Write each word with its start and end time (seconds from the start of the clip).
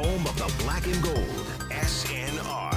24 0.00 0.04
7 0.04 0.04
home 0.04 0.26
of 0.26 0.36
the 0.36 0.64
black 0.64 0.86
and 0.86 1.02
gold. 1.02 1.16
SNR. 1.70 2.70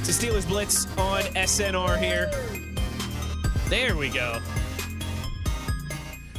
It's 0.00 0.18
Steelers 0.18 0.46
Blitz 0.46 0.86
on 0.98 1.22
SNR 1.34 1.98
here. 1.98 2.30
There 3.68 3.96
we 3.96 4.08
go. 4.10 4.40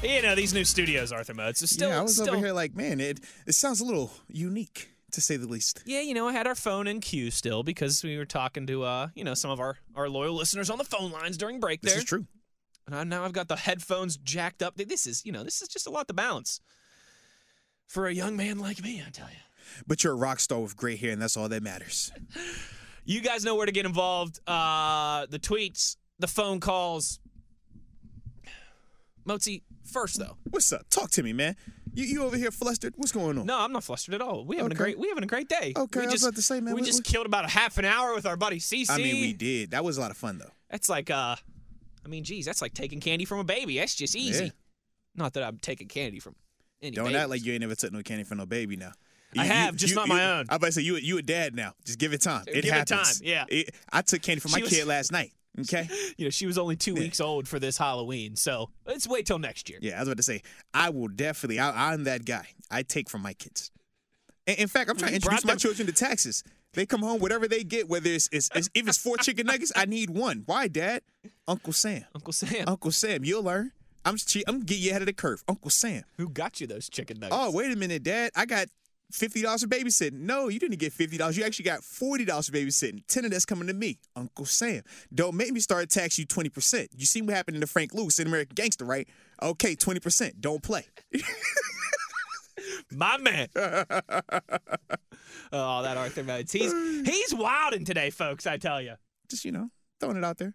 You 0.05 0.21
know, 0.21 0.35
these 0.35 0.53
new 0.53 0.65
studios, 0.65 1.11
Arthur 1.11 1.33
Moats. 1.33 1.59
So 1.59 1.65
still, 1.65 1.89
yeah, 1.89 1.99
I 1.99 2.01
was 2.01 2.15
still, 2.15 2.29
over 2.29 2.37
here 2.37 2.53
like, 2.53 2.75
man, 2.75 2.99
it 2.99 3.19
it 3.47 3.53
sounds 3.53 3.81
a 3.81 3.85
little 3.85 4.11
unique 4.27 4.89
to 5.11 5.21
say 5.21 5.37
the 5.37 5.47
least. 5.47 5.81
Yeah, 5.85 6.01
you 6.01 6.13
know, 6.13 6.27
I 6.27 6.33
had 6.33 6.45
our 6.47 6.55
phone 6.55 6.87
in 6.87 6.99
queue 6.99 7.31
still 7.31 7.63
because 7.63 8.03
we 8.03 8.17
were 8.17 8.25
talking 8.25 8.67
to, 8.67 8.83
uh, 8.83 9.07
you 9.15 9.23
know, 9.23 9.33
some 9.33 9.49
of 9.51 9.59
our, 9.59 9.77
our 9.95 10.09
loyal 10.09 10.35
listeners 10.35 10.69
on 10.69 10.77
the 10.77 10.83
phone 10.83 11.11
lines 11.11 11.37
during 11.37 11.59
break 11.59 11.81
This 11.81 11.93
there. 11.93 11.99
is 11.99 12.05
true. 12.05 12.25
And 12.85 12.95
I, 12.95 13.03
now 13.03 13.23
I've 13.23 13.34
got 13.34 13.47
the 13.47 13.55
headphones 13.55 14.17
jacked 14.17 14.62
up. 14.62 14.75
This 14.75 15.07
is, 15.07 15.25
you 15.25 15.31
know, 15.31 15.43
this 15.43 15.62
is 15.62 15.67
just 15.70 15.87
a 15.87 15.89
lot 15.89 16.07
to 16.09 16.13
balance 16.13 16.59
for 17.87 18.07
a 18.07 18.13
young 18.13 18.35
man 18.35 18.59
like 18.59 18.84
me, 18.84 19.01
I 19.05 19.09
tell 19.09 19.29
you. 19.29 19.37
But 19.87 20.03
you're 20.03 20.13
a 20.13 20.17
rock 20.17 20.40
star 20.40 20.59
with 20.59 20.75
gray 20.77 20.95
hair, 20.95 21.12
and 21.12 21.21
that's 21.21 21.37
all 21.37 21.49
that 21.49 21.63
matters. 21.63 22.12
You 23.07 23.21
guys 23.21 23.45
know 23.45 23.53
where 23.53 23.67
to 23.67 23.71
get 23.71 23.85
involved. 23.85 24.40
Uh, 24.47 25.27
the 25.29 25.37
tweets, 25.37 25.95
the 26.17 26.25
phone 26.25 26.59
calls. 26.59 27.19
Motzi, 29.27 29.62
first 29.85 30.19
though. 30.19 30.37
What's 30.49 30.71
up? 30.73 30.89
Talk 30.89 31.11
to 31.11 31.23
me, 31.23 31.33
man. 31.33 31.55
You 31.93 32.05
you 32.05 32.23
over 32.23 32.35
here 32.37 32.51
flustered? 32.51 32.93
What's 32.97 33.11
going 33.11 33.37
on? 33.37 33.45
No, 33.45 33.57
I'm 33.59 33.71
not 33.71 33.83
flustered 33.83 34.13
at 34.15 34.21
all. 34.21 34.45
We 34.45 34.57
having 34.57 34.71
a 34.71 34.75
great 34.75 34.99
we 34.99 35.07
having 35.09 35.23
a 35.23 35.27
great 35.27 35.47
day. 35.47 35.73
Okay, 35.75 35.99
we 36.01 36.05
I 36.05 36.05
was 36.07 36.13
just, 36.15 36.23
about 36.25 36.35
to 36.35 36.41
say, 36.41 36.59
man, 36.59 36.73
We 36.75 36.81
what- 36.81 36.85
just 36.87 36.99
what- 36.99 37.05
killed 37.05 37.25
about 37.25 37.45
a 37.45 37.49
half 37.49 37.77
an 37.77 37.85
hour 37.85 38.13
with 38.13 38.25
our 38.25 38.35
buddy 38.37 38.59
CC. 38.59 38.89
I 38.89 38.97
mean, 38.97 39.21
we 39.21 39.33
did. 39.33 39.71
That 39.71 39.83
was 39.83 39.97
a 39.97 40.01
lot 40.01 40.11
of 40.11 40.17
fun, 40.17 40.37
though. 40.37 40.51
That's 40.69 40.89
like 40.89 41.09
uh, 41.09 41.35
I 42.03 42.07
mean, 42.07 42.23
geez, 42.23 42.45
that's 42.45 42.61
like 42.61 42.73
taking 42.73 42.99
candy 42.99 43.25
from 43.25 43.39
a 43.39 43.43
baby. 43.43 43.77
That's 43.77 43.95
just 43.95 44.15
easy. 44.15 44.45
Yeah. 44.45 44.49
Not 45.15 45.33
that 45.33 45.43
I'm 45.43 45.57
taking 45.57 45.87
candy 45.87 46.19
from 46.19 46.35
any. 46.81 46.91
Don't 46.95 47.05
babies. 47.05 47.17
act 47.21 47.29
like 47.29 47.45
you 47.45 47.53
ain't 47.53 47.61
never 47.61 47.75
took 47.75 47.91
no 47.93 48.01
candy 48.01 48.23
from 48.25 48.39
no 48.39 48.45
baby 48.45 48.75
now. 48.75 48.91
I 49.37 49.43
You- 49.45 49.51
have, 49.51 49.73
you- 49.73 49.77
just 49.79 49.91
you- 49.91 49.95
not 49.95 50.07
my 50.09 50.31
own. 50.37 50.45
I 50.49 50.55
about 50.55 50.67
to 50.67 50.71
say 50.73 50.81
you 50.81 50.97
you 50.97 51.17
a 51.17 51.21
dad 51.21 51.55
now. 51.55 51.73
Just 51.85 51.97
give 51.99 52.13
it 52.13 52.21
time. 52.21 52.43
It 52.47 52.55
Give 52.55 52.65
it 52.65 52.71
happens. 52.71 53.19
time, 53.19 53.27
yeah. 53.27 53.45
It- 53.47 53.73
I 53.91 54.01
took 54.01 54.21
candy 54.21 54.39
from 54.41 54.51
my 54.51 54.59
was- 54.59 54.69
kid 54.69 54.85
last 54.85 55.11
night. 55.13 55.31
Okay. 55.61 55.87
You 56.17 56.25
know, 56.25 56.29
she 56.29 56.45
was 56.45 56.57
only 56.57 56.75
two 56.77 56.93
weeks 56.93 57.20
old 57.20 57.48
for 57.48 57.59
this 57.59 57.77
Halloween, 57.77 58.35
so 58.37 58.70
let's 58.85 59.07
wait 59.07 59.25
till 59.25 59.39
next 59.39 59.70
year. 59.70 59.79
Yeah, 59.81 59.97
I 59.97 59.99
was 59.99 60.07
about 60.07 60.17
to 60.17 60.23
say 60.23 60.41
I 60.73 60.89
will 60.89 61.09
definitely. 61.09 61.59
I, 61.59 61.91
I'm 61.91 62.05
that 62.05 62.23
guy. 62.25 62.47
I 62.71 62.84
take 62.84 63.09
from 63.09 63.21
my 63.21 63.34
kids. 63.34 63.70
In, 64.47 64.56
in 64.56 64.67
fact, 64.67 64.89
I'm 64.89 64.95
trying 64.97 65.09
to 65.09 65.16
introduce 65.16 65.44
my 65.44 65.53
them- 65.53 65.59
children 65.59 65.88
to 65.88 65.94
Texas. 65.94 66.44
They 66.73 66.85
come 66.85 67.01
home, 67.01 67.19
whatever 67.19 67.47
they 67.47 67.63
get, 67.63 67.88
whether 67.89 68.09
it's, 68.09 68.28
it's, 68.34 68.50
it's 68.53 68.69
if 68.73 68.88
it's 68.88 68.97
four 68.97 69.16
chicken 69.17 69.47
nuggets, 69.47 69.72
I 69.75 69.85
need 69.85 70.09
one. 70.09 70.44
Why, 70.45 70.67
Dad? 70.67 71.01
Uncle 71.47 71.72
Sam. 71.73 72.03
Uncle 72.13 72.34
Sam, 72.34 72.66
Uncle 72.67 72.91
Sam, 72.91 73.23
you'll 73.23 73.44
learn. 73.44 73.72
I'm 74.03 74.17
I'm 74.47 74.56
gonna 74.59 74.66
get 74.66 74.78
you 74.78 74.91
ahead 74.91 75.01
of 75.01 75.06
the 75.07 75.13
curve. 75.13 75.44
Uncle 75.47 75.72
Sam. 75.72 76.03
who 76.18 76.30
got 76.30 76.62
you 76.62 76.68
those 76.68 76.90
chicken 76.90 77.19
nuggets? 77.19 77.38
Oh, 77.40 77.51
wait 77.51 77.72
a 77.72 77.75
minute, 77.75 78.03
Dad. 78.03 78.31
I 78.35 78.46
got 78.46 78.68
fifty 79.12 79.42
dollars 79.42 79.64
for 79.64 79.70
babysitting. 79.70 80.22
No, 80.22 80.48
you 80.48 80.60
didn't 80.60 80.80
get 80.80 80.94
fifty 80.94 81.18
dollars. 81.18 81.38
You 81.38 81.44
actually 81.44 81.66
got 81.66 81.84
forty 81.84 82.26
dollars 82.26 82.50
for 82.50 82.56
babysitting. 82.56 83.04
Ten 83.08 83.26
of 83.26 83.32
that's 83.32 83.46
coming 83.46 83.68
to 83.68 83.74
me, 83.74 83.98
Uncle 84.16 84.46
Sam. 84.46 84.84
Don't 85.14 85.36
make 85.36 85.52
me 85.52 85.60
start 85.60 85.90
tax 85.90 86.18
you 86.18 86.26
twenty 86.26 86.50
percent. 86.50 86.90
You 86.96 87.06
see 87.06 87.22
what 87.22 87.36
happened 87.36 87.62
to 87.62 87.68
Frank 87.68 87.94
Lewis 87.94 88.20
in 88.20 88.28
American 88.28 88.56
Gangster, 88.56 88.86
right? 88.86 89.08
Okay, 89.42 89.76
twenty 89.76 90.00
percent. 90.00 90.42
Don't 90.42 90.62
play. 90.62 90.86
my 92.92 93.18
man. 93.18 93.48
oh, 93.56 93.84
that 95.82 95.98
Arthur 95.98 96.24
Moats. 96.24 96.52
He's 96.52 96.74
he's 97.06 97.34
wilding 97.34 97.86
today, 97.86 98.10
folks. 98.10 98.48
I 98.48 98.58
tell 98.58 98.82
you. 98.82 98.96
Just 99.30 99.46
you 99.46 99.52
know, 99.52 99.70
throwing 100.00 100.18
it 100.18 100.24
out 100.24 100.38
there. 100.38 100.54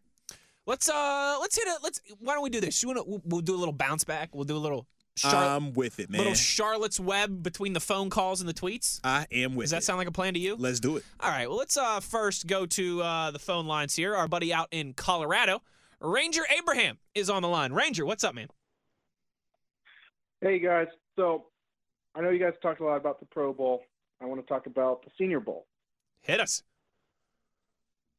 Let's 0.67 0.89
uh, 0.89 1.37
let's 1.41 1.57
hit 1.57 1.67
it. 1.67 1.79
Let's. 1.83 2.01
Why 2.19 2.35
don't 2.35 2.43
we 2.43 2.51
do 2.51 2.61
this? 2.61 2.83
You 2.83 2.89
wanna, 2.89 3.03
we'll, 3.05 3.23
we'll 3.25 3.41
do 3.41 3.55
a 3.55 3.59
little 3.59 3.73
bounce 3.73 4.05
back. 4.05 4.35
We'll 4.35 4.45
do 4.45 4.57
a 4.57 4.59
little. 4.59 4.87
Char- 5.23 5.57
I'm 5.57 5.73
with 5.73 5.99
it, 6.01 6.11
man. 6.11 6.19
little 6.19 6.35
Charlotte's 6.35 6.99
Web 7.01 7.43
between 7.43 7.73
the 7.73 7.81
phone 7.81 8.11
calls 8.11 8.41
and 8.41 8.49
the 8.49 8.55
tweets. 8.55 9.01
I 9.05 9.27
am 9.33 9.55
with 9.55 9.65
it. 9.65 9.67
Does 9.67 9.71
that 9.73 9.77
it. 9.79 9.85
sound 9.85 9.99
like 9.99 10.09
a 10.09 10.13
plan 10.13 10.35
to 10.35 10.41
you? 10.41 10.57
Let's 10.57 10.81
do 10.81 10.97
it. 10.97 11.05
All 11.21 11.31
right. 11.31 11.49
Well, 11.49 11.59
let's 11.59 11.77
uh, 11.77 12.01
first 12.01 12.47
go 12.47 12.67
to 12.67 13.03
uh, 13.03 13.31
the 13.31 13.39
phone 13.39 13.67
lines 13.67 13.95
here. 13.97 14.15
Our 14.15 14.29
buddy 14.29 14.53
out 14.53 14.69
in 14.71 14.93
Colorado, 14.95 15.63
Ranger 16.01 16.43
Abraham, 16.57 16.99
is 17.15 17.29
on 17.31 17.43
the 17.43 17.49
line. 17.49 17.73
Ranger, 17.73 18.05
what's 18.07 18.25
up, 18.25 18.35
man? 18.35 18.49
Hey 20.41 20.59
guys, 20.59 20.87
so 21.17 21.47
I 22.15 22.23
know 22.23 22.31
you 22.31 22.39
guys 22.39 22.55
talked 22.63 22.81
a 22.81 22.85
lot 22.85 22.97
about 22.97 23.21
the 23.21 23.27
Pro 23.27 23.53
Bowl. 23.53 23.83
I 24.23 24.25
want 24.27 24.41
to 24.41 24.47
talk 24.47 24.65
about 24.67 25.05
the 25.05 25.11
Senior 25.19 25.41
Bowl, 25.41 25.67
Hit 26.23 26.41
us. 26.41 26.63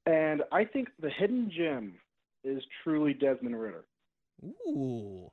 and 0.05 0.43
I 0.51 0.65
think 0.65 0.89
the 0.99 1.09
hidden 1.09 1.51
gem 1.55 1.95
is 2.43 2.61
truly 2.83 3.13
Desmond 3.13 3.59
Ridder. 3.59 3.85
Ooh. 4.67 5.31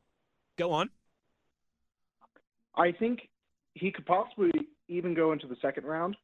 Go 0.57 0.73
on. 0.73 0.91
I 2.79 2.93
think 2.93 3.29
he 3.75 3.91
could 3.91 4.07
possibly 4.07 4.51
even 4.89 5.15
go 5.15 5.33
into 5.33 5.47
the 5.47 5.57
second 5.61 5.85
round. 5.85 6.17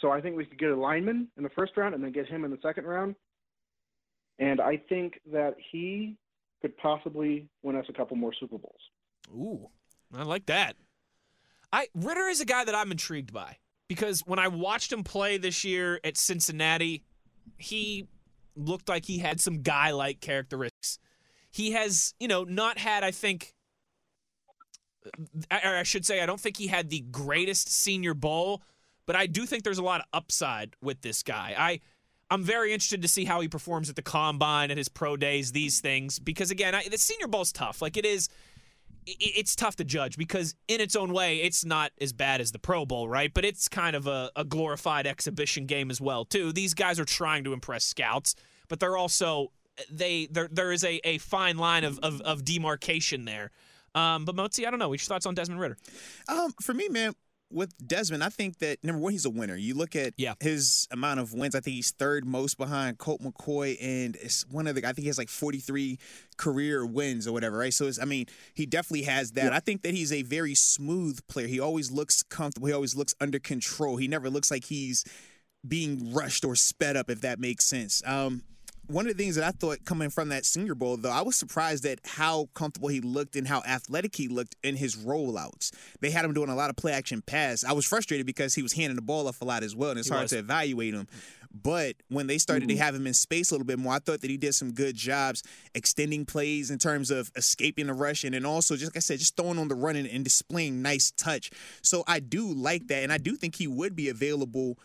So 0.00 0.10
I 0.10 0.20
think 0.20 0.36
we 0.36 0.44
could 0.44 0.58
get 0.58 0.70
a 0.70 0.76
lineman 0.76 1.28
in 1.36 1.42
the 1.42 1.50
first 1.50 1.76
round 1.76 1.94
and 1.94 2.02
then 2.02 2.12
get 2.12 2.26
him 2.26 2.44
in 2.44 2.50
the 2.50 2.58
second 2.62 2.86
round. 2.86 3.14
And 4.38 4.60
I 4.60 4.76
think 4.88 5.20
that 5.32 5.56
he 5.70 6.16
could 6.62 6.76
possibly 6.76 7.48
win 7.62 7.76
us 7.76 7.86
a 7.88 7.92
couple 7.92 8.16
more 8.16 8.32
Super 8.32 8.58
Bowls. 8.58 8.80
Ooh, 9.32 9.68
I 10.14 10.22
like 10.22 10.46
that. 10.46 10.76
I 11.72 11.88
Ridder 11.94 12.28
is 12.28 12.40
a 12.40 12.44
guy 12.46 12.64
that 12.64 12.74
I'm 12.74 12.90
intrigued 12.90 13.32
by 13.32 13.56
because 13.88 14.20
when 14.20 14.38
I 14.38 14.48
watched 14.48 14.92
him 14.92 15.04
play 15.04 15.36
this 15.36 15.64
year 15.64 16.00
at 16.04 16.16
Cincinnati, 16.16 17.02
he 17.58 18.08
looked 18.56 18.88
like 18.88 19.04
he 19.04 19.18
had 19.18 19.40
some 19.40 19.62
guy-like 19.62 20.20
characteristics. 20.20 20.98
He 21.50 21.72
has, 21.72 22.14
you 22.18 22.28
know, 22.28 22.44
not 22.44 22.78
had 22.78 23.04
I 23.04 23.10
think 23.10 23.54
I- 25.50 25.78
I 25.80 25.82
should 25.82 26.04
say 26.06 26.20
I 26.20 26.26
don't 26.26 26.40
think 26.40 26.56
he 26.56 26.66
had 26.68 26.90
the 26.90 27.00
greatest 27.00 27.70
senior 27.70 28.14
bowl, 28.14 28.62
but 29.06 29.16
I 29.16 29.26
do 29.26 29.46
think 29.46 29.64
there's 29.64 29.78
a 29.78 29.82
lot 29.82 30.00
of 30.00 30.06
upside 30.12 30.74
with 30.82 31.00
this 31.02 31.22
guy. 31.22 31.54
I 31.58 31.80
I'm 32.30 32.42
very 32.42 32.74
interested 32.74 33.00
to 33.00 33.08
see 33.08 33.24
how 33.24 33.40
he 33.40 33.48
performs 33.48 33.88
at 33.88 33.96
the 33.96 34.02
combine, 34.02 34.70
at 34.70 34.76
his 34.76 34.88
pro 34.90 35.16
days, 35.16 35.52
these 35.52 35.80
things, 35.80 36.18
because 36.18 36.50
again, 36.50 36.74
I, 36.74 36.86
the 36.86 36.98
Senior 36.98 37.26
Bowl's 37.26 37.52
tough. 37.52 37.80
Like 37.80 37.96
it 37.96 38.04
is, 38.04 38.28
i- 39.08 39.14
it's 39.18 39.56
tough 39.56 39.76
to 39.76 39.84
judge 39.84 40.18
because 40.18 40.54
in 40.68 40.78
its 40.82 40.94
own 40.94 41.14
way, 41.14 41.38
it's 41.38 41.64
not 41.64 41.90
as 42.02 42.12
bad 42.12 42.42
as 42.42 42.52
the 42.52 42.58
Pro 42.58 42.84
Bowl, 42.84 43.08
right? 43.08 43.32
But 43.32 43.46
it's 43.46 43.66
kind 43.66 43.96
of 43.96 44.06
a, 44.06 44.30
a 44.36 44.44
glorified 44.44 45.06
exhibition 45.06 45.64
game 45.64 45.90
as 45.90 46.02
well, 46.02 46.26
too. 46.26 46.52
These 46.52 46.74
guys 46.74 47.00
are 47.00 47.06
trying 47.06 47.44
to 47.44 47.54
impress 47.54 47.84
scouts, 47.84 48.34
but 48.68 48.78
they're 48.78 48.98
also 48.98 49.52
they 49.90 50.26
there 50.30 50.48
there 50.52 50.70
is 50.72 50.84
a, 50.84 51.00
a 51.04 51.16
fine 51.18 51.56
line 51.56 51.84
of, 51.84 51.98
of, 52.00 52.20
of 52.22 52.44
demarcation 52.44 53.24
there. 53.24 53.52
Um, 53.98 54.24
but 54.24 54.36
Motzi, 54.36 54.66
I 54.66 54.70
don't 54.70 54.78
know. 54.78 54.88
What's 54.88 55.02
your 55.04 55.14
thoughts 55.14 55.26
on 55.26 55.34
Desmond 55.34 55.60
Ridder? 55.60 55.76
Um, 56.28 56.52
for 56.62 56.74
me, 56.74 56.88
man, 56.88 57.14
with 57.50 57.72
Desmond, 57.86 58.22
I 58.22 58.28
think 58.28 58.58
that 58.58 58.84
number 58.84 59.00
one, 59.00 59.12
he's 59.12 59.24
a 59.24 59.30
winner. 59.30 59.56
You 59.56 59.72
look 59.74 59.96
at 59.96 60.12
Yeah. 60.18 60.34
his 60.40 60.86
amount 60.90 61.18
of 61.20 61.32
wins. 61.32 61.54
I 61.54 61.60
think 61.60 61.76
he's 61.76 61.90
third 61.92 62.26
most 62.26 62.58
behind 62.58 62.98
Colt 62.98 63.22
McCoy, 63.22 63.78
and 63.80 64.16
it's 64.16 64.46
one 64.48 64.66
of 64.66 64.74
the. 64.74 64.84
I 64.86 64.92
think 64.92 64.98
he 65.04 65.06
has 65.06 65.16
like 65.16 65.30
forty 65.30 65.58
three 65.58 65.98
career 66.36 66.84
wins 66.84 67.26
or 67.26 67.32
whatever, 67.32 67.56
right? 67.56 67.72
So 67.72 67.86
it's, 67.86 67.98
I 67.98 68.04
mean, 68.04 68.26
he 68.52 68.66
definitely 68.66 69.04
has 69.04 69.32
that. 69.32 69.52
I 69.54 69.60
think 69.60 69.82
that 69.82 69.94
he's 69.94 70.12
a 70.12 70.22
very 70.22 70.54
smooth 70.54 71.20
player. 71.26 71.46
He 71.46 71.58
always 71.58 71.90
looks 71.90 72.22
comfortable. 72.22 72.68
He 72.68 72.74
always 72.74 72.94
looks 72.94 73.14
under 73.18 73.38
control. 73.38 73.96
He 73.96 74.08
never 74.08 74.28
looks 74.28 74.50
like 74.50 74.66
he's 74.66 75.04
being 75.66 76.12
rushed 76.12 76.44
or 76.44 76.54
sped 76.54 76.96
up, 76.98 77.08
if 77.08 77.22
that 77.22 77.38
makes 77.40 77.64
sense. 77.64 78.02
Um, 78.04 78.42
one 78.88 79.06
of 79.06 79.16
the 79.16 79.22
things 79.22 79.36
that 79.36 79.44
I 79.44 79.50
thought 79.50 79.84
coming 79.84 80.10
from 80.10 80.30
that 80.30 80.44
Senior 80.44 80.74
Bowl, 80.74 80.96
though, 80.96 81.10
I 81.10 81.22
was 81.22 81.36
surprised 81.36 81.84
at 81.86 82.00
how 82.04 82.48
comfortable 82.54 82.88
he 82.88 83.00
looked 83.00 83.36
and 83.36 83.46
how 83.46 83.62
athletic 83.66 84.16
he 84.16 84.28
looked 84.28 84.56
in 84.62 84.76
his 84.76 84.96
rollouts. 84.96 85.70
They 86.00 86.10
had 86.10 86.24
him 86.24 86.32
doing 86.34 86.48
a 86.48 86.54
lot 86.56 86.70
of 86.70 86.76
play 86.76 86.92
action 86.92 87.22
pass. 87.22 87.64
I 87.64 87.72
was 87.72 87.86
frustrated 87.86 88.26
because 88.26 88.54
he 88.54 88.62
was 88.62 88.72
handing 88.72 88.96
the 88.96 89.02
ball 89.02 89.28
off 89.28 89.40
a 89.40 89.44
lot 89.44 89.62
as 89.62 89.76
well, 89.76 89.90
and 89.90 89.98
it's 89.98 90.08
He 90.08 90.12
hard 90.12 90.24
was. 90.24 90.30
to 90.32 90.38
evaluate 90.38 90.94
him. 90.94 91.06
But 91.50 91.96
when 92.08 92.26
they 92.26 92.36
started 92.38 92.68
to 92.68 92.74
Mm-hmm. 92.74 92.82
have 92.82 92.94
him 92.94 93.06
in 93.06 93.14
space 93.14 93.50
a 93.50 93.54
little 93.54 93.66
bit 93.66 93.78
more, 93.78 93.94
I 93.94 93.98
thought 94.00 94.20
that 94.20 94.30
he 94.30 94.36
did 94.36 94.54
some 94.54 94.72
good 94.72 94.94
jobs 94.96 95.42
extending 95.74 96.26
plays 96.26 96.70
in 96.70 96.78
terms 96.78 97.10
of 97.10 97.30
escaping 97.36 97.86
the 97.86 97.94
rush 97.94 98.22
and 98.24 98.34
then 98.34 98.44
also, 98.44 98.74
just 98.76 98.92
like 98.92 98.96
I 98.98 99.00
said, 99.00 99.18
just 99.18 99.34
throwing 99.36 99.58
on 99.58 99.68
the 99.68 99.74
run 99.74 99.96
and, 99.96 100.06
and 100.06 100.22
displaying 100.24 100.82
nice 100.82 101.10
touch. 101.16 101.50
So 101.82 102.04
I 102.06 102.20
do 102.20 102.46
like 102.52 102.88
that, 102.88 103.02
and 103.02 103.12
I 103.12 103.18
do 103.18 103.34
think 103.34 103.56
he 103.56 103.66
would 103.66 103.96
be 103.96 104.08
available 104.10 104.78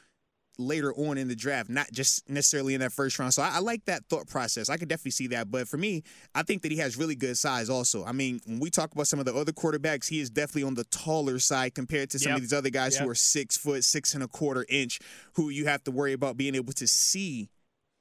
later 0.60 0.94
on 0.96 1.18
in 1.18 1.28
the 1.28 1.36
draft, 1.36 1.70
not 1.70 1.92
just 1.92 2.30
necessarily 2.30 2.74
in 2.76 2.82
that 2.82 2.92
first 2.92 3.18
round. 3.18 3.34
So 3.34 3.42
I, 3.42 3.56
I 3.56 3.60
like 3.60 3.86
that 3.86 4.06
thought 4.06 4.28
process. 4.28 4.70
I 4.70 4.78
could 4.78 4.88
definitely 4.88 5.12
see 5.12 5.28
that. 5.28 5.50
But 5.50 5.68
for 5.68 5.78
me, 5.78 6.04
I 6.36 6.44
think 6.44 6.62
that 6.62 6.72
he 6.72 6.78
has 6.78 6.98
really 6.98 7.16
good 7.16 7.38
size 7.38 7.70
also. 7.70 8.04
I 8.06 8.12
mean, 8.12 8.40
when 8.46 8.60
we 8.60 8.70
talk 8.70 8.92
about 8.94 9.08
some 9.08 9.20
of 9.20 9.26
the 9.26 9.34
other 9.34 9.52
quarterbacks, 9.52 10.08
he 10.08 10.20
is 10.20 10.30
definitely 10.30 10.64
on 10.64 10.76
the 10.76 10.84
taller 10.86 11.40
side 11.40 11.74
compared 11.76 12.10
to 12.12 12.20
some 12.20 12.30
Yep. 12.32 12.36
of 12.38 12.42
these 12.42 12.54
other 12.54 12.70
guys 12.70 12.94
Yep. 12.96 13.04
who 13.04 13.10
are 13.10 13.16
six 13.16 13.58
foot, 13.58 13.84
six 13.84 14.14
and 14.14 14.24
a 14.24 14.28
quarter 14.28 14.66
inch, 14.70 15.00
who 15.34 15.50
you 15.50 15.66
have 15.66 15.84
to 15.86 15.92
worry 15.92 16.14
about 16.14 16.38
being 16.38 16.56
able 16.56 16.74
to 16.74 16.88
see 16.88 17.50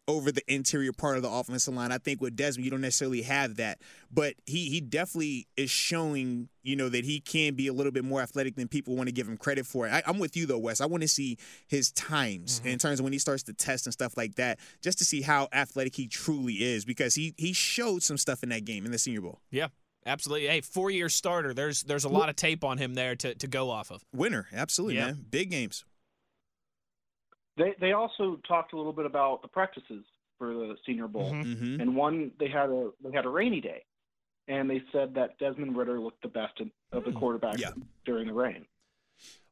over 0.09 0.33
the 0.33 0.43
interior 0.53 0.93
part 0.93 1.17
of 1.17 1.23
the 1.23 1.31
offensive 1.31 1.75
line. 1.75 1.93
I 1.93 1.99
think 1.99 2.21
with 2.21 2.35
Desmond, 2.37 2.65
you 2.65 2.71
don't 2.71 2.81
necessarily 2.81 3.23
have 3.23 3.57
that, 3.57 3.81
but 4.11 4.35
he 4.47 4.69
he 4.69 4.81
definitely 4.81 5.47
is 5.57 5.71
showing 5.71 6.49
you 6.63 6.77
know 6.77 6.89
that 6.89 7.05
he 7.05 7.21
can 7.21 7.55
be 7.55 7.69
a 7.69 7.73
little 7.73 7.93
bit 7.93 8.05
more 8.05 8.21
athletic 8.21 8.57
than 8.57 8.69
people 8.69 8.97
want 8.97 9.09
to 9.09 9.13
give 9.13 9.29
him 9.29 9.37
credit 9.37 9.67
for. 9.67 9.89
I, 9.89 10.03
am 10.07 10.19
with 10.19 10.37
you 10.37 10.47
though, 10.47 10.59
Wes. 10.59 10.81
I 10.81 10.87
want 10.87 11.03
to 11.03 11.09
see 11.09 11.39
his 11.69 11.93
times 11.93 12.61
mm-hmm. 12.61 12.69
in 12.69 12.79
terms 12.79 13.01
of 13.01 13.05
when 13.05 13.13
he 13.13 13.19
starts 13.19 13.45
to 13.45 13.53
test 13.53 13.87
and 13.87 13.93
stuff 13.93 14.17
like 14.17 14.35
that, 14.37 14.59
just 14.83 14.99
to 14.99 15.05
see 15.05 15.23
how 15.23 15.49
athletic 15.53 15.95
he 15.95 16.09
truly 16.09 16.55
is 16.55 16.85
because 16.85 17.15
he 17.15 17.35
he 17.37 17.53
showed 17.53 18.03
some 18.03 18.17
stuff 18.17 18.43
in 18.43 18.49
that 18.49 18.65
game 18.65 18.85
in 18.85 18.93
the 18.93 18.99
Senior 18.99 19.21
Bowl. 19.21 19.41
Yeah, 19.51 19.69
Absolutely. 20.05 20.49
Hey, 20.49 20.61
four 20.61 20.91
year 20.91 21.09
starter. 21.09 21.55
There's 21.55 21.85
there's 21.85 22.05
a 22.05 22.09
lot 22.09 22.29
of 22.29 22.37
tape 22.37 22.65
on 22.65 22.79
him 22.79 22.95
there 22.95 23.15
to, 23.17 23.35
to 23.37 23.47
go 23.47 23.71
off 23.71 23.91
of. 23.91 24.05
Winner, 24.13 24.49
absolutely, 24.53 24.97
yeah. 24.97 25.07
man. 25.07 25.27
Big 25.31 25.51
games. 25.51 25.85
They 27.57 27.75
they 27.81 27.93
also 27.93 28.41
talked 28.49 28.73
a 28.73 28.77
little 28.77 28.93
bit 28.93 29.07
about 29.07 29.43
the 29.43 29.49
practices 29.49 30.05
for 30.39 30.55
the 30.55 30.75
Senior 30.87 31.09
Bowl, 31.09 31.33
mm-hmm. 31.33 31.53
mm-hmm. 31.53 31.81
and 31.81 31.95
one 31.95 32.33
they 32.39 32.49
had 32.49 32.71
a 32.71 32.91
they 33.05 33.13
had 33.13 33.27
a 33.27 33.29
rainy 33.29 33.61
day, 33.61 33.85
and 34.49 34.69
they 34.69 34.83
said 34.93 35.15
that 35.15 35.39
Desmond 35.39 35.77
Ridder 35.77 36.01
looked 36.01 36.23
the 36.23 36.29
best 36.29 36.61
in, 36.61 36.71
of 36.93 37.05
the 37.05 37.11
mm. 37.11 37.21
quarterbacks 37.21 37.59
yeah. 37.59 37.71
during 38.05 38.27
the 38.27 38.33
rain. 38.33 38.65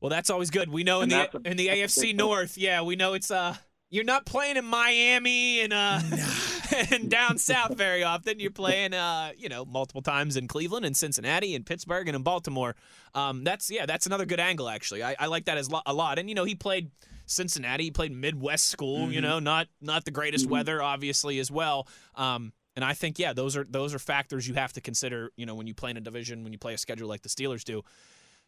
Well, 0.01 0.11
that's 0.11 0.31
always 0.31 0.51
good. 0.51 0.71
We 0.71 0.83
know 0.83 1.03
in 1.03 1.11
the 1.11 1.29
a, 1.33 1.49
in 1.49 1.57
the 1.57 1.69
AFC 1.69 2.15
North, 2.15 2.57
yeah, 2.57 2.83
we 2.83 2.97
know 2.97 3.15
it's 3.15 3.31
uh 3.31 3.55
you're 3.91 4.05
not 4.05 4.25
playing 4.25 4.57
in 4.57 4.65
Miami 4.65 5.61
and 5.61 5.73
uh 5.73 6.01
and 6.91 7.11
down 7.11 7.39
south 7.39 7.77
very 7.77 8.03
often. 8.03 8.41
You're 8.41 8.51
playing 8.51 8.95
uh 8.95 9.33
you 9.37 9.49
know 9.49 9.65
multiple 9.65 10.03
times 10.03 10.37
in 10.37 10.49
Cleveland 10.49 10.87
and 10.87 10.97
Cincinnati 10.97 11.55
and 11.55 11.67
Pittsburgh 11.67 12.09
and 12.09 12.17
in 12.17 12.23
Baltimore. 12.23 12.75
Um, 13.15 13.45
that's 13.45 13.71
yeah, 13.71 13.87
that's 13.87 14.07
another 14.07 14.25
good 14.25 14.41
angle 14.41 14.69
actually. 14.69 15.03
I, 15.03 15.17
I 15.19 15.27
like 15.27 15.45
that 15.45 15.59
as 15.59 15.71
lo- 15.71 15.83
a 15.85 15.93
lot. 15.93 16.19
And 16.19 16.29
you 16.29 16.35
know 16.35 16.45
he 16.45 16.55
played 16.55 16.91
Cincinnati. 17.31 17.85
He 17.85 17.91
played 17.91 18.13
Midwest 18.13 18.69
school. 18.69 19.05
Mm-hmm. 19.05 19.13
You 19.13 19.21
know, 19.21 19.39
not 19.39 19.69
not 19.81 20.05
the 20.05 20.11
greatest 20.11 20.45
mm-hmm. 20.45 20.55
weather, 20.55 20.83
obviously 20.83 21.39
as 21.39 21.51
well. 21.51 21.89
Um, 22.15 22.53
and 22.77 22.85
I 22.85 22.95
think 22.95 23.19
yeah, 23.19 23.33
those 23.33 23.57
are 23.57 23.65
those 23.69 23.95
are 23.95 23.99
factors 23.99 24.47
you 24.47 24.55
have 24.55 24.73
to 24.75 24.81
consider. 24.81 25.31
You 25.37 25.47
know, 25.47 25.55
when 25.55 25.67
you 25.67 25.75
play 25.75 25.91
in 25.91 25.97
a 25.97 26.01
division, 26.01 26.45
when 26.45 26.53
you 26.53 26.59
play 26.59 26.75
a 26.75 26.79
schedule 26.79 27.09
like 27.09 27.23
the 27.23 27.29
Steelers 27.29 27.65
do. 27.65 27.83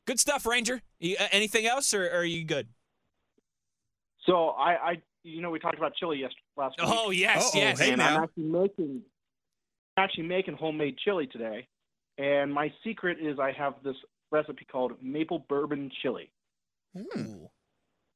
Good 0.06 0.19
stuff, 0.19 0.46
Ranger. 0.46 0.82
You, 0.99 1.17
uh, 1.19 1.29
anything 1.31 1.64
else, 1.64 1.94
or, 1.94 2.05
or, 2.06 2.20
are 2.20 2.25
you 2.25 2.44
good? 2.44 2.67
So 4.26 4.49
I, 4.49 4.73
I, 4.73 5.02
you 5.23 5.40
know, 5.40 5.50
we 5.50 5.61
talked 5.61 5.78
about 5.78 5.94
chili 5.94 6.19
yesterday 6.19 6.40
last 6.56 6.75
week. 6.78 6.88
Oh 6.90 7.11
yes, 7.11 7.46
Uh-oh, 7.46 7.58
yes. 7.58 7.78
Hey, 7.78 7.90
and 7.90 7.99
now. 7.99 8.17
I'm 8.17 8.25
actually 8.25 8.44
making, 8.44 9.02
actually 9.96 10.25
making 10.25 10.55
homemade 10.55 10.96
chili 11.05 11.28
today, 11.28 11.69
and 12.19 12.52
my 12.52 12.73
secret 12.85 13.19
is 13.20 13.38
I 13.38 13.52
have 13.52 13.75
this 13.85 13.96
recipe 14.32 14.64
called 14.64 14.93
maple 15.00 15.44
bourbon 15.49 15.90
chili. 16.02 16.31
Ooh. 16.96 17.49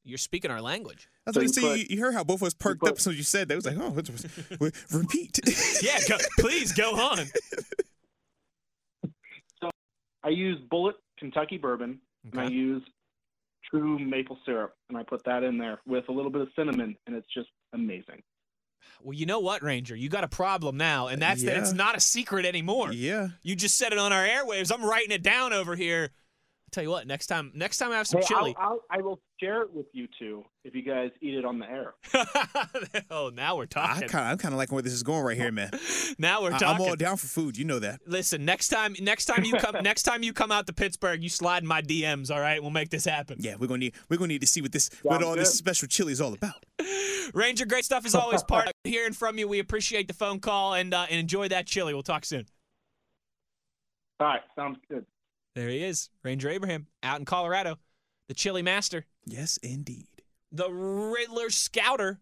You're 0.07 0.17
speaking 0.17 0.51
our 0.51 0.61
language. 0.61 1.09
That's 1.25 1.35
so 1.35 1.41
what 1.41 1.47
you 1.47 1.85
see. 1.85 1.93
You, 1.93 2.01
heard 2.01 2.13
how 2.13 2.23
both 2.23 2.41
of 2.41 2.47
us 2.47 2.53
perked 2.53 2.79
put, 2.79 2.89
up 2.89 2.95
as 2.95 3.03
soon 3.03 3.11
as 3.11 3.17
you 3.17 3.23
said 3.23 3.49
that. 3.49 3.55
It 3.55 3.57
was 3.57 3.65
like, 3.65 3.77
oh, 3.77 4.69
repeat. 4.97 5.39
yeah, 5.81 5.99
go, 6.07 6.17
please 6.39 6.71
go 6.71 6.95
on. 6.95 7.25
So 9.61 9.69
I 10.23 10.29
use 10.29 10.59
Bulleit 10.71 10.93
Kentucky 11.19 11.57
bourbon, 11.57 11.99
okay. 12.27 12.39
and 12.39 12.47
I 12.47 12.51
use 12.51 12.83
true 13.69 13.99
maple 13.99 14.37
syrup, 14.45 14.75
and 14.87 14.97
I 14.97 15.03
put 15.03 15.25
that 15.25 15.43
in 15.43 15.57
there 15.57 15.79
with 15.85 16.07
a 16.07 16.11
little 16.11 16.31
bit 16.31 16.41
of 16.41 16.47
cinnamon, 16.55 16.95
and 17.05 17.15
it's 17.15 17.27
just 17.33 17.49
amazing. 17.73 18.23
Well, 19.01 19.13
you 19.13 19.25
know 19.25 19.39
what, 19.39 19.61
Ranger? 19.61 19.95
You 19.95 20.07
got 20.09 20.23
a 20.23 20.29
problem 20.29 20.77
now, 20.77 21.07
and 21.07 21.21
that's 21.21 21.43
yeah. 21.43 21.53
that 21.53 21.59
it's 21.59 21.73
not 21.73 21.97
a 21.97 21.99
secret 21.99 22.45
anymore. 22.45 22.93
Yeah. 22.93 23.29
You 23.43 23.55
just 23.55 23.77
said 23.77 23.91
it 23.91 23.99
on 23.99 24.13
our 24.13 24.25
airwaves. 24.25 24.71
I'm 24.73 24.85
writing 24.85 25.11
it 25.11 25.21
down 25.21 25.53
over 25.53 25.75
here 25.75 26.11
I 26.67 26.69
tell 26.71 26.83
you 26.83 26.89
what, 26.89 27.07
next 27.07 27.27
time, 27.27 27.49
next 27.55 27.77
time 27.77 27.91
I 27.93 27.95
have 27.95 28.07
some 28.07 28.19
hey, 28.19 28.27
chili, 28.27 28.55
I'll, 28.59 28.71
I'll, 28.71 28.99
I 28.99 29.01
will 29.01 29.21
share 29.39 29.61
it 29.61 29.73
with 29.73 29.85
you 29.93 30.05
two 30.19 30.43
if 30.65 30.75
you 30.75 30.81
guys 30.81 31.11
eat 31.21 31.33
it 31.33 31.45
on 31.45 31.59
the 31.59 31.65
air. 31.65 31.93
oh, 33.09 33.31
now 33.33 33.55
we're 33.55 33.67
talking. 33.67 34.03
I 34.03 34.07
kinda, 34.07 34.23
I'm 34.23 34.37
kind 34.37 34.53
of 34.53 34.57
liking 34.57 34.75
where 34.75 34.81
this 34.81 34.91
is 34.91 35.01
going 35.01 35.23
right 35.23 35.37
here, 35.37 35.49
man. 35.49 35.71
now 36.17 36.41
we're 36.41 36.51
talking. 36.51 36.67
I, 36.67 36.73
am 36.73 36.81
all 36.81 36.97
down 36.97 37.15
for 37.15 37.27
food. 37.27 37.57
You 37.57 37.63
know 37.63 37.79
that. 37.79 38.01
Listen, 38.05 38.43
next 38.43 38.67
time, 38.67 38.97
next 38.99 39.25
time 39.25 39.45
you 39.45 39.53
come, 39.53 39.77
next 39.81 40.03
time 40.03 40.23
you 40.23 40.33
come 40.33 40.51
out 40.51 40.67
to 40.67 40.73
Pittsburgh, 40.73 41.23
you 41.23 41.29
slide 41.29 41.63
in 41.63 41.69
my 41.69 41.81
DMs. 41.81 42.29
All 42.31 42.41
right, 42.41 42.61
we'll 42.61 42.71
make 42.71 42.89
this 42.89 43.05
happen. 43.05 43.37
Yeah, 43.39 43.55
we're 43.57 43.67
gonna 43.67 43.79
need, 43.79 43.93
we're 44.09 44.17
gonna 44.17 44.27
need 44.27 44.41
to 44.41 44.47
see 44.47 44.61
what 44.61 44.73
this, 44.73 44.89
what 45.03 45.23
all 45.23 45.35
good. 45.35 45.43
this 45.43 45.57
special 45.57 45.87
chili 45.87 46.11
is 46.11 46.19
all 46.19 46.33
about. 46.33 46.65
Ranger, 47.33 47.65
great 47.65 47.85
stuff 47.85 48.05
as 48.05 48.13
always. 48.13 48.43
Part 48.43 48.67
of 48.67 48.73
hearing 48.83 49.13
from 49.13 49.37
you, 49.37 49.47
we 49.47 49.59
appreciate 49.59 50.09
the 50.09 50.13
phone 50.13 50.41
call 50.41 50.73
and 50.73 50.93
uh, 50.93 51.05
and 51.09 51.17
enjoy 51.17 51.47
that 51.47 51.65
chili. 51.65 51.93
We'll 51.93 52.03
talk 52.03 52.25
soon. 52.25 52.45
All 54.19 54.27
right, 54.27 54.41
sounds 54.55 54.79
good. 54.89 55.05
There 55.57 55.69
he 55.69 55.83
is, 55.83 56.11
Ranger 56.21 56.49
Abraham, 56.49 56.85
out 57.01 57.17
in 57.17 57.25
Colorado, 57.25 57.79
the 58.27 58.35
chili 58.35 58.61
master. 58.61 59.07
Yes, 59.25 59.57
indeed. 59.63 60.05
The 60.51 60.69
Riddler 60.69 61.49
Scouter. 61.49 62.19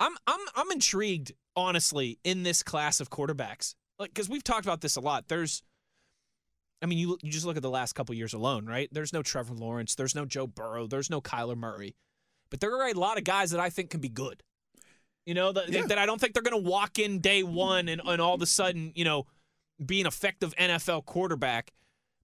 I'm 0.00 0.16
I'm 0.26 0.40
I'm 0.56 0.72
intrigued, 0.72 1.30
honestly, 1.54 2.18
in 2.24 2.42
this 2.42 2.64
class 2.64 2.98
of 2.98 3.08
quarterbacks. 3.08 3.76
Like, 4.00 4.12
because 4.12 4.28
we've 4.28 4.42
talked 4.42 4.66
about 4.66 4.80
this 4.80 4.96
a 4.96 5.00
lot. 5.00 5.28
There's, 5.28 5.62
I 6.82 6.86
mean, 6.86 6.98
you 6.98 7.18
you 7.22 7.30
just 7.30 7.46
look 7.46 7.56
at 7.56 7.62
the 7.62 7.70
last 7.70 7.92
couple 7.92 8.16
years 8.16 8.34
alone, 8.34 8.66
right? 8.66 8.88
There's 8.90 9.12
no 9.12 9.22
Trevor 9.22 9.54
Lawrence, 9.54 9.94
there's 9.94 10.16
no 10.16 10.24
Joe 10.24 10.48
Burrow, 10.48 10.88
there's 10.88 11.08
no 11.08 11.20
Kyler 11.20 11.56
Murray, 11.56 11.94
but 12.50 12.58
there 12.58 12.72
are 12.72 12.88
a 12.88 12.94
lot 12.94 13.16
of 13.16 13.22
guys 13.22 13.52
that 13.52 13.60
I 13.60 13.70
think 13.70 13.90
can 13.90 14.00
be 14.00 14.08
good. 14.08 14.42
You 15.24 15.34
know, 15.34 15.52
that, 15.52 15.68
yeah. 15.68 15.86
that 15.86 15.98
I 15.98 16.04
don't 16.04 16.20
think 16.20 16.34
they're 16.34 16.42
going 16.42 16.64
to 16.64 16.68
walk 16.68 16.98
in 16.98 17.20
day 17.20 17.44
one 17.44 17.88
and, 17.88 18.02
and 18.04 18.20
all 18.20 18.34
of 18.34 18.42
a 18.42 18.46
sudden, 18.46 18.90
you 18.96 19.04
know, 19.04 19.28
be 19.84 20.00
an 20.00 20.06
effective 20.06 20.54
NFL 20.56 21.04
quarterback, 21.04 21.72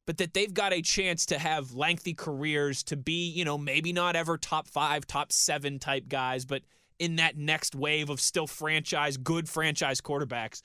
but 0.07 0.19
that 0.19 0.35
they've 0.35 0.53
got 0.53 0.73
a 0.73 0.83
chance 0.83 1.27
to 1.27 1.39
have 1.39 1.73
lengthy 1.73 2.15
careers, 2.15 2.83
to 2.85 2.97
be, 2.97 3.31
you 3.31 3.45
know, 3.45 3.59
maybe 3.59 3.93
not 3.93 4.17
ever 4.17 4.37
top 4.37 4.67
five, 4.67 5.07
top 5.07 5.33
seven 5.33 5.79
type 5.79 6.09
guys, 6.09 6.45
but 6.45 6.63
in 6.99 7.17
that 7.17 7.37
next 7.37 7.75
wave 7.75 8.11
of 8.11 8.21
still 8.21 8.47
franchise, 8.47 9.17
good 9.17 9.49
franchise 9.49 10.01
quarterbacks. 10.01 10.63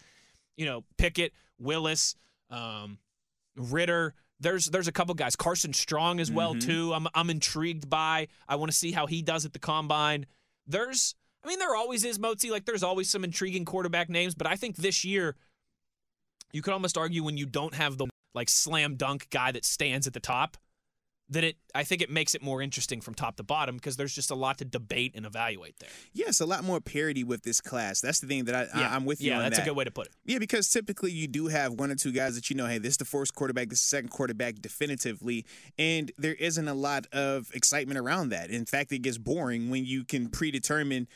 You 0.58 0.66
know, 0.66 0.84
Pickett, 0.98 1.34
Willis, 1.58 2.16
um, 2.50 3.00
Ridder. 3.56 4.14
There's 4.40 4.66
there's 4.68 4.88
a 4.88 4.92
couple 4.92 5.16
guys. 5.16 5.36
Carson 5.36 5.74
Strong 5.74 6.20
as 6.20 6.30
well 6.30 6.52
mm-hmm. 6.52 6.68
too. 6.68 6.94
I'm 6.94 7.08
I'm 7.16 7.30
intrigued 7.30 7.90
by. 7.90 8.28
I 8.48 8.58
want 8.58 8.70
to 8.70 8.78
see 8.78 8.92
how 8.92 9.08
he 9.08 9.22
does 9.22 9.46
at 9.46 9.54
the 9.54 9.60
combine. 9.60 10.26
There's 10.68 11.16
I 11.44 11.48
mean, 11.48 11.60
there 11.60 11.76
always 11.76 12.04
is 12.04 12.18
Motzi. 12.18 12.52
Like 12.52 12.66
there's 12.66 12.84
always 12.84 13.10
some 13.10 13.24
intriguing 13.24 13.66
quarterback 13.66 14.10
names, 14.10 14.36
but 14.36 14.48
I 14.48 14.56
think 14.56 14.76
this 14.76 15.06
year 15.06 15.36
you 16.56 16.62
could 16.62 16.74
almost 16.74 16.98
argue 16.98 17.24
when 17.24 17.36
you 17.36 17.46
don't 17.46 17.74
have 17.74 17.98
the 17.98 18.08
like 18.34 18.50
slam 18.50 18.96
dunk 18.96 19.28
guy 19.30 19.52
that 19.52 19.66
stands 19.66 20.08
at 20.08 20.14
the 20.14 20.20
top 20.20 20.58
that 21.30 21.44
it 21.44 21.58
I 21.74 21.84
think 21.84 22.02
it 22.02 22.10
makes 22.10 22.36
it 22.36 22.42
more 22.42 22.62
interesting 22.62 23.02
from 23.02 23.14
top 23.14 23.36
to 23.38 23.44
bottom 23.44 23.76
because 23.76 23.98
there's 23.98 24.14
just 24.14 24.32
a 24.32 24.36
lot 24.36 24.60
to 24.60 24.66
debate 24.66 25.14
and 25.16 25.26
evaluate 25.26 25.80
there. 25.80 25.90
Yes, 26.14 26.40
a 26.40 26.46
lot 26.46 26.64
more 26.64 26.80
parity 26.80 27.24
with 27.24 27.42
this 27.42 27.60
class. 27.60 28.00
That's 28.00 28.20
the 28.20 28.28
thing 28.28 28.46
that 28.46 28.56
I, 28.56 28.80
yeah. 28.80 28.92
I 28.92 28.96
am 28.96 29.06
with 29.06 29.22
you. 29.22 29.32
Yeah, 29.32 29.40
that's 29.40 29.58
that. 29.58 29.64
a 29.64 29.66
good 29.66 29.76
way 29.76 29.84
to 29.84 29.92
put 29.92 30.08
it. 30.08 30.14
Yeah, 30.24 30.38
because 30.38 30.70
typically 30.70 31.12
you 31.12 31.28
do 31.28 31.48
have 31.48 31.74
one 31.74 31.92
or 31.92 31.96
two 31.96 32.12
guys 32.12 32.36
that 32.36 32.50
you 32.50 32.56
know, 32.56 32.68
hey, 32.68 32.78
this 32.78 32.92
is 32.92 32.98
the 32.98 33.06
first 33.06 33.34
quarterback, 33.34 33.70
this 33.70 33.80
is 33.80 33.90
the 33.90 33.98
second 33.98 34.10
quarterback 34.10 34.62
definitively, 34.62 35.46
and 35.80 36.12
there 36.18 36.36
isn't 36.36 36.68
a 36.68 36.74
lot 36.76 37.08
of 37.12 37.50
excitement 37.54 38.00
around 38.00 38.30
that. 38.30 38.50
In 38.52 38.66
fact, 38.66 38.92
it 38.92 39.00
gets 39.00 39.18
boring 39.18 39.70
when 39.70 39.84
you 39.86 40.04
can 40.04 40.30
predetermine 40.30 41.08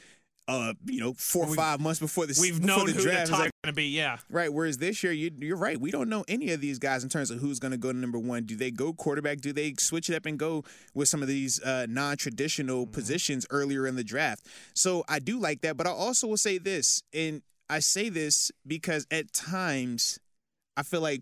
uh, 0.50 0.74
you 0.86 1.00
know, 1.00 1.14
four 1.14 1.46
or 1.46 1.54
five 1.54 1.80
months 1.80 2.00
before 2.00 2.26
the 2.26 2.36
we've 2.42 2.60
before 2.60 2.78
known 2.78 2.88
the 2.88 2.94
who 2.94 3.04
draft. 3.04 3.28
the 3.28 3.32
top 3.32 3.40
like, 3.42 3.52
going 3.64 3.72
to 3.72 3.76
be. 3.76 3.86
Yeah, 3.86 4.18
right. 4.32 4.52
Whereas 4.52 4.80
this 4.80 5.04
year, 5.04 5.14
you, 5.14 5.30
you're 5.38 5.56
right. 5.56 5.80
We 5.80 5.92
don't 5.92 6.10
know 6.10 6.26
any 6.28 6.52
of 6.52 6.60
these 6.60 6.80
guys 6.80 7.04
in 7.04 7.10
terms 7.10 7.30
of 7.30 7.40
who's 7.40 7.60
going 7.60 7.72
to 7.72 7.78
go 7.78 7.92
to 7.92 7.98
number 7.98 8.18
one. 8.18 8.46
Do 8.46 8.56
they 8.56 8.72
go 8.72 8.92
quarterback? 8.92 9.42
Do 9.42 9.54
they 9.54 9.76
switch 9.78 10.10
it 10.10 10.16
up 10.16 10.26
and 10.26 10.40
go 10.40 10.64
with 10.96 11.08
some 11.08 11.22
of 11.22 11.28
these 11.28 11.62
uh, 11.62 11.86
non-traditional 11.88 12.86
mm-hmm. 12.86 12.92
positions 12.92 13.46
earlier 13.52 13.86
in 13.86 13.96
the 13.96 14.04
draft? 14.04 14.48
So 14.74 15.04
I 15.08 15.20
do 15.20 15.40
like 15.40 15.62
that, 15.62 15.78
but 15.78 15.86
I 15.86 15.92
also 15.92 16.26
will 16.26 16.38
say 16.38 16.58
this, 16.58 17.04
and 17.14 17.44
I 17.70 17.78
say 17.80 18.10
this 18.10 18.52
because 18.66 19.06
at 19.12 19.32
times 19.32 20.18
I 20.76 20.82
feel 20.82 21.02
like 21.02 21.22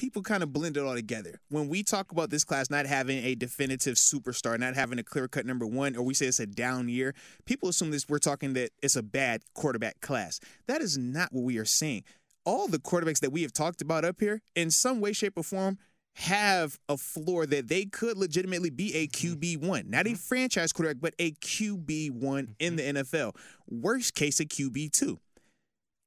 people 0.00 0.22
kind 0.22 0.42
of 0.42 0.50
blend 0.50 0.78
it 0.78 0.82
all 0.82 0.94
together. 0.94 1.42
When 1.50 1.68
we 1.68 1.82
talk 1.82 2.10
about 2.10 2.30
this 2.30 2.42
class 2.42 2.70
not 2.70 2.86
having 2.86 3.22
a 3.22 3.34
definitive 3.34 3.96
superstar, 3.96 4.58
not 4.58 4.74
having 4.74 4.98
a 4.98 5.02
clear 5.02 5.28
cut 5.28 5.44
number 5.44 5.66
one, 5.66 5.94
or 5.94 6.02
we 6.02 6.14
say 6.14 6.24
it's 6.24 6.40
a 6.40 6.46
down 6.46 6.88
year, 6.88 7.14
people 7.44 7.68
assume 7.68 7.90
this 7.90 8.08
we're 8.08 8.18
talking 8.18 8.54
that 8.54 8.70
it's 8.82 8.96
a 8.96 9.02
bad 9.02 9.42
quarterback 9.52 10.00
class. 10.00 10.40
That 10.66 10.80
is 10.80 10.96
not 10.96 11.34
what 11.34 11.44
we 11.44 11.58
are 11.58 11.66
saying. 11.66 12.04
All 12.46 12.66
the 12.66 12.78
quarterbacks 12.78 13.20
that 13.20 13.30
we 13.30 13.42
have 13.42 13.52
talked 13.52 13.82
about 13.82 14.06
up 14.06 14.16
here, 14.20 14.40
in 14.56 14.70
some 14.70 15.02
way, 15.02 15.12
shape, 15.12 15.34
or 15.36 15.42
form, 15.42 15.76
have 16.14 16.78
a 16.88 16.96
floor 16.96 17.44
that 17.44 17.68
they 17.68 17.84
could 17.84 18.16
legitimately 18.16 18.70
be 18.70 18.94
a 18.94 19.06
mm-hmm. 19.06 19.34
QB 19.34 19.68
one, 19.68 19.90
not 19.90 20.06
a 20.06 20.10
mm-hmm. 20.10 20.16
franchise 20.16 20.72
quarterback, 20.72 21.02
but 21.02 21.12
a 21.18 21.32
QB 21.32 22.12
one 22.12 22.56
in 22.58 22.76
mm-hmm. 22.76 22.94
the 22.94 23.02
NFL. 23.02 23.36
Worst 23.68 24.14
case, 24.14 24.40
a 24.40 24.46
QB 24.46 24.92
two. 24.92 25.20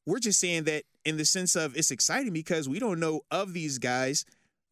We're 0.08 0.20
just 0.20 0.40
saying 0.40 0.64
that 0.64 0.84
in 1.06 1.18
the 1.18 1.26
sense 1.26 1.56
of 1.56 1.76
it's 1.76 1.92
exciting 1.92 2.34
because 2.34 2.68
we 2.70 2.80
don't 2.80 3.00
know 3.00 3.22
of 3.32 3.54
these 3.54 3.78
guys. 3.78 4.26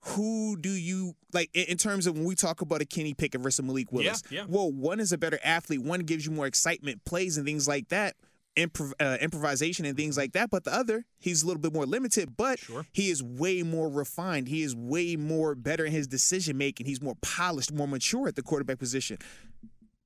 Who 0.06 0.58
do 0.58 0.70
you 0.72 1.14
like 1.32 1.52
in 1.54 1.78
terms 1.78 2.08
of 2.08 2.16
when 2.16 2.26
we 2.26 2.34
talk 2.34 2.62
about 2.62 2.82
a 2.82 2.86
Kenny 2.86 3.14
Pickett 3.14 3.42
versus 3.42 3.64
Malik 3.64 3.92
Willis? 3.92 4.24
Yeah, 4.32 4.42
yeah. 4.42 4.46
Well, 4.48 4.72
one 4.72 5.00
is 5.00 5.12
a 5.12 5.18
better 5.18 5.40
athlete, 5.44 5.84
one 5.84 6.00
gives 6.02 6.26
you 6.26 6.32
more 6.32 6.48
excitement, 6.48 7.06
plays 7.06 7.38
and 7.38 7.46
things 7.46 7.68
like 7.68 7.90
that. 7.90 8.16
Improv, 8.58 8.92
uh, 9.00 9.18
improvisation 9.22 9.86
and 9.86 9.96
things 9.96 10.18
like 10.18 10.34
that. 10.34 10.50
But 10.50 10.64
the 10.66 10.74
other, 10.74 11.06
he's 11.20 11.44
a 11.44 11.48
little 11.48 11.62
bit 11.62 11.72
more 11.72 11.86
limited, 11.86 12.36
but 12.36 12.60
sure. 12.60 12.86
he 12.92 13.10
is 13.10 13.24
way 13.24 13.64
more 13.64 13.88
refined. 13.88 14.48
He 14.50 14.62
is 14.64 14.76
way 14.76 15.16
more 15.16 15.56
better 15.56 15.86
in 15.86 15.92
his 15.94 16.08
decision 16.08 16.58
making. 16.58 16.86
He's 16.86 17.02
more 17.02 17.16
polished, 17.22 17.72
more 17.72 17.88
mature 17.88 18.28
at 18.28 18.36
the 18.36 18.42
quarterback 18.42 18.80
position. 18.80 19.20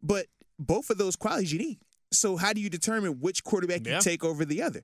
But 0.04 0.28
both 0.60 0.90
of 0.90 0.98
those 0.98 1.16
qualities 1.16 1.52
you 1.54 1.60
need. 1.60 1.80
So 2.12 2.38
how 2.38 2.54
do 2.54 2.62
you 2.62 2.70
determine 2.70 3.20
which 3.20 3.44
quarterback 3.44 3.86
Yeah. 3.86 3.96
you 3.96 4.02
take 4.02 4.24
over 4.24 4.46
the 4.46 4.62
other? 4.62 4.84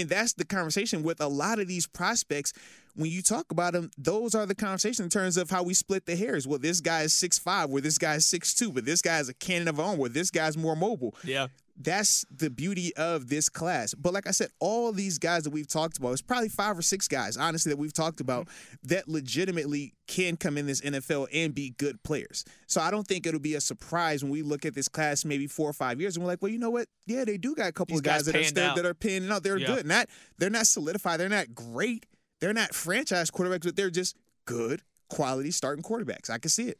And 0.00 0.08
that's 0.08 0.32
the 0.32 0.44
conversation 0.44 1.02
with 1.04 1.20
a 1.20 1.28
lot 1.28 1.60
of 1.60 1.68
these 1.68 1.86
prospects. 1.86 2.52
When 2.96 3.10
you 3.10 3.22
talk 3.22 3.50
about 3.50 3.72
them, 3.72 3.90
those 3.96 4.34
are 4.34 4.46
the 4.46 4.54
conversations 4.54 5.00
in 5.00 5.08
terms 5.08 5.36
of 5.36 5.50
how 5.50 5.62
we 5.62 5.74
split 5.74 6.06
the 6.06 6.16
hairs. 6.16 6.46
Well, 6.46 6.58
this 6.58 6.80
guy 6.80 7.02
is 7.02 7.12
six 7.12 7.38
five, 7.38 7.70
where 7.70 7.82
this 7.82 7.98
guy 7.98 8.14
is 8.14 8.26
six 8.26 8.54
two, 8.54 8.72
but 8.72 8.84
this 8.84 9.02
guy 9.02 9.18
is 9.18 9.28
a 9.28 9.34
cannon 9.34 9.68
of 9.68 9.78
own, 9.78 9.98
where 9.98 10.10
this 10.10 10.30
guy's 10.30 10.56
more 10.56 10.76
mobile 10.76 11.14
Yeah. 11.24 11.48
That's 11.76 12.24
the 12.30 12.50
beauty 12.50 12.94
of 12.96 13.28
this 13.28 13.48
class. 13.48 13.94
But 13.94 14.12
like 14.12 14.26
I 14.26 14.30
said, 14.30 14.50
all 14.60 14.92
these 14.92 15.18
guys 15.18 15.42
that 15.44 15.50
we've 15.50 15.66
talked 15.66 15.98
about, 15.98 16.12
it's 16.12 16.22
probably 16.22 16.48
five 16.48 16.78
or 16.78 16.82
six 16.82 17.08
guys, 17.08 17.36
honestly, 17.36 17.70
that 17.70 17.78
we've 17.78 17.92
talked 17.92 18.20
about 18.20 18.46
mm-hmm. 18.46 18.88
that 18.88 19.08
legitimately 19.08 19.94
can 20.06 20.36
come 20.36 20.56
in 20.56 20.66
this 20.66 20.80
NFL 20.80 21.28
and 21.32 21.54
be 21.54 21.70
good 21.78 22.02
players. 22.02 22.44
So 22.66 22.80
I 22.80 22.90
don't 22.90 23.06
think 23.06 23.26
it'll 23.26 23.40
be 23.40 23.54
a 23.54 23.60
surprise 23.60 24.22
when 24.22 24.32
we 24.32 24.42
look 24.42 24.64
at 24.64 24.74
this 24.74 24.88
class 24.88 25.24
maybe 25.24 25.46
four 25.46 25.68
or 25.68 25.72
five 25.72 26.00
years 26.00 26.16
and 26.16 26.24
we're 26.24 26.30
like, 26.30 26.42
well, 26.42 26.52
you 26.52 26.58
know 26.58 26.70
what? 26.70 26.86
Yeah, 27.06 27.24
they 27.24 27.38
do 27.38 27.54
got 27.54 27.68
a 27.68 27.72
couple 27.72 27.94
These 27.94 28.00
of 28.00 28.04
guys, 28.04 28.22
guys 28.22 28.26
that 28.26 28.36
are 28.36 28.44
still, 28.44 28.74
that 28.74 28.86
are 28.86 28.94
panning 28.94 29.30
out. 29.30 29.42
They're 29.42 29.58
Yeah. 29.58 29.66
good. 29.66 29.86
Not 29.86 30.08
they're 30.38 30.50
not 30.50 30.66
solidified. 30.66 31.18
They're 31.18 31.28
not 31.28 31.54
great. 31.54 32.06
They're 32.40 32.52
not 32.52 32.74
franchise 32.74 33.30
quarterbacks, 33.30 33.64
but 33.64 33.76
they're 33.76 33.90
just 33.90 34.16
good 34.44 34.82
quality 35.08 35.50
starting 35.50 35.82
quarterbacks. 35.82 36.30
I 36.30 36.38
can 36.38 36.50
see 36.50 36.68
it. 36.68 36.78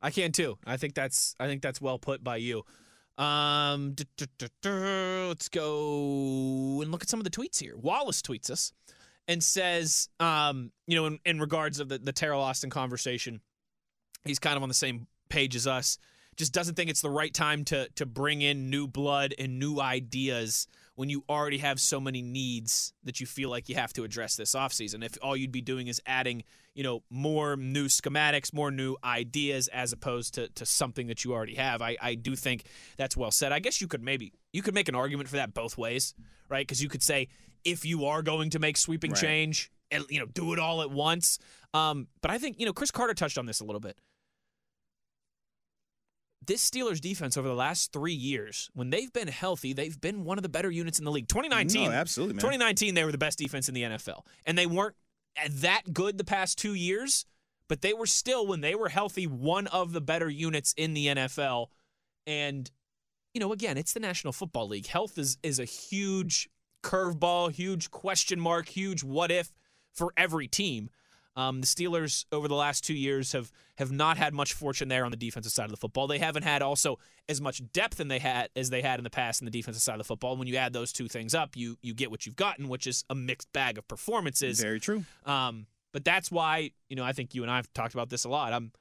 I 0.00 0.10
can 0.10 0.32
too. 0.32 0.58
I 0.64 0.76
think 0.76 0.94
that's 0.94 1.34
I 1.40 1.46
think 1.46 1.62
that's 1.62 1.80
well 1.80 1.98
put 1.98 2.22
by 2.22 2.36
you. 2.36 2.64
Um, 3.18 3.96
let's 4.64 5.48
go 5.48 6.80
and 6.80 6.92
look 6.92 7.02
at 7.02 7.08
some 7.08 7.20
of 7.20 7.24
the 7.24 7.30
tweets 7.30 7.58
here. 7.58 7.76
Wallace 7.76 8.22
tweets 8.22 8.48
us 8.48 8.72
and 9.26 9.42
says, 9.42 10.08
um, 10.20 10.70
you 10.86 10.96
know, 10.96 11.06
in, 11.06 11.18
in 11.24 11.40
regards 11.40 11.80
of 11.80 11.88
the, 11.88 11.98
the 11.98 12.12
Teryl 12.12 12.38
Austin 12.38 12.70
conversation, 12.70 13.40
he's 14.24 14.38
kind 14.38 14.56
of 14.56 14.62
on 14.62 14.68
the 14.68 14.74
same 14.74 15.08
page 15.28 15.56
as 15.56 15.66
us. 15.66 15.98
Just 16.36 16.52
doesn't 16.52 16.76
think 16.76 16.88
it's 16.88 17.02
the 17.02 17.10
right 17.10 17.34
time 17.34 17.64
to 17.64 17.88
to 17.96 18.06
bring 18.06 18.42
in 18.42 18.70
new 18.70 18.86
blood 18.86 19.34
and 19.36 19.58
new 19.58 19.80
ideas 19.80 20.68
when 20.98 21.08
you 21.08 21.22
already 21.28 21.58
have 21.58 21.78
so 21.78 22.00
many 22.00 22.22
needs 22.22 22.92
that 23.04 23.20
you 23.20 23.26
feel 23.26 23.48
like 23.50 23.68
you 23.68 23.76
have 23.76 23.92
to 23.92 24.02
address 24.02 24.34
this 24.34 24.56
offseason. 24.56 25.04
If 25.04 25.16
all 25.22 25.36
you'd 25.36 25.52
be 25.52 25.60
doing 25.60 25.86
is 25.86 26.02
adding, 26.06 26.42
you 26.74 26.82
know, 26.82 27.04
more 27.08 27.56
new 27.56 27.84
schematics, 27.86 28.52
more 28.52 28.72
new 28.72 28.96
ideas 29.04 29.68
as 29.68 29.92
opposed 29.92 30.34
to, 30.34 30.48
to 30.48 30.66
something 30.66 31.06
that 31.06 31.24
you 31.24 31.32
already 31.32 31.54
have. 31.54 31.82
I, 31.82 31.96
I 32.02 32.16
do 32.16 32.34
think 32.34 32.64
that's 32.96 33.16
well 33.16 33.30
said. 33.30 33.52
I 33.52 33.60
guess 33.60 33.80
you 33.80 33.86
could 33.86 34.02
maybe 34.02 34.32
you 34.52 34.60
could 34.60 34.74
make 34.74 34.88
an 34.88 34.96
argument 34.96 35.28
for 35.28 35.36
that 35.36 35.54
both 35.54 35.78
ways, 35.78 36.16
right? 36.48 36.66
Because 36.66 36.82
you 36.82 36.88
could 36.88 37.04
say 37.04 37.28
if 37.64 37.84
you 37.84 38.06
are 38.06 38.20
going 38.20 38.50
to 38.50 38.58
make 38.58 38.76
sweeping 38.76 39.12
Right. 39.12 39.20
change 39.20 39.70
and 39.92 40.04
you 40.10 40.18
know 40.18 40.26
do 40.26 40.52
it 40.52 40.58
all 40.58 40.82
at 40.82 40.90
once. 40.90 41.38
Um, 41.74 42.08
but 42.22 42.32
I 42.32 42.38
think 42.38 42.58
you 42.58 42.66
know 42.66 42.72
Chris 42.72 42.90
Carter 42.90 43.14
touched 43.14 43.38
on 43.38 43.46
this 43.46 43.60
a 43.60 43.64
little 43.64 43.78
bit 43.78 43.96
this 46.48 46.68
Steelers 46.68 47.00
defense 47.00 47.36
over 47.36 47.46
the 47.46 47.54
last 47.54 47.92
three 47.92 48.12
years, 48.14 48.68
when 48.74 48.90
they've 48.90 49.12
been 49.12 49.28
healthy, 49.28 49.72
they've 49.72 50.00
been 50.00 50.24
one 50.24 50.38
of 50.38 50.42
the 50.42 50.48
better 50.48 50.70
units 50.70 50.98
in 50.98 51.04
the 51.04 51.12
league. 51.12 51.28
2019, 51.28 51.90
No, 51.90 51.96
absolutely, 51.96 52.34
man. 52.34 52.40
2019, 52.40 52.94
they 52.94 53.04
were 53.04 53.12
the 53.12 53.18
best 53.18 53.38
defense 53.38 53.68
in 53.68 53.74
the 53.74 53.82
NFL, 53.82 54.22
and 54.44 54.58
they 54.58 54.66
weren't 54.66 54.96
that 55.48 55.92
good 55.92 56.18
the 56.18 56.24
past 56.24 56.58
two 56.58 56.74
years, 56.74 57.24
but 57.68 57.82
they 57.82 57.92
were 57.92 58.06
still, 58.06 58.46
when 58.46 58.62
they 58.62 58.74
were 58.74 58.88
healthy, 58.88 59.26
one 59.26 59.68
of 59.68 59.92
the 59.92 60.00
better 60.00 60.28
units 60.28 60.74
in 60.76 60.94
the 60.94 61.06
NFL. 61.06 61.68
And 62.26 62.68
you 63.34 63.40
know, 63.40 63.52
again, 63.52 63.76
it's 63.76 63.92
the 63.92 64.00
National 64.00 64.32
Football 64.32 64.68
League. 64.68 64.86
Health 64.86 65.18
is 65.18 65.38
is 65.42 65.60
a 65.60 65.64
huge 65.64 66.48
curveball, 66.82 67.52
huge 67.52 67.90
question 67.90 68.40
mark, 68.40 68.68
huge 68.68 69.04
what 69.04 69.30
if 69.30 69.52
for 69.94 70.12
every 70.16 70.48
team. 70.48 70.90
Um, 71.38 71.60
the 71.60 71.68
Steelers 71.68 72.24
over 72.32 72.48
the 72.48 72.56
last 72.56 72.84
two 72.84 72.94
years 72.94 73.30
have 73.30 73.52
have 73.76 73.92
not 73.92 74.16
had 74.16 74.34
much 74.34 74.54
fortune 74.54 74.88
there 74.88 75.04
on 75.04 75.12
the 75.12 75.16
defensive 75.16 75.52
side 75.52 75.66
of 75.66 75.70
the 75.70 75.76
football. 75.76 76.08
They 76.08 76.18
haven't 76.18 76.42
had 76.42 76.62
also 76.62 76.98
as 77.28 77.40
much 77.40 77.62
depth 77.72 78.00
in 78.00 78.08
they 78.08 78.18
had 78.18 78.48
as 78.56 78.70
they 78.70 78.82
had 78.82 78.98
in 78.98 79.04
the 79.04 79.10
past 79.10 79.40
in 79.40 79.44
the 79.44 79.52
defensive 79.52 79.80
side 79.80 79.92
of 79.92 79.98
the 79.98 80.04
football. 80.04 80.36
When 80.36 80.48
you 80.48 80.56
add 80.56 80.72
those 80.72 80.92
two 80.92 81.06
things 81.06 81.36
up, 81.36 81.56
you 81.56 81.78
you 81.80 81.94
get 81.94 82.10
what 82.10 82.26
you've 82.26 82.34
gotten, 82.34 82.68
which 82.68 82.88
is 82.88 83.04
a 83.08 83.14
mixed 83.14 83.52
bag 83.52 83.78
of 83.78 83.86
performances. 83.86 84.60
Very 84.60 84.80
true. 84.80 85.04
Um, 85.26 85.66
but 85.92 86.04
that's 86.04 86.28
why 86.28 86.72
you 86.88 86.96
know 86.96 87.04
I 87.04 87.12
think 87.12 87.36
you 87.36 87.42
and 87.42 87.52
I 87.52 87.56
have 87.56 87.72
talked 87.72 87.94
about 87.94 88.10
this 88.10 88.24
a 88.24 88.28
lot. 88.28 88.52
I'm, 88.52 88.72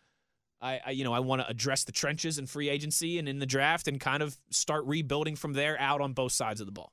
I, 0.59 0.81
I 0.83 0.91
you 0.91 1.03
know 1.03 1.13
I 1.13 1.19
want 1.19 1.43
to 1.43 1.47
address 1.47 1.83
the 1.83 1.91
trenches 1.91 2.39
in 2.39 2.47
free 2.47 2.69
agency 2.69 3.19
and 3.19 3.29
in 3.29 3.37
the 3.37 3.45
draft 3.45 3.87
and 3.87 3.99
kind 3.99 4.23
of 4.23 4.35
start 4.49 4.83
rebuilding 4.85 5.35
from 5.35 5.53
there 5.53 5.79
out 5.79 6.01
on 6.01 6.13
both 6.13 6.31
sides 6.31 6.59
of 6.59 6.65
the 6.65 6.73
ball. 6.73 6.91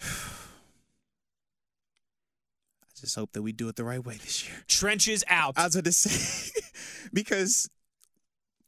I 3.02 3.04
just 3.04 3.16
hope 3.16 3.32
that 3.32 3.42
we 3.42 3.50
do 3.50 3.68
it 3.68 3.74
the 3.74 3.82
right 3.82 4.04
way 4.04 4.14
this 4.14 4.46
year. 4.46 4.56
Trenches 4.68 5.24
out. 5.26 5.54
I 5.56 5.64
was 5.64 5.74
going 5.74 5.82
to 5.84 5.92
say 5.92 6.52
because 7.12 7.68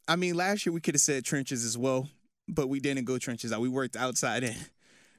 I 0.08 0.16
mean 0.16 0.34
last 0.34 0.66
year 0.66 0.72
we 0.72 0.80
could 0.80 0.94
have 0.96 1.02
said 1.02 1.24
trenches 1.24 1.64
as 1.64 1.78
well, 1.78 2.08
but 2.48 2.68
we 2.68 2.80
didn't 2.80 3.04
go 3.04 3.16
trenches 3.18 3.52
out. 3.52 3.60
We 3.60 3.68
worked 3.68 3.94
outside 3.94 4.42
in. 4.42 4.56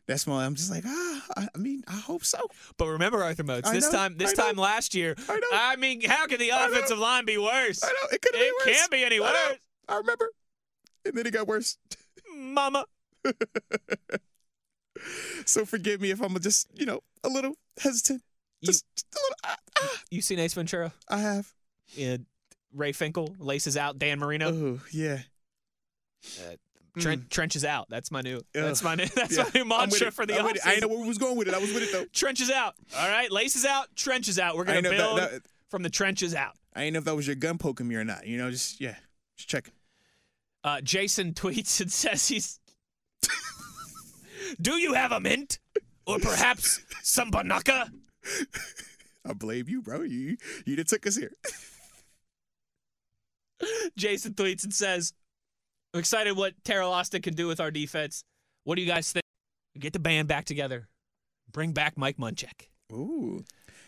That's 0.05 0.27
why 0.27 0.43
I'm 0.43 0.53
just 0.55 0.69
like 0.69 0.83
ah. 0.85 1.21
I 1.37 1.47
I 1.55 1.57
mean, 1.57 1.83
I 1.87 1.93
hope 1.95 2.25
so. 2.25 2.39
but 2.77 2.87
remember, 2.89 3.23
Arthur 3.23 3.45
Moats, 3.45 3.71
this 3.71 3.85
know, 3.85 3.97
time 3.97 4.17
this 4.17 4.33
time 4.33 4.57
last 4.57 4.93
year, 4.93 5.15
I 5.29 5.35
know. 5.39 5.47
I 5.53 5.77
mean, 5.77 6.01
how 6.01 6.27
can 6.27 6.37
the 6.39 6.49
offensive 6.49 6.99
line 6.99 7.25
be 7.25 7.37
worse? 7.37 7.83
I 7.83 7.87
know 7.87 8.09
it 8.11 8.21
could 8.21 8.35
have 8.35 8.41
been 8.41 8.49
It 8.49 8.67
worse. 8.67 8.75
can't 8.77 8.91
be 8.91 9.03
any 9.05 9.17
I 9.17 9.21
worse. 9.21 9.59
I 9.87 9.97
remember, 9.97 10.29
and 11.05 11.13
then 11.15 11.25
it 11.25 11.31
got 11.31 11.47
worse. 11.47 11.77
Mama. 12.35 12.85
So 15.45 15.65
forgive 15.65 16.01
me 16.01 16.11
if 16.11 16.21
I'm 16.21 16.37
just 16.39 16.67
you 16.77 16.85
know 16.85 16.99
a 17.23 17.29
little 17.29 17.55
hesitant. 17.79 18.21
You- 18.61 18.67
Just, 18.67 18.85
just 18.95 19.07
little. 19.15 19.37
ah, 19.45 19.55
ah. 19.79 20.01
You 20.09 20.21
seen 20.21 20.39
Ace 20.39 20.53
Ventura? 20.53 20.93
I 21.09 21.17
have. 21.19 21.51
Yeah, 21.93 22.17
Ray 22.73 22.91
Finkle 22.93 23.35
laces 23.39 23.77
out 23.77 23.99
Dan 23.99 24.19
Marino. 24.19 24.51
Oh 24.51 24.79
yeah. 24.91 25.19
Tren- 26.97 27.29
Trenches 27.29 27.65
out. 27.65 27.87
That's 27.89 28.09
my 28.09 28.21
new. 28.21 28.37
Ugh. 28.37 28.43
That's 28.53 28.81
my 28.83 28.95
new. 28.95 29.05
That's 29.15 29.35
Yeah. 29.37 29.43
my 29.43 29.49
new 29.53 29.65
mantra 29.65 30.11
for 30.11 30.25
the. 30.25 30.35
I 30.39 30.43
offseason. 30.43 30.63
didn't 30.63 30.81
know 30.81 30.87
where 30.87 30.99
we 31.01 31.07
was 31.07 31.17
going 31.17 31.35
with 31.35 31.47
it. 31.49 31.53
I 31.53 31.57
was 31.59 31.73
with 31.73 31.83
it 31.83 31.91
though. 31.91 32.05
Trenches 32.13 32.49
out. 32.49 32.75
All 32.97 33.07
right, 33.09 33.29
laces 33.31 33.65
out. 33.65 33.93
Trenches 33.95 34.39
out. 34.39 34.55
We're 34.55 34.63
gonna 34.63 34.81
build 34.81 35.19
that, 35.19 35.31
that, 35.31 35.41
from 35.69 35.83
the 35.83 35.89
trenches 35.89 36.33
out. 36.33 36.53
I 36.73 36.81
didn't 36.81 36.93
know 36.93 36.99
if 36.99 37.05
that 37.05 37.15
was 37.15 37.27
your 37.27 37.35
gun 37.35 37.57
poking 37.57 37.87
me 37.87 37.95
or 37.95 38.05
not. 38.05 38.25
You 38.25 38.37
know, 38.37 38.49
just 38.49 38.79
yeah, 38.79 38.95
just 39.37 39.49
checking. 39.49 39.73
Uh, 40.63 40.79
Jason 40.81 41.33
tweets 41.33 41.79
and 41.81 41.91
says 41.91 42.27
he's. 42.27 42.59
Do 44.61 44.75
you 44.77 44.93
have 44.93 45.11
a 45.11 45.19
mint, 45.19 45.59
or 46.05 46.19
perhaps 46.19 46.79
some 47.01 47.29
Binaca? 47.31 47.89
I 49.27 49.33
blame 49.33 49.65
you, 49.67 49.81
bro. 49.81 50.01
You 50.01 50.37
you 50.65 50.83
took 50.83 51.07
us 51.07 51.15
here. 51.15 51.31
Jason 53.97 54.33
tweets 54.33 54.63
and 54.63 54.73
says, 54.73 55.13
"I'm 55.93 55.99
excited 55.99 56.35
what 56.35 56.53
Teryl 56.63 56.91
Austin 56.91 57.21
can 57.21 57.33
do 57.33 57.47
with 57.47 57.59
our 57.59 57.71
defense. 57.71 58.23
What 58.63 58.75
do 58.75 58.81
you 58.81 58.87
guys 58.87 59.11
think? 59.11 59.23
Get 59.79 59.93
the 59.93 59.99
band 59.99 60.27
back 60.27 60.45
together. 60.45 60.87
Bring 61.51 61.71
back 61.71 61.97
Mike 61.97 62.17
Munchak." 62.17 62.69
Ooh. 62.91 63.43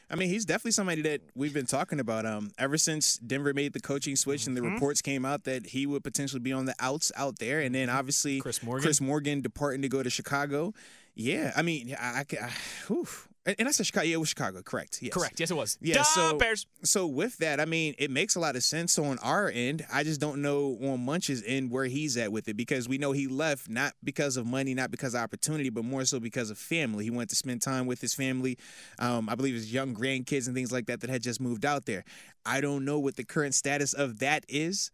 I 0.09 0.15
mean, 0.15 0.29
he's 0.29 0.45
definitely 0.45 0.71
somebody 0.71 1.01
that 1.01 1.19
we've 1.35 1.53
been 1.53 1.65
talking 1.65 1.99
about. 1.99 2.25
Um, 2.25 2.51
ever 2.57 2.77
since 2.77 3.17
Denver 3.17 3.53
made 3.53 3.73
the 3.73 3.81
coaching 3.81 4.15
switch 4.15 4.47
and 4.47 4.55
the 4.55 4.61
Mhm. 4.61 4.75
reports 4.75 5.01
came 5.01 5.25
out 5.25 5.43
that 5.43 5.67
he 5.67 5.85
would 5.85 6.01
potentially 6.01 6.39
be 6.39 6.53
on 6.53 6.63
the 6.65 6.75
outs 6.79 7.11
out 7.17 7.39
there, 7.39 7.59
and 7.59 7.75
then 7.75 7.89
obviously 7.89 8.39
Chris 8.39 8.63
Morgan. 8.63 8.83
Chris 8.83 9.01
Morgan 9.01 9.41
departing 9.41 9.81
to 9.81 9.89
go 9.89 10.01
to 10.01 10.09
Chicago. 10.09 10.73
Yeah, 11.13 11.51
I 11.57 11.61
mean, 11.61 11.93
I, 11.99 12.19
I, 12.19 12.25
I 12.41 12.49
whew. 12.87 13.05
And, 13.47 13.55
and 13.57 13.67
I 13.67 13.71
said 13.71 13.85
Chicago. 13.85 14.05
Yeah, 14.05 14.15
it 14.15 14.19
was 14.19 14.29
Chicago. 14.29 14.61
Correct. 14.61 14.99
Yes. 15.01 15.13
Correct. 15.13 15.39
Yes, 15.39 15.49
it 15.49 15.55
was. 15.55 15.77
Yeah, 15.81 15.95
Duh, 15.95 16.03
so- 16.03 16.37
Bears. 16.37 16.67
So 16.83 17.07
with 17.07 17.37
that, 17.37 17.59
I 17.59 17.65
mean, 17.65 17.95
it 17.97 18.11
makes 18.11 18.35
a 18.35 18.39
lot 18.39 18.55
of 18.55 18.63
sense 18.63 18.99
on 18.99 19.17
our 19.19 19.49
end. 19.49 19.85
I 19.91 20.03
just 20.03 20.19
don't 20.21 20.41
know 20.41 20.77
on 20.83 21.03
Munch's 21.03 21.41
end 21.45 21.71
where 21.71 21.85
he's 21.85 22.17
at 22.17 22.31
with 22.31 22.47
it 22.49 22.57
because 22.57 22.87
we 22.87 22.97
know 22.97 23.13
he 23.13 23.27
left 23.27 23.69
not 23.69 23.93
because 24.03 24.37
of 24.37 24.45
money, 24.45 24.73
not 24.73 24.91
because 24.91 25.15
of 25.15 25.21
opportunity, 25.21 25.69
but 25.69 25.85
more 25.85 26.05
so 26.05 26.19
because 26.19 26.49
of 26.51 26.57
family. 26.57 27.05
He 27.05 27.09
went 27.09 27.29
to 27.29 27.35
spend 27.35 27.61
time 27.61 27.87
with 27.87 28.01
his 28.01 28.13
family. 28.13 28.57
Um, 28.99 29.29
I 29.29 29.35
believe 29.35 29.55
his 29.55 29.73
young 29.73 29.95
grandkids 29.95 30.47
and 30.47 30.55
things 30.55 30.71
like 30.71 30.87
that 30.87 30.99
that 30.99 31.09
had 31.09 31.23
just 31.23 31.39
moved 31.39 31.65
out 31.65 31.85
there. 31.85 32.03
I 32.45 32.61
don't 32.61 32.85
know 32.85 32.99
what 32.99 33.15
the 33.15 33.23
current 33.23 33.55
status 33.55 33.93
of 33.93 34.19
that 34.19 34.45
is, 34.49 34.91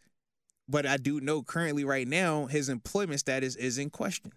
but 0.69 0.85
I 0.85 0.97
do 0.97 1.19
know 1.19 1.41
currently 1.41 1.83
right 1.83 2.07
now 2.07 2.45
his 2.45 2.69
employment 2.69 3.19
status 3.19 3.55
is 3.55 3.77
in 3.77 3.89
question. 3.89 4.31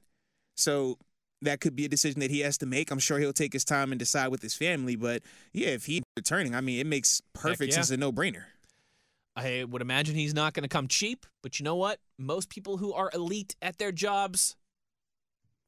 So 0.56 0.98
that 1.42 1.60
could 1.60 1.76
be 1.76 1.84
a 1.84 1.88
decision 1.88 2.20
that 2.20 2.30
he 2.30 2.40
has 2.40 2.58
to 2.58 2.66
make. 2.66 2.90
I'm 2.90 2.98
sure 2.98 3.18
he'll 3.18 3.32
take 3.32 3.52
his 3.52 3.64
time 3.64 3.92
and 3.92 3.98
decide 3.98 4.28
with 4.28 4.42
his 4.42 4.54
family. 4.54 4.96
But 4.96 5.22
yeah, 5.52 5.68
if 5.68 5.86
he's 5.86 6.02
returning, 6.16 6.54
I 6.54 6.60
mean, 6.60 6.80
it 6.80 6.86
makes 6.86 7.20
perfect 7.34 7.72
yeah. 7.72 7.76
sense, 7.76 7.90
a 7.90 7.96
no 7.96 8.12
brainer. 8.12 8.44
I 9.36 9.64
would 9.68 9.82
imagine 9.82 10.14
he's 10.14 10.34
not 10.34 10.54
going 10.54 10.62
to 10.62 10.68
come 10.68 10.88
cheap, 10.88 11.26
but 11.42 11.60
you 11.60 11.64
know 11.64 11.76
what? 11.76 12.00
Most 12.18 12.48
people 12.48 12.78
who 12.78 12.94
are 12.94 13.10
elite 13.12 13.54
at 13.60 13.76
their 13.76 13.92
jobs 13.92 14.56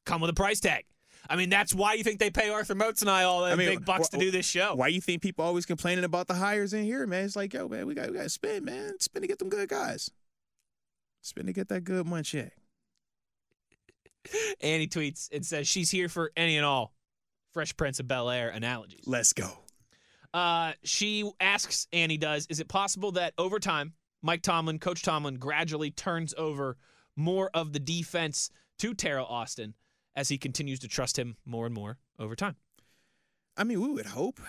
come 0.06 0.22
with 0.22 0.30
a 0.30 0.34
price 0.34 0.58
tag. 0.58 0.84
I 1.28 1.36
mean, 1.36 1.50
that's 1.50 1.74
why 1.74 1.92
you 1.94 2.02
think 2.02 2.18
they 2.18 2.30
pay 2.30 2.48
Arthur 2.48 2.74
Moats 2.74 3.02
and 3.02 3.10
I 3.10 3.24
all 3.24 3.44
the 3.44 3.50
I 3.50 3.56
mean, 3.56 3.68
big 3.68 3.84
bucks 3.84 4.08
wh- 4.08 4.12
to 4.12 4.18
do 4.18 4.30
this 4.30 4.46
show. 4.46 4.74
Why 4.74 4.88
you 4.88 5.02
think 5.02 5.20
people 5.20 5.44
always 5.44 5.66
complaining 5.66 6.04
about 6.04 6.26
the 6.26 6.34
hires 6.34 6.72
in 6.72 6.84
here, 6.84 7.06
man? 7.06 7.26
It's 7.26 7.36
like, 7.36 7.52
yo, 7.52 7.68
man, 7.68 7.86
we 7.86 7.94
got 7.94 8.08
we 8.08 8.16
got 8.16 8.22
to 8.22 8.30
spend, 8.30 8.64
man, 8.64 8.98
spend 9.00 9.24
to 9.24 9.28
get 9.28 9.38
them 9.38 9.50
good 9.50 9.68
guys, 9.68 10.10
spend 11.20 11.48
to 11.48 11.52
get 11.52 11.68
that 11.68 11.84
good 11.84 12.06
money 12.06 12.22
check. 12.22 12.57
Annie 14.60 14.86
tweets 14.86 15.28
and 15.32 15.44
says 15.44 15.66
she's 15.68 15.90
here 15.90 16.08
for 16.08 16.32
any 16.36 16.56
and 16.56 16.66
all 16.66 16.92
Fresh 17.52 17.76
Prince 17.76 18.00
of 18.00 18.08
Bel 18.08 18.30
Air 18.30 18.50
analogies. 18.50 19.04
Let's 19.06 19.32
go. 19.32 19.50
Uh, 20.34 20.72
she 20.82 21.30
asks, 21.40 21.86
Annie 21.92 22.18
does, 22.18 22.46
is 22.50 22.60
it 22.60 22.68
possible 22.68 23.12
that 23.12 23.32
over 23.38 23.58
time, 23.58 23.94
Mike 24.22 24.42
Tomlin, 24.42 24.78
Coach 24.78 25.02
Tomlin, 25.02 25.36
gradually 25.36 25.90
turns 25.90 26.34
over 26.36 26.76
more 27.16 27.50
of 27.54 27.72
the 27.72 27.78
defense 27.78 28.50
to 28.78 28.94
Teryl 28.94 29.28
Austin 29.28 29.74
as 30.14 30.28
he 30.28 30.36
continues 30.38 30.80
to 30.80 30.88
trust 30.88 31.18
him 31.18 31.36
more 31.46 31.66
and 31.66 31.74
more 31.74 31.98
over 32.18 32.36
time. 32.36 32.56
I 33.56 33.64
mean, 33.64 33.80
we 33.80 33.88
would 33.88 34.06
hope. 34.06 34.40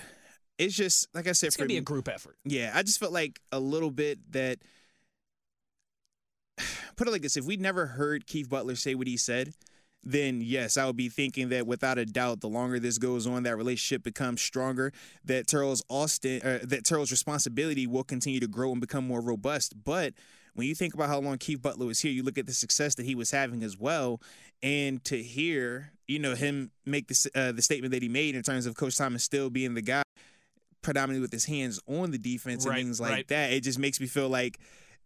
It's 0.58 0.76
just 0.76 1.08
like 1.14 1.28
I 1.28 1.32
said, 1.32 1.48
It's 1.48 1.56
to 1.58 1.66
be 1.66 1.78
a 1.78 1.82
group 1.82 2.10
effort. 2.10 2.38
Yeah, 2.44 2.72
I 2.74 2.84
just 2.84 3.00
felt 3.00 3.14
like 3.14 3.40
a 3.52 3.60
little 3.60 3.92
bit 3.92 4.20
that. 4.34 4.60
Put 7.00 7.08
it 7.08 7.12
like 7.12 7.22
this: 7.22 7.38
if 7.38 7.46
we'd 7.46 7.62
never 7.62 7.86
heard 7.86 8.28
Keith 8.28 8.50
Butler 8.50 8.76
say 8.76 8.94
what 8.94 9.08
he 9.08 9.16
said, 9.16 9.54
then 10.04 10.42
yes, 10.42 10.76
I 10.76 10.86
would 10.86 10.98
be 10.98 11.08
thinking 11.08 11.48
that 11.48 11.66
without 11.66 11.98
a 11.98 12.06
doubt, 12.06 12.42
the 12.42 12.50
longer 12.50 12.78
this 12.78 12.98
goes 12.98 13.26
on, 13.26 13.44
that 13.44 13.56
relationship 13.56 14.04
becomes 14.04 14.42
stronger. 14.42 14.92
That 15.24 15.48
Teryl's 15.48 15.82
Austin, 15.88 16.42
uh, 16.42 16.60
that 16.64 16.84
Teryl's 16.84 17.10
responsibility 17.10 17.88
will 17.88 18.04
continue 18.04 18.42
to 18.42 18.50
grow 18.50 18.74
and 18.74 18.82
become 18.82 19.08
more 19.08 19.22
robust. 19.22 19.82
But 19.82 20.14
when 20.56 20.68
you 20.68 20.76
think 20.76 20.94
about 20.94 21.08
how 21.08 21.22
long 21.22 21.38
Keith 21.38 21.62
Butler 21.62 21.86
was 21.86 22.02
here, 22.02 22.12
you 22.12 22.22
look 22.22 22.38
at 22.38 22.48
the 22.48 22.54
success 22.54 22.96
that 22.96 23.06
he 23.06 23.16
was 23.16 23.32
having 23.32 23.64
as 23.64 23.78
well, 23.78 24.20
and 24.62 25.02
to 25.06 25.24
hear 25.24 25.94
you 26.06 26.20
know 26.20 26.36
him 26.36 26.70
make 26.86 27.08
this 27.08 27.26
uh, 27.34 27.54
the 27.54 27.62
statement 27.62 27.94
that 27.94 28.04
he 28.04 28.10
made 28.10 28.36
in 28.36 28.44
terms 28.44 28.66
of 28.66 28.76
Coach 28.76 28.98
Thomas 28.98 29.24
still 29.24 29.50
being 29.50 29.74
the 29.74 29.82
guy 29.82 30.04
predominantly 30.82 31.22
with 31.22 31.32
his 31.32 31.46
hands 31.46 31.80
on 31.88 32.12
the 32.12 32.18
defense 32.18 32.66
and 32.66 32.76
things 32.76 33.00
like 33.00 33.12
right. 33.12 33.28
that. 33.30 33.54
It 33.54 33.62
just 33.64 33.80
makes 33.80 34.02
me 34.02 34.08
feel 34.08 34.28
like 34.28 34.60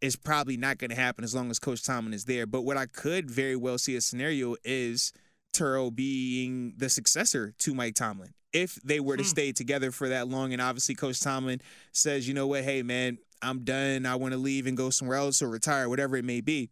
it's 0.04 0.16
probably 0.18 0.58
not 0.58 0.78
going 0.78 0.90
to 0.90 0.96
happen 0.96 1.24
as 1.24 1.34
long 1.34 1.50
as 1.50 1.58
Coach 1.60 1.82
Tomlin 1.84 2.14
is 2.14 2.26
there. 2.26 2.46
But 2.46 2.62
what 2.64 2.78
I 2.78 2.86
could 2.86 3.32
very 3.32 3.56
well 3.56 3.78
see 3.78 3.96
a 3.96 4.02
scenario 4.02 4.56
is 4.64 5.14
Turl 5.54 5.92
being 5.92 6.74
the 6.78 6.90
successor 6.90 7.54
to 7.60 7.74
Mike 7.74 7.96
Tomlin. 7.96 8.34
If 8.52 8.76
they 8.84 9.00
were 9.00 9.18
to 9.18 9.24
Hmm. 9.24 9.30
stay 9.30 9.52
together 9.52 9.92
for 9.92 10.10
that 10.10 10.28
long, 10.28 10.52
and 10.54 10.62
obviously 10.62 10.94
Coach 10.94 11.20
Tomlin 11.22 11.62
says, 11.92 12.28
you 12.28 12.34
know 12.34 12.48
what, 12.48 12.64
hey 12.64 12.84
man, 12.84 13.18
I'm 13.42 13.64
done. 13.64 14.06
I 14.06 14.16
want 14.16 14.34
to 14.34 14.38
leave 14.38 14.68
and 14.68 14.76
go 14.78 14.90
somewhere 14.90 15.18
else 15.18 15.42
or 15.42 15.50
retire, 15.50 15.90
whatever 15.90 16.16
it 16.18 16.26
may 16.26 16.42
be. 16.42 16.70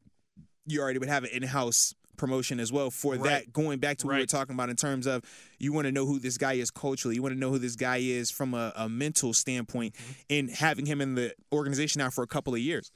You 0.67 0.81
already 0.81 1.00
would 1.00 1.09
have 1.09 1.23
an 1.23 1.31
in-house 1.31 1.95
promotion 2.17 2.59
as 2.59 2.71
well 2.71 2.91
for 2.91 3.13
Right. 3.15 3.23
that. 3.23 3.53
Going 3.53 3.79
back 3.79 3.97
to 4.00 4.07
what 4.07 4.15
we 4.15 4.21
were 4.21 4.25
talking 4.27 4.53
about 4.53 4.69
in 4.69 4.75
terms 4.75 5.07
of 5.07 5.23
you 5.57 5.73
want 5.73 5.85
to 5.85 5.91
know 5.91 6.05
who 6.05 6.19
this 6.19 6.38
guy 6.38 6.53
is 6.53 6.69
culturally, 6.69 7.15
you 7.15 7.21
want 7.23 7.33
to 7.33 7.39
know 7.39 7.50
who 7.50 7.57
this 7.57 7.75
guy 7.75 7.97
is 7.97 8.29
from 8.29 8.53
a, 8.53 8.71
a 8.75 8.88
mental 8.88 9.33
standpoint, 9.33 9.95
Mm-hmm. 9.95 10.11
and 10.29 10.50
having 10.51 10.85
him 10.85 11.01
in 11.01 11.15
the 11.15 11.33
organization 11.51 12.00
now 12.00 12.09
for 12.11 12.23
a 12.23 12.27
couple 12.27 12.53
of 12.53 12.59
years. 12.59 12.91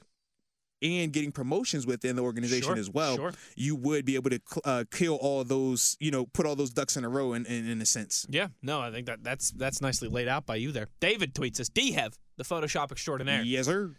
And 0.82 1.10
getting 1.10 1.32
promotions 1.32 1.86
within 1.86 2.16
the 2.16 2.22
organization 2.22 2.68
Sure, 2.68 2.76
as 2.78 2.90
well, 2.90 3.16
sure. 3.16 3.32
you 3.56 3.74
would 3.76 4.04
be 4.04 4.14
able 4.14 4.28
to 4.28 4.40
uh, 4.64 4.84
kill 4.90 5.14
all 5.16 5.42
those, 5.42 5.96
you 6.00 6.10
know, 6.10 6.26
put 6.26 6.44
all 6.44 6.54
those 6.54 6.68
ducks 6.70 6.98
in 6.98 7.04
a 7.04 7.08
row 7.08 7.32
in, 7.32 7.46
in, 7.46 7.66
in 7.66 7.80
a 7.80 7.86
sense. 7.86 8.26
Yeah, 8.28 8.48
no, 8.60 8.80
I 8.80 8.90
think 8.90 9.06
that 9.06 9.24
that's 9.24 9.52
that's 9.52 9.80
nicely 9.80 10.08
laid 10.08 10.28
out 10.28 10.44
by 10.44 10.56
you 10.56 10.72
there. 10.72 10.88
David 11.00 11.34
tweets 11.34 11.60
us, 11.60 11.70
D-Hev, 11.70 12.18
the 12.36 12.44
Photoshop 12.44 12.92
extraordinaire. 12.92 13.42
Yes, 13.42 13.64
sir. 13.64 13.92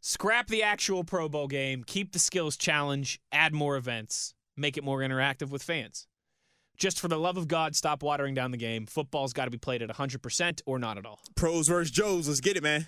Scrap 0.00 0.48
the 0.48 0.62
actual 0.62 1.04
Pro 1.04 1.30
Bowl 1.30 1.48
game, 1.48 1.82
keep 1.82 2.12
the 2.12 2.18
skills 2.18 2.58
challenge, 2.58 3.18
add 3.32 3.54
more 3.54 3.76
events, 3.78 4.34
make 4.54 4.76
it 4.76 4.84
more 4.84 4.98
interactive 4.98 5.48
with 5.48 5.62
fans. 5.62 6.06
Just 6.76 7.00
for 7.00 7.08
the 7.08 7.18
love 7.18 7.38
of 7.38 7.48
God, 7.48 7.74
stop 7.74 8.02
watering 8.02 8.34
down 8.34 8.50
the 8.50 8.58
game. 8.58 8.84
Football's 8.84 9.32
got 9.32 9.46
to 9.46 9.50
be 9.50 9.56
played 9.56 9.80
at 9.80 9.88
100% 9.88 10.60
or 10.66 10.78
not 10.78 10.98
at 10.98 11.06
all. 11.06 11.20
Pros 11.36 11.68
versus 11.68 11.90
Joes. 11.90 12.28
Let's 12.28 12.40
get 12.40 12.56
it, 12.58 12.62
man. 12.62 12.86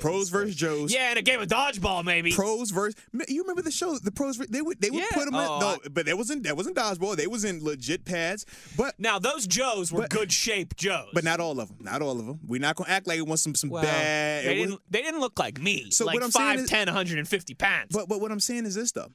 Pros 0.00 0.28
versus 0.28 0.54
Joes. 0.54 0.92
Yeah, 0.92 1.12
in 1.12 1.18
a 1.18 1.22
game 1.22 1.40
of 1.40 1.48
dodgeball, 1.48 2.04
maybe. 2.04 2.32
Pros 2.32 2.70
versus 2.70 2.94
you 3.28 3.42
remember 3.42 3.62
the 3.62 3.70
show 3.70 3.96
the 3.98 4.10
pros 4.12 4.38
they 4.38 4.62
would 4.62 4.80
they 4.80 4.90
would 4.90 5.00
Yeah. 5.00 5.06
put 5.12 5.26
them 5.26 5.34
in 5.34 5.40
Oh, 5.40 5.58
no 5.60 5.68
I- 5.84 5.88
but 5.88 6.06
that 6.06 6.16
wasn't 6.16 6.42
that 6.44 6.56
wasn't 6.56 6.76
dodgeball 6.76 7.16
they 7.16 7.26
was 7.26 7.44
in 7.44 7.62
legit 7.62 8.04
pads 8.04 8.46
but 8.76 8.98
now, 8.98 9.18
those 9.18 9.46
Joes 9.46 9.92
were 9.92 10.02
But- 10.02 10.10
good 10.10 10.32
shape 10.32 10.76
Joes. 10.76 11.10
but 11.12 11.24
not 11.24 11.40
all 11.40 11.60
of 11.60 11.68
them 11.68 11.78
not 11.80 12.02
all 12.02 12.18
of 12.18 12.26
them 12.26 12.40
we're 12.46 12.60
not 12.60 12.76
gonna 12.76 12.90
act 12.90 13.06
like 13.06 13.18
it 13.18 13.26
was 13.26 13.42
some 13.42 13.54
some 13.54 13.70
well, 13.70 13.82
bad 13.82 14.44
they 14.44 14.54
didn't, 14.54 14.80
they 14.90 15.02
didn't 15.02 15.20
look 15.20 15.38
like 15.38 15.60
me. 15.60 15.90
So 15.90 16.04
like 16.04 16.14
what 16.14 16.22
I'm 16.22 16.30
saying 16.30 16.60
is- 16.60 16.70
5'10", 16.70 16.86
150 16.86 17.54
pounds. 17.54 17.88
But 17.92 18.08
but 18.08 18.20
what 18.20 18.30
I'm 18.32 18.40
saying 18.40 18.66
is 18.66 18.74
this 18.74 18.92
though, 18.92 19.12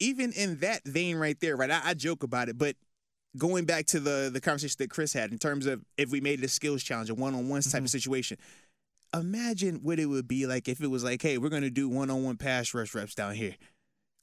even 0.00 0.32
in 0.32 0.58
that 0.58 0.84
vein 0.84 1.16
right 1.16 1.38
there, 1.40 1.56
right? 1.56 1.70
I, 1.70 1.80
I 1.84 1.94
joke 1.94 2.22
about 2.22 2.48
it, 2.48 2.58
but 2.58 2.76
going 3.36 3.64
back 3.64 3.86
to 3.86 4.00
the 4.00 4.30
the 4.32 4.40
conversation 4.40 4.76
that 4.78 4.90
Chris 4.90 5.12
had 5.12 5.32
in 5.32 5.38
terms 5.38 5.66
of 5.66 5.84
if 5.96 6.10
we 6.10 6.20
made 6.20 6.38
it 6.40 6.44
a 6.44 6.48
skills 6.48 6.82
challenge, 6.82 7.10
a 7.10 7.14
one 7.14 7.34
on 7.34 7.48
one 7.48 7.62
type 7.62 7.74
of 7.74 7.80
mm-hmm. 7.80 7.86
situation. 7.86 8.38
Imagine 9.14 9.76
what 9.82 10.00
it 10.00 10.06
would 10.06 10.26
be 10.26 10.46
like 10.46 10.68
if 10.68 10.80
it 10.80 10.88
was 10.88 11.04
like, 11.04 11.22
hey, 11.22 11.38
we're 11.38 11.48
gonna 11.48 11.70
do 11.70 11.88
one 11.88 12.10
on 12.10 12.24
one 12.24 12.36
pass 12.36 12.74
rush 12.74 12.94
reps 12.94 13.14
down 13.14 13.34
here. 13.34 13.54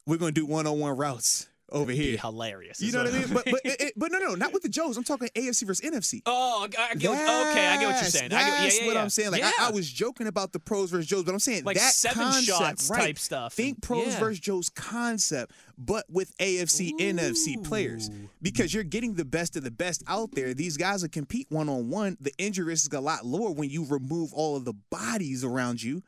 We're 0.05 0.17
gonna 0.17 0.31
do 0.31 0.45
one 0.45 0.67
on 0.67 0.79
one 0.79 0.97
routes 0.97 1.47
over 1.71 1.91
here. 1.91 2.17
hilarious. 2.17 2.81
You 2.81 2.91
know 2.91 3.03
what 3.03 3.13
I 3.13 3.17
mean? 3.17 3.27
But 3.33 3.45
but 3.45 3.61
it, 3.63 3.81
it- 3.81 3.93
but 3.95 4.11
no 4.11 4.19
no 4.19 4.35
not 4.35 4.53
with 4.53 4.63
the 4.63 4.69
Joes. 4.69 4.97
I'm 4.97 5.03
talking 5.03 5.29
AFC 5.35 5.65
versus 5.65 5.81
NFC. 5.89 6.21
Oh, 6.25 6.63
I 6.63 6.67
get 6.95 7.11
okay. 7.11 7.67
I 7.67 7.77
get 7.79 7.87
what 7.87 8.01
you're 8.01 8.09
saying. 8.09 8.33
I 8.33 8.37
get, 8.39 8.47
yeah, 8.47 8.61
That's 8.63 8.79
yeah, 8.79 8.85
what 8.87 8.95
yeah. 8.95 9.01
I'm 9.01 9.09
saying. 9.09 9.31
Like 9.31 9.43
I. 9.43 9.51
I 9.59 9.71
was 9.71 9.89
joking 9.91 10.27
about 10.27 10.51
the 10.53 10.59
pros 10.59 10.89
versus 10.91 11.07
Joes, 11.07 11.23
but 11.23 11.33
I'm 11.33 11.39
saying 11.39 11.63
Like 11.63 11.77
that 11.77 11.93
seven 11.93 12.23
concept, 12.23 12.45
shots 12.45 12.89
right? 12.89 12.99
type 13.01 13.19
stuff. 13.19 13.53
Think 13.53 13.81
pros 13.81 14.15
versus 14.15 14.39
Joes 14.39 14.69
concept, 14.69 15.51
but 15.77 16.05
with 16.09 16.35
AFC 16.39 16.91
NFC 16.99 17.63
players 17.63 18.09
because 18.41 18.73
you're 18.73 18.83
getting 18.83 19.13
the 19.13 19.25
best 19.25 19.55
of 19.55 19.63
the 19.63 19.71
best 19.71 20.03
out 20.07 20.31
there. 20.33 20.53
These 20.53 20.77
guys 20.77 21.01
will 21.03 21.09
compete 21.09 21.47
one 21.49 21.69
on 21.69 21.89
one. 21.89 22.17
The 22.19 22.31
injury 22.37 22.65
risk 22.65 22.91
is 22.91 22.97
a 22.97 23.01
lot 23.01 23.25
lower 23.25 23.51
when 23.51 23.69
you 23.69 23.85
remove 23.85 24.33
all 24.33 24.55
of 24.55 24.65
the 24.65 24.73
bodies 24.89 25.43
around 25.43 25.81
you. 25.83 26.01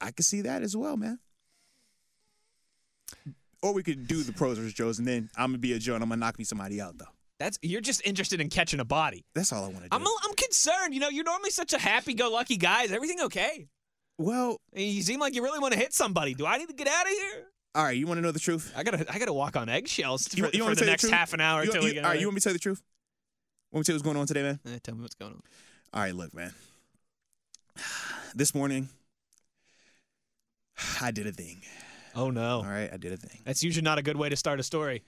I 0.00 0.10
could 0.10 0.24
see 0.26 0.42
that 0.42 0.62
as 0.62 0.76
well, 0.76 0.96
man. 0.96 1.18
Or 3.62 3.72
we 3.72 3.82
could 3.82 4.06
do 4.06 4.22
the 4.22 4.32
pros 4.32 4.58
versus 4.58 4.74
Joes, 4.74 4.98
and 4.98 5.08
then 5.08 5.30
I'm 5.36 5.48
gonna 5.50 5.58
be 5.58 5.72
a 5.72 5.78
Joe 5.78 5.94
and 5.94 6.02
I'm 6.02 6.08
gonna 6.10 6.20
knock 6.20 6.38
me 6.38 6.44
somebody 6.44 6.80
out 6.80 6.98
though. 6.98 7.06
That's 7.38 7.58
you're 7.62 7.80
just 7.80 8.06
interested 8.06 8.40
in 8.40 8.48
catching 8.48 8.80
a 8.80 8.84
body. 8.84 9.24
That's 9.34 9.52
all 9.52 9.64
I 9.64 9.68
want 9.68 9.82
to 9.84 9.88
do. 9.90 9.96
I'm 9.96 10.02
I'm 10.02 10.34
concerned. 10.36 10.94
You 10.94 11.00
know, 11.00 11.08
you're 11.08 11.24
normally 11.24 11.50
such 11.50 11.72
a 11.72 11.78
happy-go-lucky 11.78 12.56
guy. 12.56 12.84
Is 12.84 12.92
everything 12.92 13.20
okay? 13.22 13.68
well, 14.18 14.56
You 14.72 15.02
seem 15.02 15.20
like 15.20 15.34
you 15.34 15.42
really 15.42 15.58
want 15.58 15.74
to 15.74 15.78
hit 15.78 15.92
somebody. 15.92 16.32
Do 16.34 16.46
I 16.46 16.56
need 16.58 16.68
to 16.68 16.74
get 16.74 16.86
out 16.88 17.02
of 17.04 17.10
here? 17.12 17.44
all 17.74 17.84
right. 17.84 17.96
You 17.96 18.06
want 18.06 18.16
to 18.18 18.22
know 18.22 18.32
the 18.32 18.38
truth? 18.40 18.72
I 18.76 18.82
gotta 18.82 19.04
I 19.12 19.18
gotta 19.18 19.32
walk 19.34 19.56
on 19.56 19.68
eggshells 19.68 20.28
for, 20.28 20.36
You- 20.36 20.44
you 20.52 20.58
for 20.60 20.64
want 20.64 20.70
me 20.70 20.74
to 20.76 20.80
the 20.80 20.80
you 20.80 20.86
the 20.86 20.90
next 20.92 21.10
half 21.10 21.32
an 21.34 21.40
hour 21.40 21.62
You- 21.62 21.68
until 21.70 21.82
you- 21.82 21.88
we 21.88 21.94
get 21.94 22.04
all 22.04 22.10
right, 22.12 22.20
you 22.20 22.26
want 22.26 22.34
me 22.36 22.40
to 22.40 22.44
tell 22.44 22.52
you 22.52 22.58
the 22.58 22.62
truth? 22.62 22.82
Want 23.72 23.80
me 23.80 23.84
to 23.84 23.86
tell 23.86 23.94
you 23.94 23.96
what's 23.98 24.04
going 24.04 24.16
on 24.16 24.26
today, 24.26 24.42
man? 24.42 24.60
Eh, 24.66 24.78
tell 24.82 24.94
me 24.94 25.02
what's 25.02 25.14
going 25.16 25.32
on. 25.32 25.42
All 25.92 26.00
right, 26.00 26.14
look, 26.14 26.32
man. 26.32 26.54
This 28.34 28.54
morning, 28.54 28.88
I 31.00 31.10
did 31.10 31.26
a 31.26 31.32
thing. 31.32 31.60
Oh 32.18 32.30
no, 32.30 32.58
All 32.60 32.64
right, 32.64 32.90
I 32.92 32.96
did 32.96 33.12
a 33.12 33.16
thing. 33.18 33.42
that's 33.44 33.62
usually 33.62 33.84
not 33.84 33.98
a 33.98 34.02
good 34.02 34.16
way 34.16 34.28
to 34.30 34.36
start 34.36 34.58
a 34.58 34.62
story. 34.62 35.02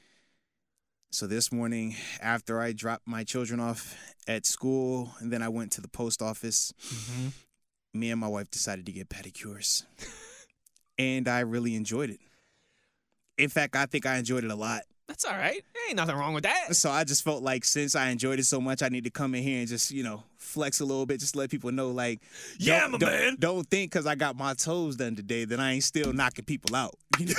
So 1.11 1.27
this 1.27 1.51
morning, 1.51 1.97
after 2.21 2.61
I 2.61 2.73
dropped 2.73 3.07
my 3.09 3.25
children 3.25 3.61
off 3.61 3.97
at 4.27 4.45
school, 4.45 5.13
and 5.21 5.33
then 5.33 5.43
I 5.43 5.49
went 5.49 5.73
to 5.73 5.81
the 5.81 5.89
post 5.89 6.21
office, 6.21 6.73
Mm-hmm. 6.95 7.29
me 7.99 8.11
and 8.11 8.21
my 8.21 8.29
wife 8.29 8.51
decided 8.51 8.85
to 8.87 8.93
get 8.93 9.09
pedicures, 9.09 9.85
and 10.99 11.27
I 11.29 11.41
really 11.41 11.75
enjoyed 11.77 12.11
it. 12.11 12.21
In 13.39 13.49
fact, 13.49 13.75
I 13.75 13.87
think 13.87 14.05
I 14.05 14.17
enjoyed 14.19 14.45
it 14.45 14.51
a 14.51 14.55
lot. 14.57 14.83
That's 15.09 15.25
all 15.25 15.33
right. 15.33 15.65
Ain't 15.89 15.97
nothing 15.97 16.17
wrong 16.17 16.35
with 16.35 16.45
that. 16.45 16.77
So 16.77 16.91
I 16.91 17.03
just 17.05 17.25
felt 17.25 17.43
like 17.43 17.65
since 17.65 17.97
I 17.97 18.11
enjoyed 18.11 18.39
it 18.39 18.45
so 18.45 18.61
much, 18.61 18.83
I 18.83 18.89
need 18.91 19.05
to 19.05 19.11
come 19.11 19.35
in 19.35 19.43
here 19.43 19.59
and 19.61 19.67
just 19.69 19.91
you 19.91 20.03
know 20.05 20.23
flex 20.37 20.81
a 20.81 20.85
little 20.85 21.07
bit, 21.07 21.19
just 21.21 21.35
let 21.35 21.51
people 21.51 21.73
know 21.73 21.91
like, 21.91 22.21
Yeah, 22.59 22.81
don't- 22.81 22.93
my 22.93 22.99
don't, 22.99 23.11
man. 23.11 23.37
Don't 23.39 23.69
think 23.69 23.91
because 23.91 24.07
I 24.07 24.15
got 24.15 24.37
my 24.37 24.55
toes 24.55 24.97
done 24.97 25.17
today 25.17 25.45
that 25.47 25.59
I 25.61 25.73
ain't 25.73 25.83
still 25.85 26.13
knocking 26.13 26.45
people 26.45 26.77
out. 26.77 26.95
You 27.19 27.27
know. 27.27 27.35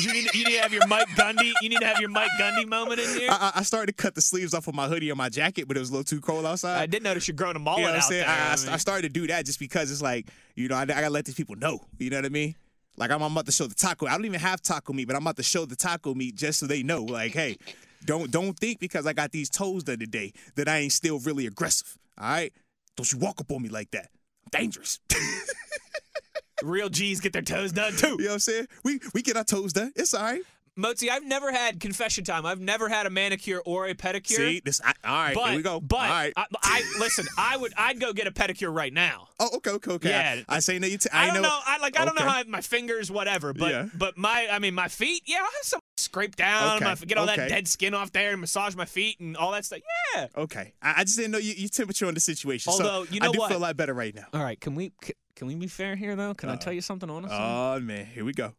you, 0.00 0.12
need, 0.14 0.34
you 0.34 0.44
need 0.46 0.54
to 0.56 0.62
have 0.62 0.72
your 0.72 0.86
Mike 0.88 1.06
Gundy. 1.08 1.52
You 1.60 1.68
need 1.68 1.80
to 1.80 1.86
have 1.86 2.00
your 2.00 2.08
Mike 2.08 2.30
Gundy 2.40 2.66
moment 2.66 2.98
in 2.98 3.08
here. 3.20 3.28
I, 3.30 3.52
I- 3.54 3.60
I 3.60 3.62
started 3.62 3.88
to 3.88 4.02
cut 4.02 4.14
the 4.14 4.22
sleeves 4.22 4.54
off 4.54 4.66
of 4.68 4.74
my 4.74 4.88
hoodie 4.88 5.10
and 5.10 5.18
my 5.18 5.28
jacket, 5.28 5.68
but 5.68 5.76
it 5.76 5.80
was 5.80 5.90
a 5.90 5.92
little 5.92 6.04
too 6.04 6.20
cold 6.20 6.46
outside. 6.46 6.80
I 6.80 6.86
did 6.86 7.02
notice 7.02 7.28
you're 7.28 7.36
growing 7.36 7.56
a 7.56 7.58
mullet 7.58 7.80
you 7.80 7.84
know 7.86 7.90
what 7.90 7.96
I'm 7.96 8.02
out 8.02 8.08
saying? 8.08 8.26
there. 8.26 8.30
I, 8.30 8.52
I, 8.52 8.56
mean. 8.56 8.68
I 8.70 8.76
started 8.78 9.02
to 9.02 9.08
do 9.20 9.26
that 9.26 9.44
just 9.44 9.58
because 9.60 9.90
it's 9.92 10.00
like, 10.02 10.28
you 10.54 10.68
know, 10.68 10.76
I, 10.76 10.82
I 10.82 10.86
gotta 10.86 11.10
let 11.10 11.26
these 11.26 11.34
people 11.34 11.56
know. 11.56 11.80
You 11.98 12.08
know 12.10 12.16
what 12.16 12.24
I 12.24 12.30
mean? 12.30 12.54
Like 12.96 13.10
I'm, 13.10 13.22
I'm 13.22 13.32
about 13.32 13.46
to 13.46 13.52
show 13.52 13.66
the 13.66 13.74
taco. 13.74 14.06
I 14.06 14.12
don't 14.12 14.24
even 14.24 14.40
have 14.40 14.62
taco 14.62 14.92
meat, 14.92 15.06
but 15.06 15.16
I'm 15.16 15.22
about 15.22 15.36
to 15.36 15.42
show 15.42 15.66
the 15.66 15.76
taco 15.76 16.14
meat 16.14 16.34
just 16.34 16.60
so 16.60 16.66
they 16.66 16.82
know. 16.82 17.02
Like, 17.02 17.32
hey, 17.32 17.56
don't 18.04 18.30
don't 18.30 18.58
think 18.58 18.80
because 18.80 19.06
I 19.06 19.12
got 19.12 19.32
these 19.32 19.50
toes 19.50 19.84
done 19.84 19.98
today 19.98 20.32
that 20.54 20.68
I 20.68 20.78
ain't 20.78 20.92
still 20.92 21.18
really 21.20 21.46
aggressive. 21.46 21.98
All 22.18 22.28
right? 22.28 22.52
Don't 22.96 23.12
you 23.12 23.18
walk 23.18 23.40
up 23.40 23.52
on 23.52 23.62
me 23.62 23.68
like 23.68 23.90
that. 23.90 24.08
I'm 24.44 24.60
dangerous. 24.60 25.00
Real 26.62 26.88
G's 26.88 27.20
get 27.20 27.34
their 27.34 27.42
toes 27.42 27.72
done 27.72 27.92
too. 27.92 28.16
you 28.18 28.24
know 28.24 28.26
what 28.28 28.32
I'm 28.34 28.38
saying? 28.38 28.66
We 28.82 29.00
we 29.12 29.22
get 29.22 29.36
our 29.36 29.44
toes 29.44 29.72
done. 29.72 29.92
It's 29.94 30.14
all 30.14 30.22
right. 30.22 30.42
Motzi, 30.78 31.08
I've 31.08 31.24
never 31.24 31.52
had 31.52 31.80
confession 31.80 32.22
time. 32.22 32.44
I've 32.44 32.60
never 32.60 32.88
had 32.90 33.06
a 33.06 33.10
manicure 33.10 33.60
or 33.64 33.86
a 33.86 33.94
pedicure. 33.94 34.36
See, 34.36 34.62
this 34.64 34.80
I, 34.84 34.92
all 35.04 35.14
right. 35.14 35.34
but 35.34 35.46
here 35.48 35.56
we 35.56 35.62
go. 35.62 35.80
but 35.80 35.96
all 36.00 36.08
right. 36.08 36.32
I, 36.36 36.44
I 36.62 36.82
listen. 37.00 37.24
I 37.38 37.56
would 37.56 37.72
I'd 37.78 37.98
go 37.98 38.12
get 38.12 38.26
a 38.26 38.30
pedicure 38.30 38.74
right 38.74 38.92
now. 38.92 39.28
oh, 39.40 39.48
okay, 39.56 39.70
okay, 39.70 39.90
okay. 39.92 40.08
Yeah. 40.10 40.42
I, 40.48 40.56
I 40.56 40.58
say 40.58 40.78
no. 40.78 40.86
You. 40.86 40.98
T- 40.98 41.08
I, 41.12 41.24
I 41.24 41.26
don't 41.32 41.36
know. 41.36 41.48
know. 41.48 41.58
I 41.66 41.78
like 41.78 41.98
I 41.98 42.04
don't 42.04 42.18
know 42.18 42.26
how 42.26 42.40
I, 42.40 42.44
my 42.44 42.60
fingers, 42.60 43.10
whatever. 43.10 43.54
But 43.54 43.70
Yeah. 43.70 43.86
but 43.96 44.18
my 44.18 44.48
I 44.50 44.58
mean 44.58 44.74
my 44.74 44.88
feet. 44.88 45.22
Yeah, 45.24 45.36
I 45.38 45.40
have 45.44 45.52
some 45.62 45.80
scrape 45.96 46.36
down. 46.36 46.76
Okay, 46.76 46.84
My, 46.84 46.94
get 46.94 47.16
all 47.16 47.24
that 47.26 47.48
dead 47.48 47.66
skin 47.68 47.94
off 47.94 48.12
there 48.12 48.32
and 48.32 48.40
massage 48.42 48.74
my 48.76 48.84
feet 48.84 49.18
and 49.18 49.34
all 49.36 49.52
that 49.52 49.64
stuff. 49.64 49.80
Yeah. 50.14 50.26
Okay, 50.36 50.74
I, 50.82 50.94
I 50.98 51.04
just 51.04 51.16
didn't 51.16 51.32
know 51.32 51.38
you, 51.38 51.54
your 51.56 51.70
temperature 51.70 52.06
on 52.06 52.12
the 52.12 52.20
situation. 52.20 52.70
Although, 52.70 53.06
so 53.06 53.12
you 53.14 53.20
know 53.20 53.30
I 53.30 53.32
do 53.32 53.38
what? 53.38 53.48
feel 53.48 53.58
a 53.58 53.60
lot 53.60 53.76
better 53.78 53.94
right 53.94 54.14
now. 54.14 54.26
All 54.34 54.42
right. 54.42 54.60
Can 54.60 54.74
we 54.74 54.92
can, 55.00 55.14
can 55.36 55.46
we 55.46 55.54
be 55.54 55.68
fair 55.68 55.96
here 55.96 56.16
though? 56.16 56.34
Can 56.34 56.50
I 56.50 56.52
Uh-oh. 56.52 56.58
tell 56.58 56.72
you 56.74 56.82
something 56.82 57.08
honestly? 57.08 57.38
Oh 57.40 57.80
man, 57.80 58.04
here 58.04 58.26
we 58.26 58.34
go. 58.34 58.52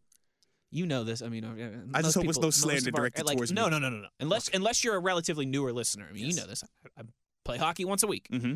You 0.71 0.85
know 0.85 1.03
this. 1.03 1.21
I 1.21 1.29
mean, 1.29 1.43
uh, 1.43 1.97
I 1.97 2.01
just 2.01 2.15
hope 2.15 2.25
it's 2.25 2.31
people- 2.37 2.41
no 2.41 2.47
most 2.47 2.61
slander 2.61 2.91
directed 2.91 3.25
like, 3.25 3.37
towards 3.37 3.51
no, 3.51 3.65
me. 3.65 3.71
No, 3.71 3.79
no, 3.79 3.89
no, 3.89 3.97
no. 3.97 4.07
Unless 4.19 4.49
unless 4.53 4.83
you're 4.83 4.95
a 4.95 4.99
relatively 4.99 5.45
newer 5.45 5.71
listener. 5.73 6.07
I 6.09 6.13
mean, 6.13 6.25
Yes. 6.25 6.35
you 6.35 6.41
know 6.41 6.47
this. 6.47 6.63
I, 6.63 7.01
I 7.01 7.03
play 7.45 7.57
hockey 7.57 7.85
once 7.85 8.03
a 8.03 8.07
week, 8.07 8.27
Mm-hmm. 8.31 8.55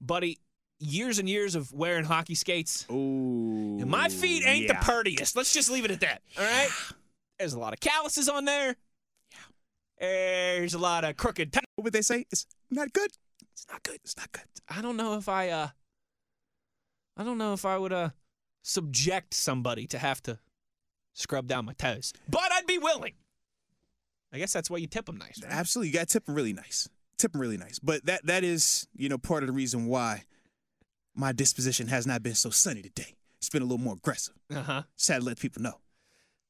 buddy. 0.00 0.38
Years 0.80 1.20
and 1.20 1.28
years 1.28 1.54
of 1.54 1.72
wearing 1.72 2.04
hockey 2.04 2.34
skates. 2.34 2.84
Ooh. 2.90 3.78
And 3.80 3.86
my 3.88 4.08
feet 4.08 4.44
ain't 4.44 4.66
yeah. 4.66 4.72
the 4.78 4.84
purtiest. 4.84 5.36
Let's 5.36 5.54
just 5.54 5.70
leave 5.70 5.84
it 5.84 5.92
at 5.92 6.00
that. 6.00 6.20
All 6.36 6.44
right. 6.44 6.68
There's 7.38 7.54
a 7.54 7.58
lot 7.60 7.72
of 7.72 7.80
calluses 7.80 8.28
on 8.28 8.44
there. 8.44 8.74
Yeah. 9.30 9.38
There's 10.00 10.74
a 10.74 10.78
lot 10.78 11.04
of 11.04 11.16
crooked. 11.16 11.52
T- 11.52 11.60
What 11.76 11.84
would 11.84 11.92
they 11.92 12.02
say? 12.02 12.26
It's 12.30 12.46
not 12.70 12.92
good. 12.92 13.10
It's 13.52 13.64
not 13.70 13.82
good. 13.84 13.98
It's 14.04 14.16
not 14.16 14.30
good. 14.32 14.42
I 14.68 14.82
don't 14.82 14.96
know 14.96 15.16
if 15.16 15.28
I 15.28 15.48
uh 15.50 15.68
I 17.16 17.22
don't 17.24 17.38
know 17.38 17.52
if 17.52 17.64
I 17.64 17.78
would 17.78 17.92
uh 17.92 18.10
subject 18.62 19.32
somebody 19.32 19.86
to 19.86 19.98
have 19.98 20.20
to 20.24 20.38
scrub 21.14 21.46
down 21.46 21.64
my 21.64 21.72
toes. 21.72 22.12
But 22.28 22.52
I'd 22.52 22.66
be 22.66 22.78
willing. 22.78 23.14
I 24.32 24.38
guess 24.38 24.52
that's 24.52 24.68
why 24.68 24.78
you 24.78 24.86
tip 24.86 25.06
them 25.06 25.16
nice, 25.16 25.40
right? 25.42 25.52
Absolutely, 25.52 25.88
you 25.88 25.94
got 25.94 26.08
to 26.08 26.12
tip 26.12 26.26
them 26.26 26.34
really 26.34 26.52
nice. 26.52 26.88
Tip 27.16 27.32
them 27.32 27.40
really 27.40 27.56
nice. 27.56 27.78
But 27.78 28.04
that 28.06 28.26
that 28.26 28.44
is, 28.44 28.86
you 28.96 29.08
know, 29.08 29.16
part 29.16 29.42
of 29.42 29.46
the 29.46 29.52
reason 29.52 29.86
why 29.86 30.24
my 31.14 31.32
disposition 31.32 31.86
has 31.86 32.06
not 32.06 32.22
been 32.22 32.34
so 32.34 32.50
sunny 32.50 32.82
today. 32.82 33.14
It's 33.38 33.48
been 33.48 33.62
a 33.62 33.66
little 33.66 33.78
more 33.78 33.94
aggressive. 33.94 34.34
Uh-huh. 34.50 34.82
Just 34.96 35.08
had 35.08 35.20
to 35.20 35.24
let 35.24 35.38
people 35.38 35.62
know. 35.62 35.74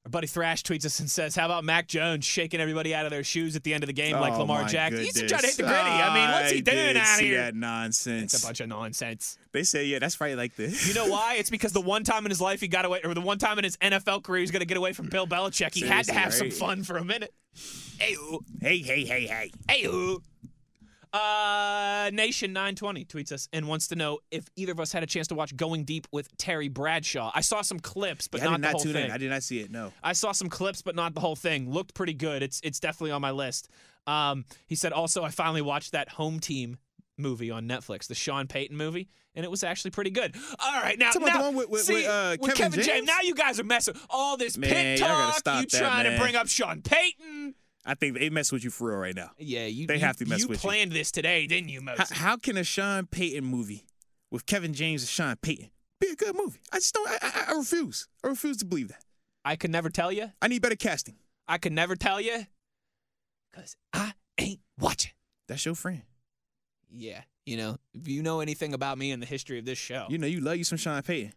Our 0.07 0.11
buddy 0.11 0.27
Thrash 0.27 0.62
tweets 0.62 0.85
us 0.85 1.01
and 1.01 1.11
says, 1.11 1.35
"How 1.35 1.47
about 1.47 1.64
Mac 1.64 1.88
Jones 1.88 2.27
shaking 2.27 2.61
everybody 2.61 2.95
out 2.95 3.07
of 3.07 3.11
their 3.11 3.25
shoes 3.25 3.57
at 3.57 3.62
the 3.64 3.73
end 3.73 3.83
of 3.83 3.87
the 3.87 3.95
game 3.95 4.17
like 4.21 4.35
Oh, 4.35 4.40
Lamar 4.40 4.64
Jackson? 4.64 5.03
He's 5.03 5.14
trying 5.14 5.40
to 5.40 5.47
hit 5.47 5.57
the 5.57 5.62
griddy. 5.62 5.79
I 5.79 6.14
mean, 6.14 6.31
what's 6.31 6.51
he 6.51 6.59
I 6.59 6.61
doing 6.61 6.97
out 6.99 7.21
here? 7.21 7.38
That 7.40 7.55
nonsense. 7.55 8.35
It's 8.35 8.43
a 8.43 8.47
bunch 8.47 8.61
of 8.61 8.69
nonsense. 8.69 9.38
They 9.53 9.62
say, 9.62 9.87
yeah, 9.87 10.01
that's 10.01 10.17
probably 10.17 10.37
like 10.37 10.57
this. 10.57 10.87
You 10.87 10.93
know 10.93 11.07
why? 11.07 11.37
It's 11.37 11.49
because 11.49 11.73
the 11.73 11.81
one 11.81 12.05
time 12.05 12.27
in 12.27 12.31
his 12.31 12.40
life 12.40 12.61
he 12.61 12.69
got 12.69 12.85
away, 12.85 13.01
or 13.03 13.14
the 13.14 13.23
one 13.23 13.38
time 13.38 13.57
in 13.57 13.64
his 13.64 13.79
NFL 13.79 14.23
career 14.25 14.40
he's 14.40 14.51
going 14.51 14.61
to 14.61 14.67
get 14.67 14.77
away 14.77 14.93
from 14.93 15.07
Bill 15.07 15.27
Belichick. 15.27 15.73
He 15.73 15.81
had 15.87 16.05
to 16.05 16.12
Seriously, 16.12 16.14
have 16.14 16.35
some 16.35 16.51
fun 16.51 16.83
for 16.85 16.99
a 16.99 17.05
minute. 17.05 17.33
Hey, 17.99 18.14
hey, 18.61 18.79
hey, 18.81 19.05
hey, 19.07 19.27
hey. 19.27 19.53
hey, 19.71 20.17
uh, 21.14 22.11
Nation 22.12 22.53
920 22.53 23.05
tweets 23.05 23.33
us 23.33 23.48
and 23.53 23.68
wants 23.68 23.88
to 23.88 23.96
know 23.96 24.18
if 24.31 24.46
either 24.57 24.72
of 24.72 24.81
us 24.81 24.92
had 24.92 25.03
a 25.03 25.07
chance 25.07 25.29
to 25.29 25.35
watch 25.35 25.57
Going 25.57 25.85
Deep 25.85 26.07
with 26.12 26.35
Terry 26.37 26.68
Bradshaw. 26.68 27.31
I 27.35 27.40
saw 27.40 27.62
some 27.62 27.79
clips, 27.81 28.29
but 28.29 28.40
Yeah, 28.40 28.48
I 28.48 28.50
not 28.57 28.61
the 28.61 28.68
whole 28.68 28.81
thing. 28.81 29.07
in. 29.07 29.11
I 29.11 29.18
did 29.18 29.31
not 29.31 29.42
see 29.42 29.61
it. 29.61 29.70
No. 29.70 29.92
I 30.03 30.12
saw 30.12 30.33
some 30.33 30.48
clips, 30.48 30.83
but 30.83 30.94
not 30.94 31.14
the 31.14 31.20
whole 31.20 31.37
thing. 31.37 31.70
Looked 31.70 31.94
pretty 31.94 32.14
good. 32.14 32.42
It's 32.42 32.61
it's 32.64 32.81
definitely 32.81 33.12
on 33.12 33.22
my 33.22 33.31
list. 33.31 33.68
Um, 34.07 34.44
he 34.66 34.74
said 34.74 34.92
also 34.92 35.22
I 35.24 35.31
finally 35.31 35.62
watched 35.62 35.92
that 35.92 36.09
Home 36.11 36.40
Team 36.40 36.79
movie 37.16 37.50
on 37.50 37.66
Netflix, 37.68 38.09
the 38.09 38.14
Sean 38.14 38.48
Payton 38.48 38.77
movie, 38.77 39.09
and 39.37 39.44
it 39.44 39.50
was 39.50 39.62
actually 39.62 39.92
pretty 39.92 40.11
good. 40.11 40.35
All 40.59 40.72
right, 40.83 40.98
now, 40.98 41.12
now 41.18 41.50
with- 41.53 41.68
with- 41.70 41.83
see, 41.83 41.94
with, 41.94 42.07
uh, 42.07 42.37
with 42.40 42.55
Kevin 42.57 42.72
James. 42.83 42.87
James? 42.88 43.07
Now 43.07 43.18
you 43.22 43.35
guys 43.37 43.61
are 43.61 43.64
messing 43.64 43.94
all 44.11 44.37
this 44.37 44.59
Man, 44.59 44.68
pit 44.70 44.98
talk. 44.98 45.37
you 45.37 45.42
that, 45.44 45.68
trying 45.70 46.11
to 46.11 46.18
bring 46.20 46.35
up 46.35 46.48
Sean 46.48 46.83
Payton? 46.83 47.55
I 47.87 47.94
think 47.94 48.18
they 48.18 48.31
mess 48.31 48.51
with 48.51 48.64
you 48.64 48.70
for 48.70 48.88
real 48.88 48.99
right 48.99 49.14
now. 49.14 49.31
Yeah, 49.38 49.66
you. 49.66 49.87
They 49.87 49.94
you- 49.94 50.01
have 50.01 50.16
to 50.16 50.25
mess 50.27 50.37
with 50.37 50.40
you 50.42 50.49
with 50.49 50.64
you. 50.64 50.70
You 50.70 50.75
planned 50.77 50.92
this 50.92 51.11
today, 51.11 51.47
didn't 51.47 51.68
you, 51.68 51.83
How, 51.87 52.05
how 52.12 52.37
can 52.37 52.57
a 52.57 52.64
Sean 52.64 53.07
Payton 53.07 53.44
movie 53.44 53.87
with 54.31 54.47
Kevin 54.47 54.73
James 54.73 55.03
and 55.03 55.09
Sean 55.09 55.37
Payton 55.37 55.70
be 56.01 56.09
a 56.09 56.16
good 56.16 56.35
movie? 56.35 56.61
I 56.73 56.77
just 56.79 56.94
don't. 56.94 57.09
I, 57.09 57.18
I, 57.23 57.44
I 57.53 57.57
refuse. 57.57 58.09
I 58.25 58.29
refuse 58.29 58.57
to 58.59 58.64
believe 58.64 58.88
that. 58.88 59.05
I 59.44 59.57
could 59.57 59.70
never 59.70 59.90
tell 59.90 60.11
you. 60.11 60.33
I 60.40 60.49
need 60.49 60.62
better 60.62 60.77
casting. 60.77 61.16
I 61.47 61.59
could 61.59 61.73
never 61.73 61.94
tell 61.94 62.20
you, 62.20 62.47
cause 63.53 63.77
I 63.92 64.12
ain't 64.38 64.61
watching. 64.81 65.12
That's 65.47 65.66
your 65.66 65.75
friend. 65.75 66.03
Yeah, 66.90 67.23
you 67.44 67.57
know, 67.59 67.77
if 67.92 68.09
you 68.09 68.23
know 68.23 68.40
anything 68.40 68.73
about 68.73 68.97
me 68.97 69.11
and 69.11 69.20
the 69.23 69.27
history 69.27 69.59
of 69.59 69.66
this 69.66 69.77
show, 69.79 70.07
You 70.09 70.16
know 70.16 70.27
you 70.27 70.40
love 70.40 70.57
you 70.57 70.64
some 70.64 70.79
Sean 70.79 71.03
Payton. 71.03 71.35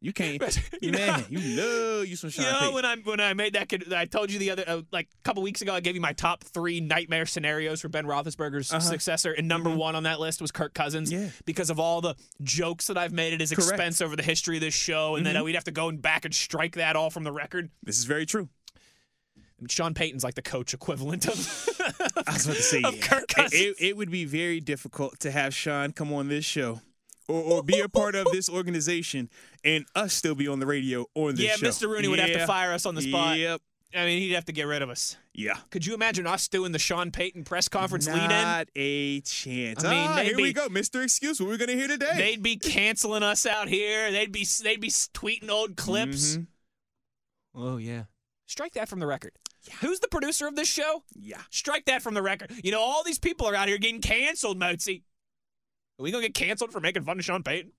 You 0.00 0.12
can't. 0.12 0.40
You 0.80 0.90
you 0.90 0.90
know- 0.92 0.98
man, 0.98 1.24
you 1.28 1.40
love 1.60 2.06
you 2.06 2.14
some 2.14 2.30
Sean 2.30 2.44
You 2.44 2.50
know 2.52 2.58
Payton. 2.60 2.74
when 2.74 2.84
I 2.84 2.96
when 3.02 3.20
I 3.20 3.34
made 3.34 3.54
that, 3.54 3.72
I 3.96 4.04
told 4.04 4.30
you 4.30 4.38
the 4.38 4.50
other 4.52 4.62
uh, 4.66 4.82
like 4.92 5.08
a 5.12 5.22
couple 5.24 5.42
weeks 5.42 5.60
ago, 5.60 5.74
I 5.74 5.80
gave 5.80 5.96
you 5.96 6.00
my 6.00 6.12
top 6.12 6.44
three 6.44 6.80
nightmare 6.80 7.26
scenarios 7.26 7.80
for 7.80 7.88
Ben 7.88 8.04
Roethlisberger's 8.06 8.70
Uh-huh. 8.70 8.78
successor, 8.80 9.32
and 9.32 9.48
number 9.48 9.70
one 9.70 9.96
on 9.96 10.04
that 10.04 10.20
list 10.20 10.40
was 10.40 10.52
Kirk 10.52 10.72
Cousins. 10.72 11.10
Yeah. 11.10 11.30
because 11.46 11.68
of 11.70 11.80
all 11.80 12.00
the 12.00 12.14
jokes 12.42 12.86
that 12.86 12.96
I've 12.96 13.12
made 13.12 13.32
at 13.34 13.40
his 13.40 13.50
Correct. 13.50 13.70
expense 13.70 14.00
over 14.00 14.14
the 14.14 14.22
history 14.22 14.56
of 14.58 14.60
this 14.60 14.74
show, 14.74 15.16
and 15.16 15.26
then 15.26 15.34
Mhm. 15.34 15.40
uh, 15.40 15.44
we'd 15.44 15.54
have 15.56 15.64
to 15.64 15.72
go 15.72 15.90
back 15.90 16.24
and 16.24 16.32
strike 16.34 16.76
that 16.76 16.94
all 16.94 17.10
from 17.10 17.24
the 17.24 17.32
record. 17.32 17.70
this 17.82 17.98
is 17.98 18.04
very 18.04 18.24
true. 18.26 18.48
Sean 19.68 19.92
Payton's 19.94 20.22
like 20.22 20.36
the 20.36 20.42
coach 20.42 20.72
equivalent 20.72 21.26
of. 21.26 21.34
I 22.24 22.32
was 22.32 22.44
about 22.46 22.56
to 22.56 22.62
say, 22.62 22.80
yeah. 22.82 22.90
Kirk 23.00 23.22
It- 23.22 23.28
Cousins. 23.34 23.52
It, 23.60 23.74
it 23.80 23.96
would 23.96 24.10
be 24.12 24.24
very 24.24 24.60
difficult 24.60 25.18
to 25.20 25.32
have 25.32 25.52
Sean 25.52 25.90
come 25.90 26.12
on 26.12 26.28
this 26.28 26.44
show. 26.44 26.80
Or, 27.28 27.42
or 27.42 27.62
be 27.62 27.80
a 27.80 27.88
part 27.90 28.14
of 28.14 28.26
this 28.32 28.48
organization 28.48 29.28
and 29.62 29.84
us 29.94 30.14
still 30.14 30.34
be 30.34 30.48
on 30.48 30.60
the 30.60 30.66
radio 30.66 31.04
on 31.14 31.34
this 31.34 31.44
show. 31.44 31.50
yeah, 31.50 31.56
show. 31.56 31.66
Mr. 31.86 31.88
Rooney 31.90 32.08
would 32.08 32.18
have 32.18 32.28
to 32.32 32.38
Yeah. 32.38 32.46
fire 32.46 32.72
us 32.72 32.86
on 32.86 32.94
the 32.94 33.02
spot. 33.02 33.38
Yep. 33.38 33.60
I 33.94 34.04
mean, 34.04 34.20
he'd 34.20 34.32
have 34.32 34.44
to 34.46 34.52
get 34.52 34.64
rid 34.66 34.82
of 34.82 34.90
us. 34.90 35.16
Yeah. 35.34 35.54
Could 35.70 35.86
you 35.86 35.94
imagine 35.94 36.26
us 36.26 36.46
doing 36.48 36.72
the 36.72 36.78
Sean 36.78 37.10
Payton 37.10 37.44
press 37.44 37.68
conference 37.68 38.06
lead 38.06 38.22
in? 38.22 38.28
Not 38.28 38.68
a 38.76 39.20
chance. 39.22 39.82
I 39.84 39.90
mean, 39.90 40.08
ah, 40.10 40.16
here 40.22 40.36
we 40.36 40.52
go, 40.52 40.68
Mr. 40.68 41.02
Excuse. 41.02 41.40
What 41.40 41.48
we're 41.48 41.56
gonna 41.58 41.72
hear 41.72 41.88
today? 41.88 42.12
They'd 42.16 42.42
be 42.42 42.56
canceling 42.56 43.22
us 43.22 43.46
out 43.46 43.68
here. 43.68 44.10
They'd 44.12 44.32
be 44.32 44.46
they'd 44.62 44.80
be 44.80 44.88
tweeting 44.90 45.48
old 45.50 45.76
clips. 45.76 46.36
Mhm. 46.36 46.46
Oh 47.54 47.76
yeah. 47.78 48.04
Strike 48.46 48.72
that 48.74 48.88
from 48.88 49.00
the 49.00 49.06
record. 49.06 49.32
Who's 49.80 50.00
the 50.00 50.08
producer 50.08 50.46
of 50.46 50.56
this 50.56 50.68
show? 50.68 51.04
Yeah. 51.14 51.40
Strike 51.50 51.84
that 51.86 52.02
from 52.02 52.14
the 52.14 52.22
record. 52.22 52.52
You 52.62 52.70
know, 52.72 52.80
all 52.80 53.02
these 53.04 53.18
people 53.18 53.46
are 53.46 53.54
out 53.54 53.68
here 53.68 53.78
getting 53.78 54.00
canceled, 54.00 54.58
Mozi. 54.58 55.02
Are 55.98 56.02
we 56.02 56.10
gonna 56.12 56.22
get 56.24 56.34
canceled 56.34 56.72
for 56.72 56.80
making 56.80 57.02
fun 57.04 57.18
of 57.18 57.24
Sean 57.24 57.42
Payton? 57.42 57.72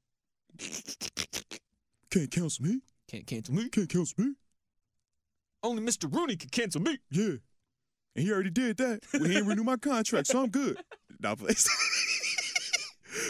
Can't 2.12 2.32
cancel 2.32 2.65
me. 2.65 2.82
Can't 3.08 3.25
cancel 3.25 3.53
me. 3.55 3.69
Can't 3.69 3.88
cancel 3.89 4.23
me. 4.25 4.34
Only 5.63 5.84
Mr. 5.84 6.13
Rooney 6.13 6.36
can 6.36 6.49
cancel 6.49 6.82
me. 6.82 6.97
Yeah. 7.12 7.36
And 8.15 8.25
he 8.25 8.32
already 8.32 8.49
did 8.49 8.77
that. 8.77 9.01
Well, 9.13 9.23
he 9.23 9.29
didn't 9.36 9.47
renew 9.47 9.63
my 9.63 9.77
contract, 9.77 10.27
so 10.27 10.43
I'm 10.43 10.49
good. 10.49 10.77
No, 11.21 11.36
please. 11.36 11.67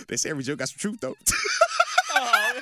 they 0.07 0.15
say 0.15 0.29
every 0.29 0.43
joke 0.43 0.59
got 0.59 0.69
some 0.69 0.77
truth 0.77 0.99
though. 1.01 1.15
Oh, 2.13 2.59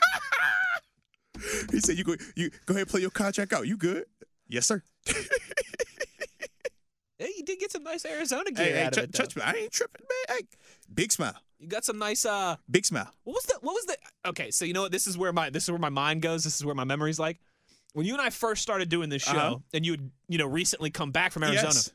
he 1.70 1.82
said, 1.82 1.98
"You 1.98 2.06
go, 2.06 2.16
you 2.38 2.50
go 2.66 2.72
ahead 2.76 2.84
and 2.84 2.88
play 2.90 3.02
your 3.02 3.10
contract 3.10 3.52
out. 3.52 3.68
You 3.68 3.76
good? 3.76 4.06
Yes, 4.48 4.68
sir. 4.68 4.82
hey, 7.18 7.30
you 7.36 7.44
did 7.44 7.60
get 7.60 7.74
some 7.74 7.84
nice 7.84 8.06
Arizona 8.06 8.52
gear 8.52 8.66
Hey, 8.68 8.72
hey, 8.72 8.84
out 8.86 8.94
tr- 8.94 9.00
of 9.02 9.04
it. 9.06 9.12
though. 9.12 9.18
trust 9.18 9.36
me, 9.36 9.42
I 9.44 9.52
ain't 9.54 9.72
tripping, 9.74 10.06
man. 10.30 10.38
Hey, 10.38 10.44
big 10.94 11.12
smile, 11.12 11.36
You 11.60 11.68
got 11.68 11.84
some 11.86 11.98
nice 11.98 12.26
uh 12.26 12.56
big 12.70 12.86
smile. 12.86 13.10
What 13.24 13.34
was 13.34 13.46
the 13.46 13.58
what 13.62 13.74
was 13.74 13.86
the 13.86 13.98
Okay, 14.30 14.52
so 14.52 14.64
you 14.66 14.74
know 14.74 14.84
what 14.84 14.92
this 14.92 15.08
is 15.08 15.18
where 15.18 15.34
my 15.34 15.50
this 15.50 15.64
is 15.64 15.72
where 15.72 15.80
my 15.80 15.90
mind 15.90 16.22
goes. 16.22 16.44
This 16.44 16.56
is 16.56 16.66
where 16.66 16.76
my 16.76 16.84
memory's 16.84 17.20
like. 17.20 17.40
When 17.94 18.06
you 18.06 18.14
and 18.14 18.22
I 18.22 18.30
first 18.30 18.62
started 18.62 18.90
doing 18.90 19.10
this 19.10 19.24
show 19.24 19.38
Uh-huh. 19.38 19.58
and 19.74 19.86
you 19.86 19.94
had, 19.94 20.12
you 20.28 20.38
know, 20.38 20.46
recently 20.46 20.92
come 20.92 21.12
back 21.12 21.32
from 21.32 21.44
Arizona. 21.44 21.70
Yes. 21.70 21.92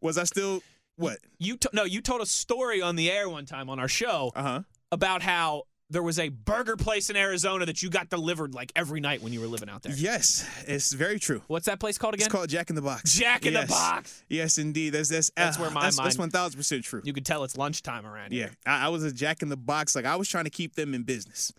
Was 0.00 0.16
I 0.16 0.24
still 0.24 0.62
what? 0.96 1.18
You 1.38 1.56
to, 1.58 1.70
no, 1.74 1.84
you 1.84 2.00
told 2.00 2.22
a 2.22 2.26
story 2.26 2.80
on 2.80 2.96
the 2.96 3.10
air 3.10 3.28
one 3.28 3.44
time 3.44 3.68
on 3.68 3.78
our 3.78 3.88
show 3.88 4.32
Uh 4.34 4.42
huh. 4.42 4.60
about 4.90 5.20
how 5.22 5.64
there 5.92 6.02
was 6.02 6.18
a 6.18 6.28
burger 6.30 6.76
place 6.76 7.10
in 7.10 7.16
Arizona 7.16 7.66
that 7.66 7.82
you 7.82 7.90
got 7.90 8.08
delivered 8.08 8.54
like 8.54 8.72
every 8.74 9.00
night 9.00 9.22
when 9.22 9.32
you 9.32 9.40
were 9.40 9.46
living 9.46 9.68
out 9.68 9.82
there. 9.82 9.92
Yes, 9.94 10.48
it's 10.66 10.92
very 10.92 11.18
true. 11.18 11.42
What's 11.46 11.66
that 11.66 11.78
place 11.78 11.98
called 11.98 12.14
again? 12.14 12.26
It's 12.26 12.32
called 12.32 12.48
Jack 12.48 12.70
in 12.70 12.76
the 12.76 12.82
Box. 12.82 13.14
Jack 13.14 13.46
in 13.46 13.52
Yes. 13.52 13.68
the 13.68 13.72
Box. 13.72 14.24
Yes, 14.28 14.58
indeed. 14.58 14.90
That's 14.90 15.08
that's 15.10 15.30
That's 15.36 15.58
uh, 15.58 15.60
where 15.62 15.70
my 15.70 15.82
that's, 15.82 15.98
that's 15.98 16.18
one 16.18 16.30
thousand 16.30 16.58
percent 16.58 16.84
true. 16.84 17.02
You 17.04 17.12
could 17.12 17.26
tell 17.26 17.44
it's 17.44 17.56
lunchtime 17.56 18.06
around 18.06 18.32
Yeah, 18.32 18.44
here. 18.46 18.56
Yeah, 18.66 18.76
I, 18.82 18.86
I 18.86 18.88
was 18.88 19.04
a 19.04 19.12
Jack 19.12 19.42
in 19.42 19.48
the 19.48 19.56
Box. 19.56 19.94
Like 19.94 20.04
I 20.06 20.16
was 20.16 20.28
trying 20.28 20.44
to 20.44 20.50
keep 20.50 20.74
them 20.74 20.94
in 20.94 21.02
business. 21.04 21.52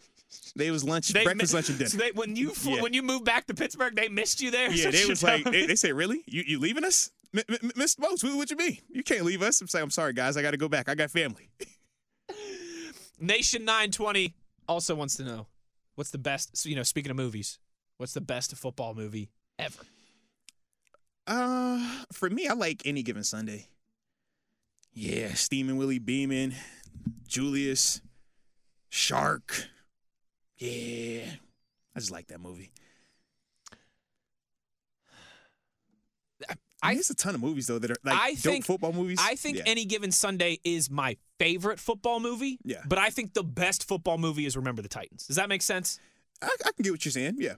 They 0.56 0.70
was 0.72 0.84
lunch, 0.84 1.10
They 1.10 1.24
breakfast, 1.24 1.54
mi- 1.54 1.58
lunch, 1.58 1.70
and 1.70 1.78
dinner. 1.78 1.90
So 1.90 1.98
they, 2.00 2.12
when 2.12 2.36
you 2.36 2.50
fl- 2.50 2.72
Yeah. 2.72 2.82
when 2.82 2.94
you 2.94 3.02
moved 3.04 3.26
back 3.26 3.48
to 3.48 3.54
Pittsburgh, 3.54 3.96
they 3.96 4.08
missed 4.10 4.42
you 4.42 4.52
there. 4.52 4.72
yeah, 4.72 4.90
they 4.92 5.06
was 5.06 5.24
like, 5.24 5.44
they, 5.46 5.66
they 5.68 5.76
say, 5.76 5.92
really? 5.94 6.24
You 6.28 6.44
you 6.46 6.60
leaving 6.60 6.84
us, 6.84 7.12
M- 7.36 7.44
M- 7.50 7.72
Mr. 7.78 8.00
Most? 8.00 8.24
What, 8.24 8.36
what 8.36 8.52
you 8.52 8.58
mean? 8.58 8.78
You 8.90 9.04
can't 9.04 9.24
leave 9.24 9.42
us. 9.42 9.62
I'm 9.62 9.68
saying, 9.68 9.84
I'm 9.84 9.90
sorry, 9.92 10.14
guys. 10.14 10.38
I 10.38 10.42
got 10.42 10.52
to 10.52 10.58
go 10.58 10.68
back. 10.70 10.90
I 10.90 10.96
got 10.96 11.12
family. 11.12 11.50
Nation 13.24 13.64
920 13.64 14.34
also 14.68 14.96
wants 14.96 15.16
to 15.16 15.24
know 15.24 15.48
what's 15.96 16.12
the 16.12 16.18
best, 16.18 16.58
so, 16.58 16.68
you 16.70 16.76
know, 16.76 16.84
speaking 16.84 17.10
of 17.10 17.16
movies, 17.18 17.58
what's 17.98 18.14
the 18.14 18.22
best 18.22 18.54
football 18.58 18.94
movie 18.94 19.30
ever? 19.58 19.82
Uh, 21.26 22.04
for 22.12 22.30
me, 22.30 22.48
I 22.48 22.54
like 22.54 22.82
any 22.86 23.02
given 23.02 23.24
Sunday. 23.24 23.70
Yeah, 24.92 25.34
Steaming 25.36 25.78
Willie 25.78 26.00
Beamen, 26.00 26.54
Julius, 27.28 28.02
Shark. 28.90 29.68
Yeah, 30.58 31.24
I 31.96 32.00
just 32.00 32.12
like 32.12 32.28
that 32.28 32.42
movie. 32.42 32.72
I, 36.50 36.56
I- 36.84 36.88
mean, 36.90 36.98
there's 36.98 37.10
a 37.10 37.16
ton 37.16 37.36
of 37.36 37.42
movies 37.42 37.68
though 37.68 37.80
that 37.80 37.90
are 37.90 37.96
like 38.04 38.20
I 38.20 38.32
dope 38.34 38.40
think- 38.40 38.66
football 38.66 38.92
movies. 38.94 39.18
I 39.22 39.36
think 39.36 39.58
yeah. 39.58 39.64
Any 39.66 39.86
Given 39.86 40.12
Sunday 40.12 40.60
is 40.64 40.90
my 40.90 41.16
favorite 41.40 41.80
football 41.80 42.20
movie. 42.20 42.60
Yeah. 42.64 42.82
But 42.88 43.00
I 43.00 43.10
think 43.10 43.34
the 43.34 43.44
best 43.44 43.88
football 43.88 44.18
movie 44.18 44.46
is 44.46 44.56
Remember 44.56 44.82
the 44.82 44.88
Titans. 44.90 45.28
Does 45.28 45.36
that 45.38 45.50
make 45.50 45.62
sense? 45.62 46.00
I, 46.42 46.48
I 46.66 46.72
can 46.72 46.84
get 46.84 46.92
what 46.92 47.04
you're 47.06 47.12
saying. 47.12 47.36
Yeah. 47.40 47.56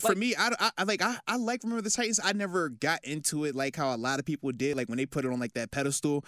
For 0.00 0.08
Like- 0.08 0.18
me, 0.18 0.34
I, 0.36 0.50
I, 0.60 0.70
I 0.78 0.82
like 0.84 1.02
I, 1.02 1.16
I 1.26 1.36
like 1.36 1.62
Remember 1.62 1.82
the 1.82 1.90
Titans. 1.90 2.20
I 2.22 2.32
never 2.32 2.68
got 2.68 3.04
into 3.04 3.44
it 3.44 3.54
like 3.54 3.76
how 3.76 3.94
a 3.94 3.96
lot 3.96 4.18
of 4.18 4.24
people 4.24 4.50
did, 4.52 4.76
like 4.76 4.88
when 4.88 4.98
they 4.98 5.06
put 5.06 5.24
it 5.24 5.32
on 5.32 5.38
like 5.40 5.54
that 5.54 5.70
pedestal. 5.70 6.24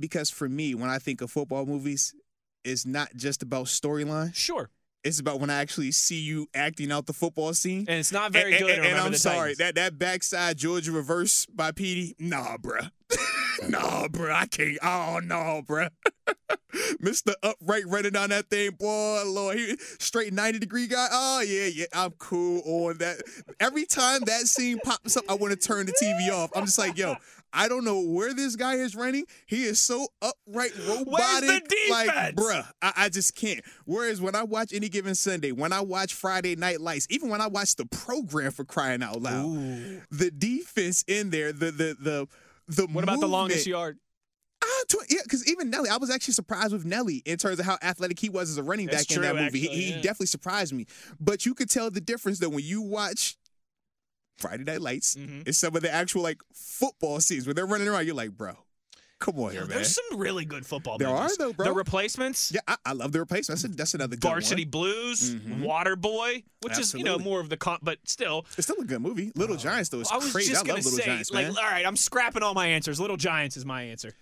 Because 0.00 0.30
for 0.30 0.48
me, 0.48 0.74
when 0.74 0.90
I 0.90 0.98
think 0.98 1.20
of 1.20 1.30
football 1.30 1.66
movies, 1.66 2.14
it's 2.64 2.86
not 2.86 3.14
just 3.16 3.42
about 3.42 3.66
storyline. 3.66 4.34
Sure. 4.34 4.70
It's 5.04 5.18
about 5.20 5.40
when 5.40 5.50
I 5.50 5.60
actually 5.60 5.90
see 5.92 6.20
you 6.20 6.48
acting 6.54 6.92
out 6.92 7.06
the 7.06 7.12
football 7.12 7.52
scene. 7.54 7.80
And 7.88 7.98
it's 7.98 8.12
not 8.12 8.32
very 8.32 8.54
and, 8.56 8.64
good. 8.66 8.78
and- 8.78 8.86
and 8.86 8.96
I'm 8.98 9.14
sorry, 9.14 9.54
Titans. 9.54 9.58
that 9.58 9.74
that 9.76 9.98
backside 9.98 10.56
Georgia 10.58 10.92
reverse 10.92 11.46
by 11.46 11.72
Petey, 11.72 12.14
nah, 12.18 12.56
bruh. 12.58 12.90
No, 13.68 14.08
bro, 14.10 14.32
I 14.32 14.46
can't. 14.46 14.78
Oh 14.82 15.20
no, 15.22 15.62
bro. 15.66 15.88
Mr. 17.02 17.32
Upright 17.42 17.84
running 17.86 18.16
on 18.16 18.30
that 18.30 18.50
thing, 18.50 18.70
boy, 18.72 19.22
Lord, 19.26 19.56
he 19.56 19.76
straight 19.98 20.32
ninety 20.32 20.58
degree 20.58 20.86
guy. 20.86 21.08
Oh 21.10 21.40
yeah, 21.40 21.66
yeah, 21.66 21.86
I'm 21.92 22.12
cool 22.12 22.62
on 22.64 22.98
that. 22.98 23.22
Every 23.60 23.86
time 23.86 24.20
that 24.26 24.42
scene 24.42 24.78
pops 24.84 25.16
up, 25.16 25.24
I 25.28 25.34
want 25.34 25.52
to 25.52 25.56
turn 25.58 25.86
the 25.86 25.92
TV 25.92 26.30
off. 26.30 26.50
I'm 26.54 26.66
just 26.66 26.78
like, 26.78 26.96
yo, 26.98 27.16
I 27.52 27.68
don't 27.68 27.84
know 27.84 28.00
where 28.00 28.34
this 28.34 28.56
guy 28.56 28.74
is 28.74 28.94
running. 28.94 29.24
He 29.46 29.64
is 29.64 29.80
so 29.80 30.06
upright, 30.20 30.72
robotic. 30.86 31.62
Like, 31.90 32.10
bruh, 32.36 32.66
I, 32.82 32.92
I 32.96 33.08
just 33.08 33.34
can't. 33.34 33.60
Whereas 33.86 34.20
when 34.20 34.34
I 34.34 34.42
watch 34.42 34.72
any 34.72 34.88
given 34.88 35.14
Sunday, 35.14 35.52
when 35.52 35.72
I 35.72 35.80
watch 35.80 36.14
Friday 36.14 36.56
Night 36.56 36.80
Lights, 36.80 37.06
even 37.10 37.30
when 37.30 37.40
I 37.40 37.46
watch 37.46 37.76
the 37.76 37.86
program 37.86 38.52
for 38.52 38.64
crying 38.64 39.02
out 39.02 39.22
loud, 39.22 40.02
the 40.10 40.30
defense 40.30 41.04
in 41.08 41.30
there, 41.30 41.52
the 41.52 41.70
the 41.70 41.96
the 41.98 42.28
the 42.68 42.86
What 42.86 43.04
about 43.04 43.20
the 43.20 43.26
longest 43.28 43.66
yard? 43.66 43.98
Ah, 44.62 44.82
yeah, 45.08 45.20
because 45.22 45.48
even 45.48 45.70
Nelly, 45.70 45.88
I 45.88 45.96
was 45.98 46.10
actually 46.10 46.34
surprised 46.34 46.72
with 46.72 46.84
Nelly 46.84 47.22
in 47.24 47.36
terms 47.38 47.58
of 47.60 47.64
how 47.66 47.78
athletic 47.82 48.18
he 48.18 48.28
was 48.28 48.50
as 48.50 48.58
a 48.58 48.62
running 48.62 48.86
That's 48.86 49.06
back 49.06 49.16
in 49.16 49.22
that 49.22 49.34
movie. 49.34 49.46
actually, 49.64 49.76
he, 49.76 49.82
he 49.82 49.90
yeah. 49.90 49.96
definitely 50.02 50.26
surprised 50.26 50.72
me. 50.72 50.86
But 51.20 51.46
you 51.46 51.54
could 51.54 51.70
tell 51.70 51.90
the 51.90 52.00
difference 52.00 52.38
though 52.38 52.48
when 52.48 52.64
you 52.64 52.82
watch 52.82 53.36
Friday 54.38 54.64
Night 54.64 54.80
Lights 54.80 55.14
Mhm. 55.16 55.46
and 55.46 55.54
some 55.56 55.74
of 55.76 55.82
the 55.82 55.92
actual 55.92 56.22
like 56.22 56.38
football 56.54 57.20
scenes 57.20 57.46
where 57.46 57.54
they're 57.54 57.66
running 57.66 57.88
around. 57.88 58.06
You're 58.06 58.14
like, 58.14 58.32
bro, 58.36 58.54
come 59.18 59.38
on 59.40 59.50
here, 59.52 59.60
man. 59.62 59.70
there's 59.70 59.94
some 59.94 60.18
really 60.18 60.44
good 60.44 60.64
football. 60.66 60.98
There 60.98 61.08
are, 61.08 61.28
though, 61.38 61.52
bro. 61.52 61.66
The 61.66 61.72
replacements. 61.72 62.52
Yeah, 62.52 62.60
I, 62.68 62.76
I 62.86 62.92
love 62.92 63.12
the 63.12 63.20
replacements. 63.20 63.62
That's, 63.62 63.74
a, 63.74 63.76
that's 63.76 63.94
another 63.94 64.16
good 64.16 64.24
one. 64.24 64.34
Varsity 64.34 64.64
one. 64.64 64.70
Blues, 64.70 65.34
Mhm. 65.34 65.62
Waterboy, 65.62 66.44
which 66.62 66.78
is 66.78 66.94
you 66.94 67.04
know 67.04 67.18
more 67.18 67.40
of 67.40 67.48
the 67.48 67.56
con, 67.56 67.78
but 67.82 67.98
still. 68.04 68.46
It's 68.56 68.66
still 68.66 68.80
a 68.80 68.84
good 68.84 69.00
movie. 69.02 69.32
Little 69.34 69.56
Giants 69.56 69.88
though 69.90 70.00
is 70.00 70.10
I 70.10 70.16
was 70.16 70.30
crazy. 70.32 70.50
just 70.52 70.64
I 70.64 70.66
gonna 70.66 70.76
love 70.78 70.84
Little 70.84 70.98
say, 71.00 71.06
Giants, 71.06 71.30
like, 71.30 71.46
all 71.48 71.54
right, 71.54 71.86
I'm 71.86 71.96
scrapping 71.96 72.42
all 72.42 72.54
my 72.54 72.66
answers. 72.68 73.00
Little 73.00 73.16
Giants 73.16 73.56
is 73.56 73.64
my 73.64 73.82
answer. 73.82 74.12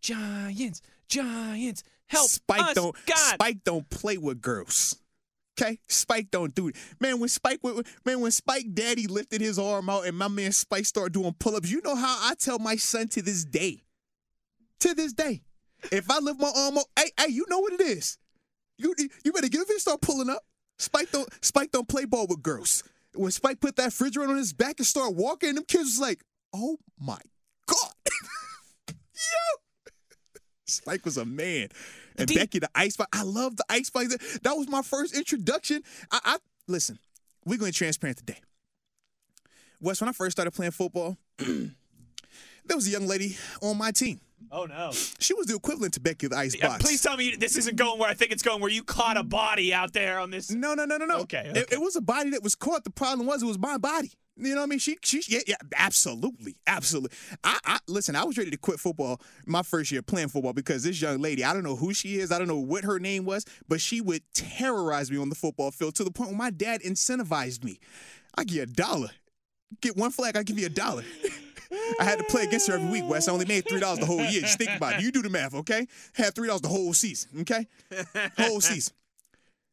Giants, 0.00 0.80
Giants, 1.08 1.82
help 2.06 2.28
Spike 2.28 2.60
us, 2.62 2.74
don't 2.74 2.96
God. 3.06 3.16
Spike 3.34 3.64
don't 3.64 3.88
play 3.90 4.18
with 4.18 4.40
girls. 4.40 4.96
Okay, 5.60 5.80
Spike 5.88 6.30
don't 6.30 6.54
do 6.54 6.68
it. 6.68 6.76
Man, 7.00 7.18
when 7.18 7.28
Spike 7.28 7.60
man 8.04 8.20
when 8.20 8.30
Spike 8.30 8.72
Daddy 8.74 9.08
lifted 9.08 9.40
his 9.40 9.58
arm 9.58 9.90
out 9.90 10.06
and 10.06 10.16
my 10.16 10.28
man 10.28 10.52
Spike 10.52 10.86
started 10.86 11.12
doing 11.14 11.34
pull-ups, 11.40 11.68
you 11.70 11.80
know 11.82 11.96
how 11.96 12.16
I 12.30 12.34
tell 12.38 12.60
my 12.60 12.76
son 12.76 13.08
to 13.08 13.22
this 13.22 13.44
day, 13.44 13.82
to 14.80 14.94
this 14.94 15.12
day, 15.12 15.42
if 15.92 16.10
I 16.10 16.18
lift 16.18 16.40
my 16.40 16.52
arm 16.54 16.78
up, 16.78 16.86
hey, 16.98 17.10
hey, 17.18 17.32
you 17.32 17.46
know 17.48 17.60
what 17.60 17.72
it 17.72 17.80
is. 17.80 18.18
You 18.78 18.94
you 19.24 19.32
better 19.32 19.48
get 19.48 19.62
up 19.62 19.66
here 19.66 19.78
start 19.78 20.00
pulling 20.00 20.30
up. 20.30 20.44
Spike 20.78 21.10
don't 21.10 21.28
Spike 21.44 21.72
don't 21.72 21.88
play 21.88 22.04
ball 22.04 22.26
with 22.28 22.42
girls. 22.42 22.84
When 23.14 23.32
Spike 23.32 23.60
put 23.60 23.76
that 23.76 23.86
refrigerator 23.86 24.30
on 24.30 24.36
his 24.36 24.52
back 24.52 24.76
and 24.78 24.86
started 24.86 25.16
walking, 25.16 25.54
them 25.54 25.64
kids 25.64 25.84
was 25.84 26.00
like, 26.00 26.22
oh 26.54 26.78
my 27.00 27.18
god, 27.66 27.92
yo. 28.88 30.34
Spike 30.66 31.04
was 31.04 31.16
a 31.16 31.24
man. 31.24 31.68
And 32.16 32.32
Becky, 32.32 32.58
the 32.58 32.70
ice 32.74 32.94
spike. 32.94 33.08
I 33.12 33.22
love 33.22 33.56
the 33.56 33.64
ice 33.68 33.86
spike. 33.88 34.08
That 34.42 34.54
was 34.56 34.68
my 34.68 34.82
first 34.82 35.16
introduction. 35.16 35.82
I, 36.10 36.20
I 36.24 36.38
listen. 36.66 36.98
We're 37.44 37.58
going 37.58 37.72
transparent 37.72 38.18
today. 38.18 38.38
Wes, 39.80 40.00
when 40.00 40.08
I 40.08 40.12
first 40.12 40.32
started 40.32 40.50
playing 40.50 40.72
football, 40.72 41.16
there 41.38 41.70
was 42.74 42.86
a 42.86 42.90
young 42.90 43.06
lady 43.06 43.36
on 43.62 43.78
my 43.78 43.92
team. 43.92 44.20
Oh 44.50 44.64
no! 44.64 44.90
She 45.18 45.34
was 45.34 45.46
the 45.46 45.56
equivalent 45.56 45.94
to 45.94 46.00
Becky 46.00 46.28
the 46.28 46.36
Ice 46.36 46.54
Yeah, 46.54 46.76
please 46.78 47.02
tell 47.02 47.16
me 47.16 47.36
this 47.36 47.56
isn't 47.56 47.76
going 47.76 47.98
where 47.98 48.08
I 48.08 48.14
think 48.14 48.32
it's 48.32 48.42
going. 48.42 48.60
Where 48.60 48.70
you 48.70 48.82
caught 48.82 49.16
a 49.16 49.22
body 49.22 49.74
out 49.74 49.92
there 49.92 50.18
on 50.18 50.30
this? 50.30 50.50
No, 50.50 50.74
no, 50.74 50.84
no, 50.84 50.96
no, 50.96 51.06
no. 51.06 51.18
Okay, 51.20 51.50
It, 51.54 51.58
okay. 51.58 51.74
it 51.76 51.80
was 51.80 51.96
a 51.96 52.00
body 52.00 52.30
that 52.30 52.42
was 52.42 52.54
caught. 52.54 52.84
The 52.84 52.90
problem 52.90 53.26
was 53.26 53.42
it 53.42 53.46
was 53.46 53.58
my 53.58 53.78
body. 53.78 54.12
You 54.40 54.54
know 54.54 54.60
what 54.60 54.64
I 54.64 54.66
mean? 54.66 54.78
She, 54.78 54.96
she, 55.02 55.20
yeah, 55.26 55.40
yeah, 55.48 55.56
absolutely, 55.76 56.56
absolutely. 56.66 57.16
I, 57.42 57.58
I 57.64 57.78
listen. 57.88 58.14
I 58.14 58.22
was 58.24 58.38
ready 58.38 58.52
to 58.52 58.56
quit 58.56 58.78
football 58.78 59.20
my 59.46 59.62
first 59.62 59.90
year 59.90 60.00
playing 60.00 60.28
football 60.28 60.52
because 60.52 60.84
this 60.84 61.02
young 61.02 61.18
lady, 61.18 61.42
I 61.44 61.52
don't 61.52 61.64
know 61.64 61.74
who 61.74 61.92
she 61.92 62.20
is, 62.20 62.30
I 62.30 62.38
don't 62.38 62.46
know 62.46 62.58
what 62.58 62.84
her 62.84 63.00
name 63.00 63.24
was, 63.24 63.44
but 63.68 63.80
she 63.80 64.00
would 64.00 64.22
terrorize 64.34 65.10
me 65.10 65.18
on 65.18 65.28
the 65.28 65.34
football 65.34 65.72
field 65.72 65.96
to 65.96 66.04
the 66.04 66.12
point 66.12 66.30
where 66.30 66.38
my 66.38 66.50
dad 66.50 66.82
incentivized 66.82 67.64
me. 67.64 67.80
I 68.36 68.44
give 68.44 68.56
you 68.56 68.62
a 68.62 68.66
dollar, 68.66 69.08
get 69.80 69.96
one 69.96 70.12
flag, 70.12 70.36
I 70.36 70.44
give 70.44 70.58
you 70.58 70.66
a 70.66 70.70
dollar. 70.70 71.02
I 72.00 72.04
had 72.04 72.18
to 72.18 72.24
play 72.24 72.44
against 72.44 72.68
her 72.68 72.74
every 72.74 72.90
week, 72.90 73.08
Wes. 73.08 73.28
I 73.28 73.32
only 73.32 73.44
made 73.44 73.68
three 73.68 73.80
dollars 73.80 73.98
the 73.98 74.06
whole 74.06 74.24
year. 74.24 74.40
Just 74.42 74.58
think 74.58 74.70
about 74.76 74.94
it. 74.94 75.02
You 75.02 75.12
do 75.12 75.22
the 75.22 75.28
math, 75.30 75.54
okay? 75.54 75.86
Had 76.14 76.34
three 76.34 76.46
dollars 76.48 76.62
the 76.62 76.68
whole 76.68 76.94
season, 76.94 77.40
okay? 77.42 77.66
Whole 78.38 78.60
season. 78.60 78.94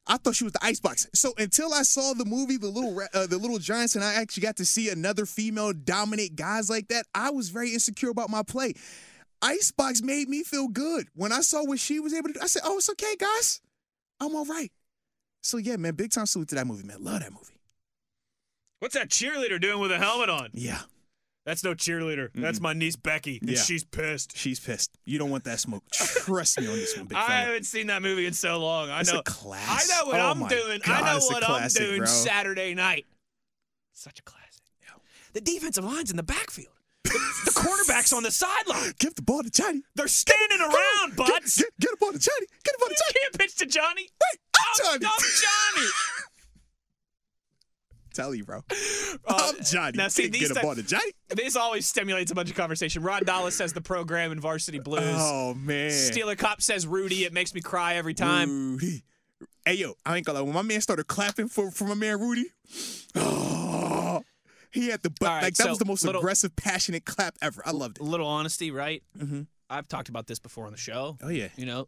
I 0.08 0.18
thought 0.18 0.36
she 0.36 0.44
was 0.44 0.54
the 0.54 0.64
icebox. 0.64 1.08
So 1.14 1.34
until 1.38 1.74
I 1.74 1.82
saw 1.82 2.14
the 2.14 2.26
movie, 2.26 2.58
the 2.58 2.68
little 2.68 3.00
uh, 3.14 3.28
the 3.28 3.38
little 3.38 3.58
giants, 3.60 3.96
and 3.96 4.04
I 4.04 4.16
actually 4.16 4.42
got 4.42 4.58
to 4.58 4.66
see 4.66 4.90
another 4.90 5.26
female 5.26 5.74
dominate 5.74 6.36
guys 6.36 6.70
like 6.70 6.90
that, 6.90 7.06
I 7.16 7.32
was 7.32 7.50
very 7.50 7.74
insecure 7.74 8.10
about 8.10 8.30
my 8.30 8.44
play. 8.44 8.74
Icebox 9.42 10.02
made 10.02 10.30
me 10.30 10.44
feel 10.44 10.68
good 10.68 11.08
when 11.16 11.32
I 11.32 11.42
saw 11.42 11.64
what 11.64 11.80
she 11.80 12.00
was 12.00 12.14
able 12.14 12.28
to 12.30 12.34
do. 12.34 12.40
I 12.42 12.48
said, 12.48 12.62
"Oh, 12.66 12.78
it's 12.78 12.90
okay, 12.92 13.16
guys. 13.18 13.62
I'm 14.20 14.36
all 14.36 14.46
right." 14.46 14.72
So 15.42 15.58
yeah, 15.58 15.76
man, 15.78 15.96
big 15.96 16.12
time 16.12 16.26
salute 16.26 16.50
to 16.50 16.56
that 16.56 16.68
movie, 16.68 16.86
man. 16.86 17.04
Love 17.04 17.22
that 17.22 17.32
movie. 17.32 17.60
What's 18.80 18.96
that 18.96 19.10
cheerleader 19.10 19.60
doing 19.60 19.80
with 19.80 19.92
a 19.92 19.98
helmet 19.98 20.30
on? 20.30 20.50
Yeah, 20.54 20.82
That's 21.46 21.64
no 21.64 21.76
cheerleader. 21.76 22.30
That's 22.34 22.60
my 22.60 22.74
niece 22.74 22.96
Becky, 22.96 23.38
and 23.40 23.52
Yeah. 23.52 23.60
she's 23.62 23.84
pissed. 23.84 24.36
she's 24.36 24.60
pissed. 24.60 24.98
You 25.06 25.20
don't 25.20 25.30
want 25.30 25.44
that 25.44 25.60
smoke. 25.60 25.84
Trust 25.92 26.60
me 26.60 26.68
on 26.68 26.74
this 26.76 26.98
one, 26.98 27.06
big 27.06 27.18
I 27.18 27.42
haven't 27.42 27.66
seen 27.66 27.88
that 27.88 28.02
movie 28.02 28.26
in 28.26 28.34
so 28.34 28.58
long. 28.60 28.90
I 28.90 29.02
It's 29.02 29.14
know. 29.14 29.20
a 29.20 29.24
classic. 29.24 29.92
I 29.94 30.00
know 30.00 30.08
what 30.08 30.20
Oh 30.20 30.30
I'm 30.32 30.48
doing. 30.48 30.82
God, 30.84 31.04
I 31.04 31.14
know 31.14 31.20
what 31.26 31.44
classic, 31.44 31.82
I'm 31.82 31.88
doing 31.88 31.98
bro. 32.00 32.08
Saturday 32.08 32.74
night. 32.74 33.06
Such 33.94 34.20
a 34.20 34.24
classic. 34.24 34.42
The 35.34 35.42
defensive 35.42 35.84
line's 35.84 36.12
in 36.12 36.16
the 36.18 36.24
backfield. 36.24 36.72
The, 37.04 37.52
quarterback's 37.54 38.14
on 38.14 38.24
the 38.24 38.32
sideline. 38.32 38.94
Give 39.00 39.14
the 39.16 39.22
ball 39.22 39.44
to 39.44 39.50
Johnny. 39.52 39.84
They're 39.94 40.08
standing 40.08 40.62
on. 40.62 40.70
around, 40.74 41.18
Get, 41.18 41.28
buds. 41.28 41.58
get, 41.58 41.68
get 41.78 41.92
the 41.92 41.98
ball 42.00 42.14
to 42.14 42.20
Johnny. 42.20 42.48
Get 42.64 42.74
the 42.74 42.80
ball 42.80 42.88
to 42.88 42.94
You 42.94 42.98
Johnny. 43.06 43.20
can't 43.22 43.38
pitch 43.40 43.56
to 43.58 43.66
Johnny. 43.66 44.02
Wait, 44.04 44.40
I'm 44.58 44.86
I'm, 44.94 45.00
Johnny. 45.02 45.06
I'm 45.06 45.76
Johnny. 45.76 45.88
Tell 48.16 48.34
you, 48.34 48.44
bro. 48.46 48.62
Uh, 49.28 49.54
I'm 49.58 49.64
Johnny. 49.64 49.98
now, 49.98 50.10
see, 50.10 50.28
these 50.28 50.54
type- 50.54 50.86
Johnny. 50.86 51.12
This 51.30 51.56
always 51.56 51.88
stimulates 51.88 52.32
a 52.32 52.36
bunch 52.36 52.50
of 52.50 52.56
conversation. 52.58 53.02
Ron 53.02 53.24
Dallas 53.24 53.56
says 53.56 53.72
the 53.72 53.80
program 53.80 54.34
in 54.34 54.42
Varsity 54.42 54.78
Blues. 54.80 55.02
Oh 55.06 55.54
man. 55.54 55.90
Steeler 55.90 56.38
Cop 56.38 56.62
says 56.62 56.86
Rudy. 56.86 57.24
It 57.24 57.32
makes 57.32 57.54
me 57.56 57.62
cry 57.62 57.96
every 57.96 58.14
time. 58.14 58.74
Rudy. 58.74 59.04
Hey 59.66 59.76
yo, 59.76 59.94
I 60.06 60.18
ain't 60.18 60.26
gonna 60.26 60.40
lie. 60.40 60.44
When 60.46 60.54
my 60.54 60.64
man 60.64 60.82
started 60.82 61.08
clapping 61.08 61.48
for 61.48 61.72
for 61.72 61.86
my 61.86 61.94
man 61.94 62.20
Rudy, 62.20 62.46
oh, 63.16 64.22
he 64.72 64.90
had 64.90 65.02
the 65.02 65.10
butt 65.12 65.22
right, 65.30 65.44
like 65.44 65.56
that 65.56 65.64
so 65.64 65.70
was 65.70 65.80
the 65.80 65.86
most 65.86 66.04
little- 66.04 66.20
aggressive, 66.22 66.56
passionate 66.58 67.06
clap 67.06 67.36
ever. 67.42 67.64
I 67.66 67.72
loved 67.72 68.00
A 68.00 68.04
it. 68.04 68.08
little 68.08 68.28
honesty, 68.28 68.70
right? 68.72 69.02
Mm-hmm. 69.18 69.44
I've 69.70 69.88
talked 69.88 70.10
about 70.10 70.28
this 70.28 70.40
before 70.40 70.66
on 70.66 70.72
the 70.74 70.78
show. 70.78 71.18
Oh 71.24 71.30
yeah. 71.30 71.48
You 71.56 71.66
know, 71.66 71.88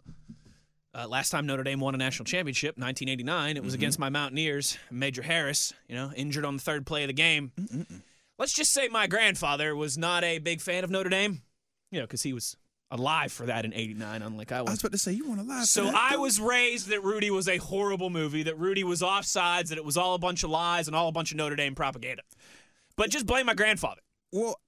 uh, 0.98 1.08
last 1.08 1.30
time 1.30 1.46
Notre 1.46 1.64
Dame 1.64 1.80
won 1.80 1.94
a 1.94 1.98
national 1.98 2.26
championship, 2.26 2.78
1989, 2.78 3.56
it 3.58 3.64
was 3.64 3.74
Mm-hmm. 3.74 3.80
against 3.80 4.00
my 4.00 4.10
Mountaineers. 4.10 4.78
Major 4.92 5.22
Harris, 5.22 5.74
you 5.88 5.96
know, 5.96 6.12
injured 6.16 6.44
on 6.46 6.56
the 6.58 6.62
third 6.62 6.86
play 6.86 7.04
of 7.04 7.08
the 7.08 7.14
game. 7.14 7.52
Let's 8.40 8.54
just 8.54 8.72
say 8.74 8.88
my 8.88 9.08
grandfather 9.08 9.76
was 9.76 9.98
not 9.98 10.24
a 10.24 10.40
big 10.40 10.62
fan 10.62 10.84
of 10.84 10.90
Notre 10.92 11.10
Dame, 11.10 11.42
you 11.92 12.00
know, 12.00 12.06
because 12.06 12.24
he 12.24 12.34
was 12.34 12.56
alive 12.92 13.32
for 13.32 13.46
that 13.48 13.66
in 13.66 13.74
89, 13.74 14.22
unlike 14.22 14.52
I 14.52 14.62
was. 14.62 14.70
I 14.70 14.72
was 14.72 14.72
was. 14.72 14.84
about 14.84 14.92
to 14.94 14.98
say 14.98 15.12
you 15.12 15.28
want 15.28 15.42
to 15.42 15.46
lie. 15.46 15.64
So 15.64 15.92
I 15.94 16.16
was 16.18 16.40
raised 16.40 16.88
that 16.90 17.04
Rudy 17.04 17.30
was 17.32 17.48
a 17.50 17.58
horrible 17.58 18.10
movie, 18.10 18.44
that 18.44 18.58
Rudy 18.58 18.84
was 18.84 19.02
offsides, 19.02 19.68
that 19.70 19.78
it 19.78 19.84
was 19.86 19.98
all 19.98 20.16
a 20.16 20.20
bunch 20.20 20.44
of 20.44 20.50
lies 20.50 20.88
and 20.88 20.96
all 20.96 21.08
a 21.10 21.12
bunch 21.12 21.32
of 21.32 21.38
Notre 21.38 21.56
Dame 21.56 21.76
propaganda. 21.76 22.22
But 22.96 23.10
just 23.10 23.26
blame 23.26 23.46
my 23.46 23.54
grandfather. 23.54 24.02
well. 24.32 24.60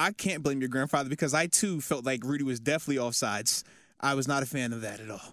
I 0.00 0.12
can't 0.12 0.44
blame 0.44 0.60
your 0.60 0.68
grandfather 0.68 1.08
because 1.08 1.34
I 1.34 1.48
too 1.48 1.80
felt 1.80 2.06
like 2.06 2.22
Rudy 2.22 2.44
was 2.44 2.60
definitely 2.60 3.02
offsides. 3.02 3.64
I 3.98 4.14
was 4.14 4.28
not 4.28 4.44
a 4.44 4.46
fan 4.46 4.72
of 4.72 4.82
that 4.82 5.00
at 5.00 5.10
all. 5.10 5.32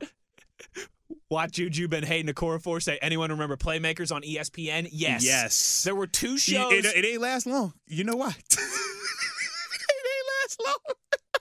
Watch 1.30 1.54
Juju 1.54 1.88
Ben 1.88 2.04
Hayden 2.04 2.32
Okorafor 2.34 2.82
say, 2.82 3.00
anyone 3.02 3.32
remember 3.32 3.58
Playmakers 3.58 4.14
on 4.14 4.22
ESPN? 4.22 4.88
Yes. 4.92 5.26
Yes. 5.26 5.84
There 5.84 5.96
were 5.96 6.08
two 6.08 6.38
shows. 6.38 6.72
it, 6.72 6.86
it 6.86 7.06
ain't 7.06 7.22
last 7.22 7.48
long. 7.48 7.74
You 7.88 8.04
know 8.04 8.16
why? 8.16 8.30
it 8.52 8.60
ain't 8.60 10.28
last 10.44 10.62
long. 10.64 10.96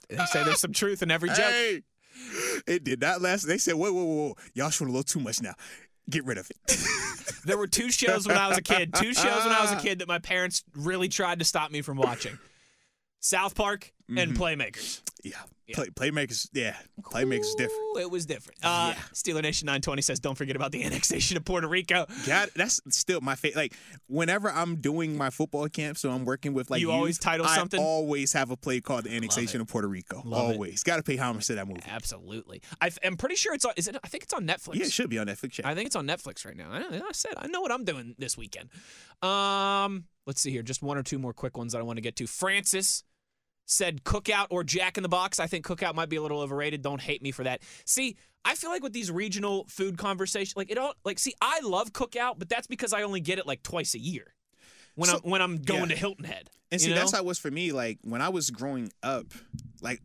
they 0.09 0.25
say 0.27 0.45
there's 0.45 0.61
some 0.61 0.73
truth 0.73 1.03
in 1.03 1.11
every 1.11 1.29
joke. 1.29 1.39
Hey, 1.39 1.83
it 2.67 2.85
did 2.85 3.01
not 3.01 3.21
last. 3.21 3.47
They 3.47 3.59
said, 3.59 3.75
whoa, 3.75 3.93
whoa, 3.93 4.05
whoa, 4.05 4.15
whoa. 4.29 4.37
Y'all 4.55 4.71
showing 4.71 4.89
a 4.89 4.93
little 4.93 5.05
too 5.05 5.21
much 5.21 5.43
now. 5.43 5.53
Get 6.09 6.25
rid 6.25 6.39
of 6.39 6.51
it. 6.51 6.79
There 7.45 7.59
were 7.59 7.67
two 7.67 7.91
shows 7.91 8.27
when 8.27 8.39
I 8.39 8.49
was 8.49 8.59
a 8.59 8.63
kid. 8.63 8.95
Two 8.95 9.13
shows 9.13 9.45
when 9.45 9.53
I 9.53 9.61
was 9.61 9.73
a 9.73 9.77
kid 9.83 9.99
that 9.99 10.09
my 10.09 10.19
parents 10.19 10.65
really 10.75 11.09
tried 11.09 11.41
to 11.41 11.45
stop 11.45 11.71
me 11.71 11.83
from 11.83 11.99
watching. 11.99 12.39
South 13.21 13.55
Park 13.55 13.93
and 14.09 14.37
Playmakers. 14.37 15.01
yeah. 15.23 15.37
Play, 15.73 15.87
playmakers, 15.87 16.47
yeah. 16.53 16.77
Playmakers 17.01 17.41
is 17.41 17.55
different. 17.55 17.99
It 17.99 18.11
was 18.11 18.27
different. 18.27 18.61
Uh, 18.63 18.93
Yeah. 18.95 19.01
Steeler 19.15 19.41
Nation 19.41 19.65
920 19.65 20.03
says, 20.03 20.21
don't 20.21 20.35
forget 20.35 20.57
about 20.57 20.73
the 20.73 20.85
annexation 20.85 21.39
of 21.39 21.45
Puerto 21.47 21.67
Rico. 21.67 22.05
God, 22.27 22.51
that's 22.55 22.83
still 22.91 23.23
my 23.23 23.35
favorite. 23.35 23.57
Like, 23.57 23.75
whenever 24.07 24.51
I'm 24.51 24.77
doing 24.83 25.17
my 25.17 25.31
football 25.31 25.67
camp, 25.71 25.97
so 25.97 26.11
I'm 26.11 26.27
working 26.27 26.53
with 26.53 26.69
like 26.71 26.83
You 26.83 26.91
always 26.91 27.17
youth, 27.17 27.21
title 27.21 27.47
I 27.47 27.57
something? 27.57 27.81
always 27.81 28.35
have 28.35 28.51
a 28.51 28.59
play 28.59 28.83
called 28.83 29.05
the 29.05 29.17
annexation 29.17 29.63
of 29.63 29.67
Puerto 29.67 29.89
Rico. 29.89 30.21
Love 30.27 30.51
always. 30.53 30.83
Got 30.83 30.97
to 30.97 31.03
pay 31.03 31.17
homage 31.17 31.47
to 31.47 31.55
that 31.55 31.67
movie. 31.67 31.81
Absolutely. 31.89 32.61
I 32.83 32.91
am 33.03 33.17
pretty 33.17 33.37
sure 33.37 33.55
it's 33.55 33.65
on, 33.65 33.73
is 33.79 33.89
it, 33.89 33.97
I 34.05 34.09
think 34.09 34.25
it's 34.25 34.35
on 34.35 34.47
Netflix. 34.47 34.75
Yeah, 34.75 34.85
it 34.85 34.93
should 34.93 35.09
be 35.09 35.19
on 35.19 35.29
Netflix. 35.29 35.57
Yeah. 35.59 35.67
I 35.71 35.75
think 35.75 35.87
it's 35.87 35.97
on 35.97 36.07
Netflix 36.07 36.45
right 36.45 36.57
now. 36.59 36.69
I, 36.71 36.81
I 36.99 37.13
said 37.13 37.33
I 37.39 37.47
know 37.47 37.63
what 37.63 37.73
I'm 37.73 37.85
doing 37.85 38.15
this 38.19 38.37
weekend. 38.37 38.69
Um, 39.23 40.05
let's 40.27 40.43
see 40.43 40.51
here, 40.51 40.63
just 40.63 40.83
one 40.83 40.99
or 40.99 41.03
two 41.03 41.19
more 41.19 41.33
quick 41.33 41.57
ones 41.57 41.73
that 41.73 41.79
I 41.79 41.83
want 41.83 41.97
to 41.97 42.03
get 42.03 42.17
to. 42.17 42.27
Francis 42.27 43.03
said 43.67 44.05
Cookout 44.05 44.47
or 44.51 44.65
Jack 44.65 44.97
in 44.97 45.03
the 45.03 45.09
Box. 45.09 45.41
I 45.41 45.47
think 45.47 45.67
Cookout 45.67 45.95
might 45.95 46.09
be 46.09 46.17
a 46.17 46.23
little 46.23 46.41
overrated. 46.41 46.83
Don't 46.83 47.01
hate 47.01 47.23
me 47.23 47.31
for 47.31 47.45
that. 47.45 47.63
See, 47.85 48.17
I 48.45 48.55
feel 48.55 48.71
like 48.71 48.83
with 48.83 48.93
these 48.93 49.11
regional 49.11 49.65
food 49.69 49.97
conversations, 49.97 50.57
like 50.57 50.71
it 50.71 50.79
all, 50.79 50.95
like 51.05 51.19
see, 51.19 51.35
I 51.41 51.61
love 51.61 51.93
Cookout, 51.93 52.39
but 52.39 52.49
that's 52.49 52.67
because 52.67 52.93
I 52.93 53.03
only 53.03 53.21
get 53.21 53.39
it 53.39 53.47
like 53.47 53.63
twice 53.63 53.95
a 53.95 53.99
year 53.99 54.35
when 54.95 55.09
So- 55.09 55.21
I'm 55.25 55.31
when 55.31 55.43
I'm 55.43 55.57
going 55.59 55.83
yeah. 55.83 55.87
to 55.89 55.97
Hilton 55.97 56.25
Head. 56.25 56.51
And 56.71 56.81
see, 56.81 56.91
know? 56.91 56.97
that's 56.97 57.13
how 57.13 57.19
it 57.19 57.25
was 57.25 57.39
for 57.39 57.51
me. 57.51 57.73
Like 57.73 57.99
when 58.03 58.21
I 58.21 58.29
was 58.29 58.51
growing 58.51 58.93
up, 59.03 59.27
like, 59.81 60.03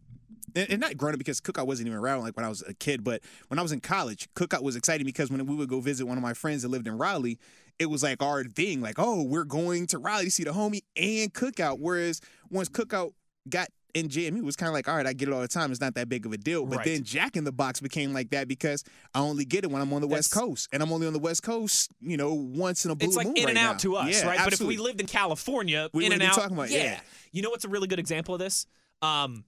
and, 0.55 0.79
not 0.79 0.97
growing 0.97 1.13
up 1.15 1.19
because 1.19 1.41
Cookout 1.41 1.67
wasn't 1.67 1.87
even 1.87 1.99
around 1.99 2.21
like 2.21 2.35
when 2.35 2.45
I 2.45 2.49
was 2.49 2.63
a 2.67 2.73
kid, 2.73 3.03
but 3.03 3.21
when 3.47 3.59
I 3.59 3.61
was 3.61 3.71
in 3.71 3.81
college, 3.81 4.29
Cookout 4.35 4.63
was 4.63 4.75
exciting 4.75 5.05
because 5.05 5.29
when 5.29 5.45
we 5.45 5.55
would 5.55 5.69
go 5.69 5.79
visit 5.79 6.05
one 6.05 6.17
of 6.17 6.23
my 6.23 6.33
friends 6.33 6.61
that 6.61 6.69
lived 6.69 6.87
in 6.87 6.97
Raleigh, 6.97 7.39
it 7.77 7.87
was 7.87 8.03
like 8.03 8.21
our 8.21 8.43
thing. 8.43 8.81
Like, 8.81 8.95
oh, 8.97 9.23
we're 9.23 9.45
going 9.45 9.87
to 9.87 9.97
Raleigh 9.97 10.25
to 10.25 10.31
see 10.31 10.43
the 10.43 10.51
homie 10.51 10.81
and 10.95 11.33
Cookout. 11.33 11.79
Whereas 11.79 12.21
once 12.49 12.69
Cookout 12.69 13.13
got 13.49 13.67
in 13.95 14.07
JMU, 14.07 14.43
was 14.43 14.55
kind 14.55 14.67
of 14.67 14.73
like, 14.75 14.87
all 14.87 14.95
right, 14.95 15.07
I 15.07 15.13
get 15.13 15.27
it 15.29 15.33
all 15.33 15.41
the 15.41 15.47
time. 15.47 15.71
It's 15.71 15.81
not 15.81 15.95
that 15.95 16.07
big 16.09 16.25
of 16.27 16.31
a 16.31 16.37
deal. 16.37 16.63
But 16.65 16.77
Right. 16.77 16.85
then 16.85 17.03
Jack 17.03 17.35
in 17.35 17.43
the 17.43 17.51
Box 17.51 17.79
became 17.79 18.13
like 18.13 18.29
that 18.29 18.47
because 18.47 18.83
I 19.15 19.19
only 19.19 19.45
get 19.45 19.63
it 19.63 19.71
when 19.71 19.81
I'm 19.81 19.91
on 19.93 20.01
the 20.01 20.07
West 20.07 20.31
Coast, 20.31 20.69
and 20.71 20.83
I'm 20.83 20.91
only 20.91 21.07
on 21.07 21.13
the 21.13 21.19
West 21.19 21.41
Coast, 21.41 21.91
you 21.99 22.15
know, 22.15 22.33
once 22.33 22.85
in 22.85 22.91
a 22.91 22.95
blue 22.95 23.07
it's 23.07 23.17
like 23.17 23.25
moon 23.27 23.37
in 23.37 23.43
right 23.45 23.49
and 23.49 23.57
out 23.57 23.71
now. 23.73 23.77
to 23.79 23.95
us, 23.95 24.21
Yeah, 24.21 24.27
right? 24.27 24.39
But 24.43 24.53
if 24.53 24.61
we 24.61 24.77
lived 24.77 25.01
in 25.01 25.07
California, 25.07 25.89
We 25.93 26.05
in 26.05 26.13
and 26.13 26.21
out, 26.21 26.35
talking 26.35 26.55
about- 26.55 26.69
yeah. 26.69 26.99
You 27.31 27.41
know 27.41 27.49
what's 27.49 27.65
a 27.65 27.69
really 27.69 27.87
good 27.87 27.99
example 27.99 28.35
of 28.35 28.39
this? 28.39 28.67
Um, 29.01 29.43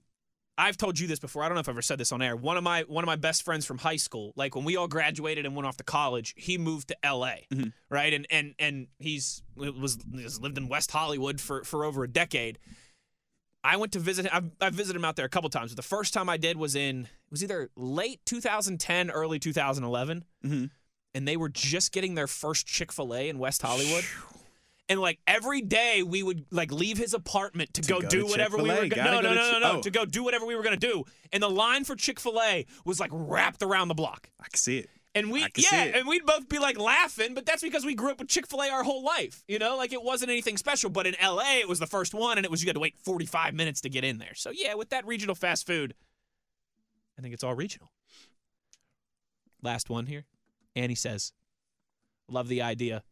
I've 0.58 0.76
told 0.76 0.98
you 0.98 1.06
this 1.06 1.18
before. 1.18 1.42
I 1.42 1.48
don't 1.48 1.54
know 1.54 1.60
if 1.60 1.68
I've 1.68 1.74
ever 1.74 1.82
said 1.82 1.98
this 1.98 2.12
on 2.12 2.20
air. 2.20 2.36
One 2.36 2.56
of 2.58 2.62
my 2.62 2.82
one 2.82 3.02
of 3.02 3.06
my 3.06 3.16
best 3.16 3.42
friends 3.42 3.64
from 3.64 3.78
high 3.78 3.96
school, 3.96 4.32
like 4.36 4.54
when 4.54 4.64
we 4.64 4.76
all 4.76 4.86
graduated 4.86 5.46
and 5.46 5.56
went 5.56 5.66
off 5.66 5.78
to 5.78 5.84
college, 5.84 6.34
he 6.36 6.58
moved 6.58 6.88
to 6.88 6.96
L.A. 7.06 7.46
Mm-hmm. 7.52 7.68
Right, 7.88 8.12
and 8.12 8.26
and 8.30 8.54
and 8.58 8.88
he's 8.98 9.42
was 9.56 9.98
has 10.20 10.40
lived 10.40 10.58
in 10.58 10.68
West 10.68 10.90
Hollywood 10.90 11.40
for 11.40 11.64
for 11.64 11.84
over 11.84 12.04
a 12.04 12.08
decade. 12.08 12.58
I 13.64 13.76
went 13.76 13.92
to 13.92 13.98
visit 14.00 14.26
him. 14.26 14.30
I've, 14.32 14.50
I've 14.60 14.74
visited 14.74 14.98
him 14.98 15.04
out 15.04 15.16
there 15.16 15.26
a 15.26 15.28
couple 15.28 15.48
times. 15.50 15.70
But 15.72 15.76
the 15.76 15.82
first 15.88 16.12
time 16.12 16.28
I 16.28 16.36
did 16.36 16.56
was 16.56 16.74
in 16.74 17.02
it 17.04 17.30
was 17.30 17.42
either 17.44 17.70
late 17.76 18.20
2010, 18.26 19.10
early 19.10 19.38
2011, 19.38 20.24
Mhm. 20.44 20.70
and 21.14 21.28
they 21.28 21.36
were 21.36 21.48
just 21.48 21.92
getting 21.92 22.14
their 22.14 22.26
first 22.26 22.66
Chick 22.66 22.90
Fil 22.92 23.14
A 23.14 23.28
in 23.28 23.38
West 23.38 23.62
Hollywood. 23.62 24.04
And 24.88 25.00
like 25.00 25.20
every 25.26 25.62
day, 25.62 26.02
we 26.02 26.22
would 26.22 26.44
like 26.50 26.72
leave 26.72 26.98
his 26.98 27.14
apartment 27.14 27.72
to, 27.74 27.82
go, 27.82 28.00
go 28.00 28.08
do 28.08 28.20
to 28.22 28.26
whatever 28.26 28.56
we 28.58 28.64
Chick-fil-A. 28.64 28.82
were. 28.82 28.88
Go- 28.88 28.96
Gotta 28.96 29.10
no, 29.10 29.16
go 29.22 29.22
no, 29.22 29.28
to 29.28 29.34
no, 29.34 29.52
no, 29.52 29.58
no, 29.72 29.78
oh. 29.78 29.82
to 29.82 29.90
go 29.90 30.04
do 30.04 30.24
whatever 30.24 30.44
we 30.44 30.56
were 30.56 30.62
gonna 30.62 30.76
do. 30.76 31.04
And 31.32 31.42
the 31.42 31.48
line 31.48 31.84
for 31.84 31.94
Chick 31.94 32.18
Fil 32.20 32.40
A 32.42 32.66
was 32.84 32.98
like 33.00 33.10
wrapped 33.12 33.62
around 33.62 33.88
the 33.88 33.94
block. 33.94 34.28
I 34.40 34.48
can 34.48 34.58
see 34.58 34.78
it. 34.78 34.90
And 35.14 35.30
we, 35.30 35.44
I 35.44 35.50
can 35.50 35.62
see 35.62 35.76
yeah, 35.76 35.84
it. 35.84 35.96
and 35.96 36.08
we'd 36.08 36.24
both 36.24 36.48
be 36.48 36.58
like 36.58 36.78
laughing, 36.78 37.34
but 37.34 37.44
that's 37.44 37.62
because 37.62 37.84
we 37.84 37.94
grew 37.94 38.10
up 38.10 38.18
with 38.18 38.28
Chick 38.28 38.46
Fil 38.46 38.62
A 38.62 38.70
our 38.70 38.82
whole 38.82 39.04
life. 39.04 39.44
You 39.46 39.58
know, 39.58 39.76
like 39.76 39.92
it 39.92 40.02
wasn't 40.02 40.30
anything 40.30 40.56
special. 40.56 40.88
But 40.88 41.06
in 41.06 41.14
L.A., 41.20 41.60
it 41.60 41.68
was 41.68 41.78
the 41.78 41.86
first 41.86 42.14
one, 42.14 42.38
and 42.38 42.44
it 42.46 42.50
was 42.50 42.62
you 42.62 42.68
had 42.68 42.76
to 42.76 42.80
wait 42.80 42.96
45 43.02 43.52
minutes 43.52 43.82
to 43.82 43.90
get 43.90 44.04
in 44.04 44.18
there. 44.18 44.34
So 44.34 44.50
yeah, 44.50 44.74
with 44.74 44.88
that 44.90 45.06
regional 45.06 45.34
fast 45.34 45.66
food, 45.66 45.94
I 47.18 47.22
think 47.22 47.34
it's 47.34 47.44
all 47.44 47.54
regional. 47.54 47.92
Last 49.62 49.90
one 49.90 50.06
here, 50.06 50.24
Annie 50.74 50.94
says, 50.94 51.32
"Love 52.28 52.48
the 52.48 52.62
idea 52.62 53.02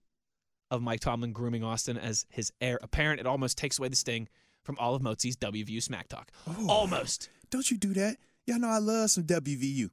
of 0.71 0.81
Mike 0.81 1.01
Tomlin 1.01 1.33
grooming 1.33 1.63
Austin 1.63 1.99
as 1.99 2.25
his 2.31 2.51
heir 2.63 2.79
apparent. 2.83 3.21
It 3.21 3.27
almost 3.27 3.59
takes 3.59 3.79
away 3.79 3.89
the 3.89 3.97
sting 3.97 4.29
from 4.63 4.77
all 4.79 4.95
of 4.95 5.03
Motzi's 5.03 5.37
WVU 5.37 5.83
smack 5.83 6.09
talk. 6.09 6.31
Almost." 6.67 7.29
Don't 7.51 7.71
you 7.71 7.77
do 7.77 7.93
that. 7.95 8.17
Y'all 8.47 8.59
know 8.59 8.69
I 8.69 8.79
love 8.79 9.11
some 9.11 9.25
WVU. 9.25 9.91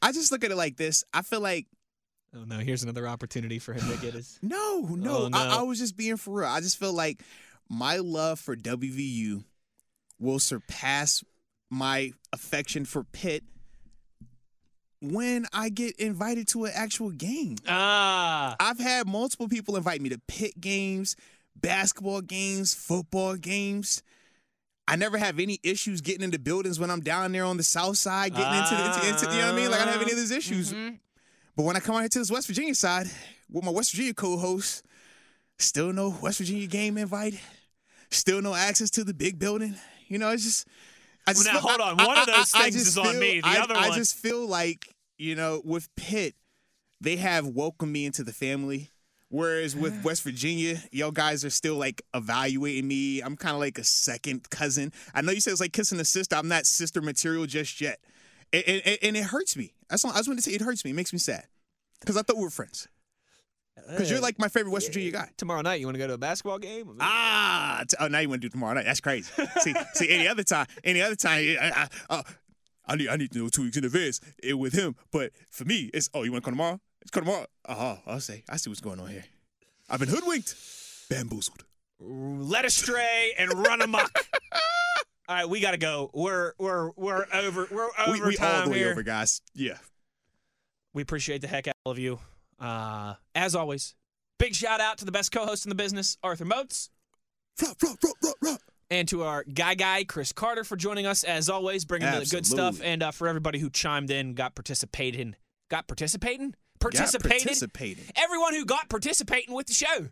I 0.00 0.12
just 0.12 0.32
look 0.32 0.44
at 0.44 0.50
it 0.50 0.56
like 0.56 0.76
this. 0.76 1.04
I 1.12 1.22
feel 1.22 1.40
like 1.40 1.66
Oh 2.34 2.44
no! 2.44 2.58
Here's 2.58 2.82
another 2.82 3.08
opportunity 3.08 3.58
for 3.58 3.72
him 3.72 3.90
to 3.90 3.96
get 3.98 4.14
his. 4.14 4.38
no, 4.42 4.80
no. 4.90 5.24
Oh, 5.24 5.28
no. 5.28 5.38
I, 5.38 5.60
I 5.60 5.62
was 5.62 5.78
just 5.78 5.96
being 5.96 6.16
for 6.16 6.40
real. 6.40 6.48
I 6.48 6.60
just 6.60 6.78
feel 6.78 6.92
like 6.92 7.22
my 7.70 7.96
love 7.96 8.38
for 8.38 8.54
WVU 8.54 9.44
will 10.18 10.38
surpass 10.38 11.24
my 11.70 12.12
affection 12.32 12.84
for 12.84 13.04
Pitt 13.04 13.44
when 15.00 15.46
I 15.52 15.68
get 15.68 15.96
invited 15.96 16.48
to 16.48 16.64
an 16.64 16.72
actual 16.74 17.10
game. 17.10 17.56
Ah. 17.66 18.56
I've 18.60 18.80
had 18.80 19.06
multiple 19.06 19.48
people 19.48 19.76
invite 19.76 20.00
me 20.02 20.08
to 20.10 20.20
Pitt 20.26 20.60
games, 20.60 21.16
basketball 21.56 22.20
games, 22.20 22.74
football 22.74 23.36
games. 23.36 24.02
I 24.90 24.96
never 24.96 25.18
have 25.18 25.38
any 25.38 25.60
issues 25.62 26.00
getting 26.00 26.22
into 26.22 26.38
buildings 26.38 26.80
when 26.80 26.90
I'm 26.90 27.00
down 27.00 27.30
there 27.32 27.44
on 27.44 27.58
the 27.58 27.62
south 27.62 27.98
side, 27.98 28.34
getting 28.34 28.58
into, 28.58 28.74
the, 28.74 29.08
into, 29.08 29.26
you 29.36 29.42
know 29.42 29.46
what 29.52 29.54
I 29.54 29.56
mean? 29.56 29.70
Like 29.70 29.80
I 29.80 29.84
don't 29.84 29.92
have 29.92 30.02
any 30.02 30.12
of 30.12 30.16
those 30.16 30.30
issues. 30.30 30.72
Mm-hmm. 30.72 30.94
But 31.56 31.62
when 31.64 31.76
I 31.76 31.80
come 31.80 31.94
out 31.96 32.00
here 32.00 32.08
to 32.08 32.18
this 32.20 32.30
West 32.30 32.46
Virginia 32.46 32.74
side 32.74 33.06
with 33.50 33.64
my 33.64 33.70
West 33.70 33.90
Virginia 33.92 34.14
co-host, 34.14 34.84
still 35.58 35.92
no 35.92 36.16
West 36.22 36.38
Virginia 36.38 36.66
game 36.66 36.96
invite, 36.96 37.38
still 38.10 38.40
no 38.40 38.54
access 38.54 38.88
to 38.90 39.04
the 39.04 39.12
big 39.12 39.38
building. 39.38 39.74
You 40.08 40.18
know, 40.18 40.30
it's 40.30 40.44
just. 40.44 40.66
I 41.26 41.32
just 41.34 41.44
Well, 41.44 41.54
now, 41.54 41.60
feel- 41.60 41.68
hold 41.68 41.80
I- 41.82 41.90
on. 41.90 42.00
I- 42.00 42.06
One 42.06 42.18
of 42.18 42.26
those 42.26 42.54
I 42.54 42.62
things 42.62 42.74
just 42.76 42.86
is 42.88 42.98
on 42.98 43.18
me. 43.18 43.40
The 43.42 43.46
I, 43.46 43.58
other 43.58 43.76
I 43.76 43.90
just 43.94 44.16
feel 44.16 44.46
like 44.46 44.88
you 45.18 45.34
know 45.34 45.60
with 45.64 45.94
Pitt, 45.96 46.34
they 47.00 47.16
have 47.16 47.46
welcomed 47.46 47.92
me 47.92 48.06
into 48.06 48.24
the 48.24 48.32
family. 48.32 48.90
Whereas 49.30 49.76
with 49.76 50.02
West 50.04 50.22
Virginia, 50.22 50.82
y'all 50.90 51.10
guys 51.10 51.44
are 51.44 51.50
still 51.50 51.74
like 51.74 52.00
evaluating 52.14 52.88
me. 52.88 53.20
I'm 53.20 53.36
kind 53.36 53.54
of 53.54 53.60
like 53.60 53.78
a 53.78 53.84
second 53.84 54.48
cousin. 54.48 54.90
I 55.14 55.20
know 55.20 55.32
you 55.32 55.40
said 55.40 55.52
it's 55.52 55.60
like 55.60 55.74
kissing 55.74 56.00
a 56.00 56.04
sister. 56.04 56.34
I'm 56.34 56.48
not 56.48 56.64
sister 56.64 57.02
material 57.02 57.44
just 57.44 57.80
yet, 57.80 58.00
and, 58.52 58.64
and, 58.66 58.98
and 59.02 59.16
it 59.16 59.24
hurts 59.24 59.56
me. 59.56 59.74
That's 59.90 60.04
all, 60.04 60.12
I 60.12 60.16
just 60.16 60.28
wanted 60.28 60.44
to 60.44 60.50
say 60.50 60.56
it 60.56 60.62
hurts 60.62 60.84
me. 60.84 60.92
It 60.92 60.94
makes 60.94 61.12
me 61.12 61.18
sad 61.18 61.44
because 62.00 62.16
I 62.16 62.22
thought 62.22 62.36
we 62.36 62.42
were 62.42 62.50
friends. 62.50 62.88
Because 63.90 64.10
you're 64.10 64.20
like 64.20 64.38
my 64.38 64.48
favorite 64.48 64.72
West 64.72 64.88
Virginia 64.88 65.12
guy. 65.12 65.30
Tomorrow 65.36 65.62
night, 65.62 65.80
you 65.80 65.86
want 65.86 65.94
to 65.94 65.98
go 65.98 66.06
to 66.06 66.14
a 66.14 66.18
basketball 66.18 66.58
game? 66.58 66.96
Ah, 67.00 67.84
t- 67.88 67.96
oh, 68.00 68.08
now 68.08 68.18
you 68.18 68.28
want 68.28 68.42
to 68.42 68.48
do 68.48 68.50
tomorrow 68.50 68.74
night? 68.74 68.84
That's 68.84 69.00
crazy. 69.00 69.30
see, 69.60 69.74
see, 69.94 70.10
any 70.10 70.26
other 70.26 70.42
time, 70.42 70.66
any 70.84 71.00
other 71.00 71.14
time, 71.14 71.56
I, 71.60 71.70
I, 71.70 71.88
uh, 72.10 72.22
I 72.86 72.96
need, 72.96 73.08
I 73.08 73.16
need 73.16 73.30
to 73.32 73.38
know 73.38 73.48
two 73.48 73.62
weeks 73.62 73.76
in 73.76 73.84
advance 73.84 74.20
eh, 74.42 74.52
with 74.52 74.72
him. 74.72 74.96
But 75.12 75.32
for 75.50 75.64
me, 75.64 75.90
it's 75.94 76.10
oh, 76.12 76.22
you 76.22 76.32
want 76.32 76.44
to 76.44 76.50
come 76.50 76.54
tomorrow? 76.54 76.80
Come 77.12 77.24
tomorrow. 77.24 77.46
Oh, 77.68 77.98
I'll 78.06 78.20
say, 78.20 78.44
I 78.48 78.56
see 78.56 78.70
what's 78.70 78.80
going 78.80 79.00
on 79.00 79.08
here. 79.08 79.24
I've 79.88 80.00
been 80.00 80.08
hoodwinked, 80.08 80.54
bamboozled. 81.08 81.64
Led 82.00 82.64
astray 82.64 83.32
and 83.38 83.52
run 83.54 83.82
amok. 83.82 84.10
All 85.28 85.36
right, 85.36 85.48
we 85.48 85.60
got 85.60 85.72
to 85.72 85.76
go. 85.78 86.10
We're 86.14 86.52
we're 86.58 86.90
we're 86.96 87.26
over. 87.32 87.66
We're 87.70 87.88
over 87.98 88.12
We, 88.12 88.20
we 88.22 88.36
time 88.36 88.60
all 88.60 88.64
the 88.64 88.70
way 88.70 88.78
here. 88.78 88.92
over, 88.92 89.02
guys. 89.02 89.42
Yeah. 89.54 89.76
We 90.94 91.02
appreciate 91.02 91.42
the 91.42 91.48
heck 91.48 91.68
out 91.68 91.74
of 91.84 91.98
you. 91.98 92.18
Uh, 92.58 93.14
as 93.34 93.54
always, 93.54 93.94
big 94.38 94.54
shout 94.54 94.80
out 94.80 94.98
to 94.98 95.04
the 95.04 95.12
best 95.12 95.30
co-host 95.30 95.66
in 95.66 95.68
the 95.68 95.74
business, 95.74 96.16
Arthur 96.22 96.46
flop. 96.46 96.70
and 98.90 99.06
to 99.08 99.22
our 99.22 99.44
guy 99.44 99.74
guy 99.74 100.04
Chris 100.04 100.32
Carter 100.32 100.64
for 100.64 100.76
joining 100.76 101.06
us 101.06 101.24
as 101.24 101.48
always, 101.50 101.84
bringing 101.84 102.10
the 102.10 102.26
good 102.30 102.46
stuff, 102.46 102.80
and 102.82 103.02
uh, 103.02 103.10
for 103.10 103.28
everybody 103.28 103.58
who 103.58 103.68
chimed 103.70 104.10
in, 104.10 104.34
got 104.34 104.54
participating, 104.54 105.36
got 105.70 105.86
participating, 105.88 106.54
participated. 106.78 107.42
participating. 107.42 108.04
Everyone 108.16 108.54
who 108.54 108.64
got 108.64 108.88
participating 108.88 109.54
with 109.54 109.66
the 109.66 109.74
show. 109.74 110.08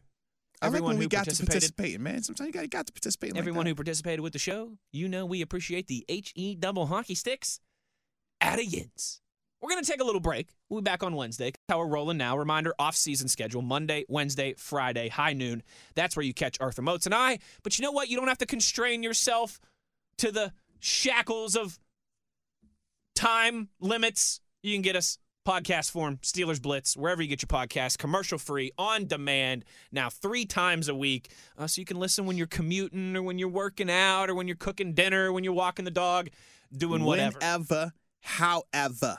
I 0.62 0.66
like 0.66 0.68
Everyone 0.68 0.88
when 0.90 0.98
we 0.98 1.05
who 1.05 1.09
got 1.11 1.29
to 1.29 1.44
participating, 1.44 2.02
man. 2.02 2.22
Sometimes 2.22 2.46
you 2.46 2.52
got, 2.52 2.70
got 2.70 2.87
to 2.87 2.92
participate. 2.92 3.33
Like 3.33 3.38
Everyone 3.38 3.66
who 3.66 3.74
participated 3.74 4.20
with 4.20 4.33
the 4.33 4.38
show, 4.38 4.79
you 4.90 5.09
know 5.09 5.26
we 5.26 5.42
appreciate 5.42 5.87
the 5.87 6.05
HE 6.09 6.57
double 6.57 6.87
hockey 6.87 7.14
sticks 7.14 7.61
at 8.40 8.59
a 8.59 8.64
yins. 8.64 9.20
We're 9.61 9.70
going 9.70 9.85
to 9.85 9.90
take 9.90 10.00
a 10.00 10.05
little 10.05 10.20
break. 10.20 10.48
We'll 10.68 10.81
be 10.81 10.85
back 10.85 11.02
on 11.02 11.14
Wednesday. 11.14 11.52
How 11.68 11.79
we're 11.79 11.88
rolling 11.88 12.18
now. 12.18 12.37
Reminder 12.37 12.74
off-season 12.79 13.29
schedule 13.29 13.62
Monday, 13.62 14.05
Wednesday, 14.09 14.55
Friday, 14.57 15.09
high 15.09 15.33
noon. 15.33 15.62
That's 15.94 16.14
where 16.14 16.24
you 16.24 16.35
catch 16.35 16.59
Arthur 16.61 16.83
Moats 16.83 17.07
and 17.07 17.14
I. 17.14 17.38
But 17.62 17.79
you 17.79 17.83
know 17.83 17.90
what? 17.90 18.09
You 18.09 18.16
don't 18.16 18.29
have 18.29 18.38
to 18.38 18.46
constrain 18.46 19.02
yourself 19.02 19.59
to 20.18 20.31
the 20.31 20.52
shackles 20.79 21.57
of 21.57 21.79
time 23.14 23.68
limits. 23.81 24.40
You 24.62 24.74
can 24.74 24.83
get 24.83 24.94
us 24.94 25.18
podcast 25.46 25.92
form, 25.92 26.18
Steelers 26.18 26.61
Blitz, 26.61 26.96
wherever 26.96 27.23
you 27.23 27.29
get 27.29 27.40
your 27.40 27.46
podcast, 27.46 27.98
commercial 27.98 28.37
free, 28.37 28.73
on 28.77 29.06
demand, 29.06 29.64
now 29.92 30.10
three 30.10 30.44
times 30.44 30.88
a 30.88 30.94
week. 30.94 31.31
Uh, 31.56 31.66
so 31.66 31.81
you 31.81 31.85
can 31.85 31.98
listen 31.98 32.27
when 32.27 32.37
you're 32.37 32.48
commuting 32.48 33.16
or 33.16 33.23
when 33.23 33.38
you're 33.38 33.48
working 33.48 33.88
out 33.88 34.29
or 34.29 34.35
when 34.35 34.48
you're 34.48 34.56
cooking 34.56 34.92
dinner, 34.92 35.29
or 35.29 35.33
when 35.33 35.44
you're 35.44 35.52
walking 35.52 35.85
the 35.85 35.90
dog, 35.90 36.29
doing 36.77 37.04
whatever. 37.04 37.38
Whenever, 37.38 37.92
however, 38.21 39.18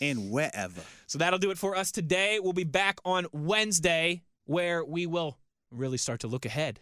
and 0.00 0.30
wherever. 0.30 0.82
So 1.06 1.18
that'll 1.18 1.38
do 1.38 1.50
it 1.50 1.58
for 1.58 1.74
us 1.74 1.90
today. 1.90 2.38
We'll 2.38 2.52
be 2.52 2.64
back 2.64 3.00
on 3.04 3.26
Wednesday 3.32 4.22
where 4.44 4.84
we 4.84 5.06
will 5.06 5.38
really 5.70 5.98
start 5.98 6.20
to 6.20 6.26
look 6.26 6.44
ahead 6.44 6.80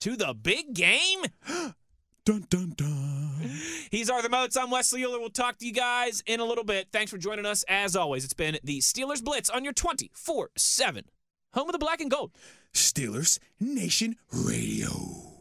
to 0.00 0.16
the 0.16 0.34
big 0.34 0.72
game. 0.74 1.22
Dun 2.24 2.46
dun 2.48 2.72
dun. 2.74 3.50
He's 3.90 4.08
Arthur 4.08 4.30
Moats. 4.30 4.56
I'm 4.56 4.70
Wesley 4.70 5.04
Euler. 5.04 5.20
We'll 5.20 5.28
talk 5.28 5.58
to 5.58 5.66
you 5.66 5.74
guys 5.74 6.22
in 6.26 6.40
a 6.40 6.44
little 6.44 6.64
bit. 6.64 6.88
Thanks 6.90 7.10
for 7.10 7.18
joining 7.18 7.44
us. 7.44 7.64
As 7.68 7.94
always, 7.94 8.24
it's 8.24 8.32
been 8.32 8.56
the 8.64 8.78
Steelers 8.78 9.22
Blitz 9.22 9.50
on 9.50 9.62
your 9.62 9.74
24 9.74 10.50
7 10.56 11.04
home 11.52 11.68
of 11.68 11.72
the 11.72 11.78
black 11.78 12.00
and 12.00 12.10
gold. 12.10 12.30
Steelers 12.72 13.38
Nation 13.60 14.16
Radio. 14.32 15.33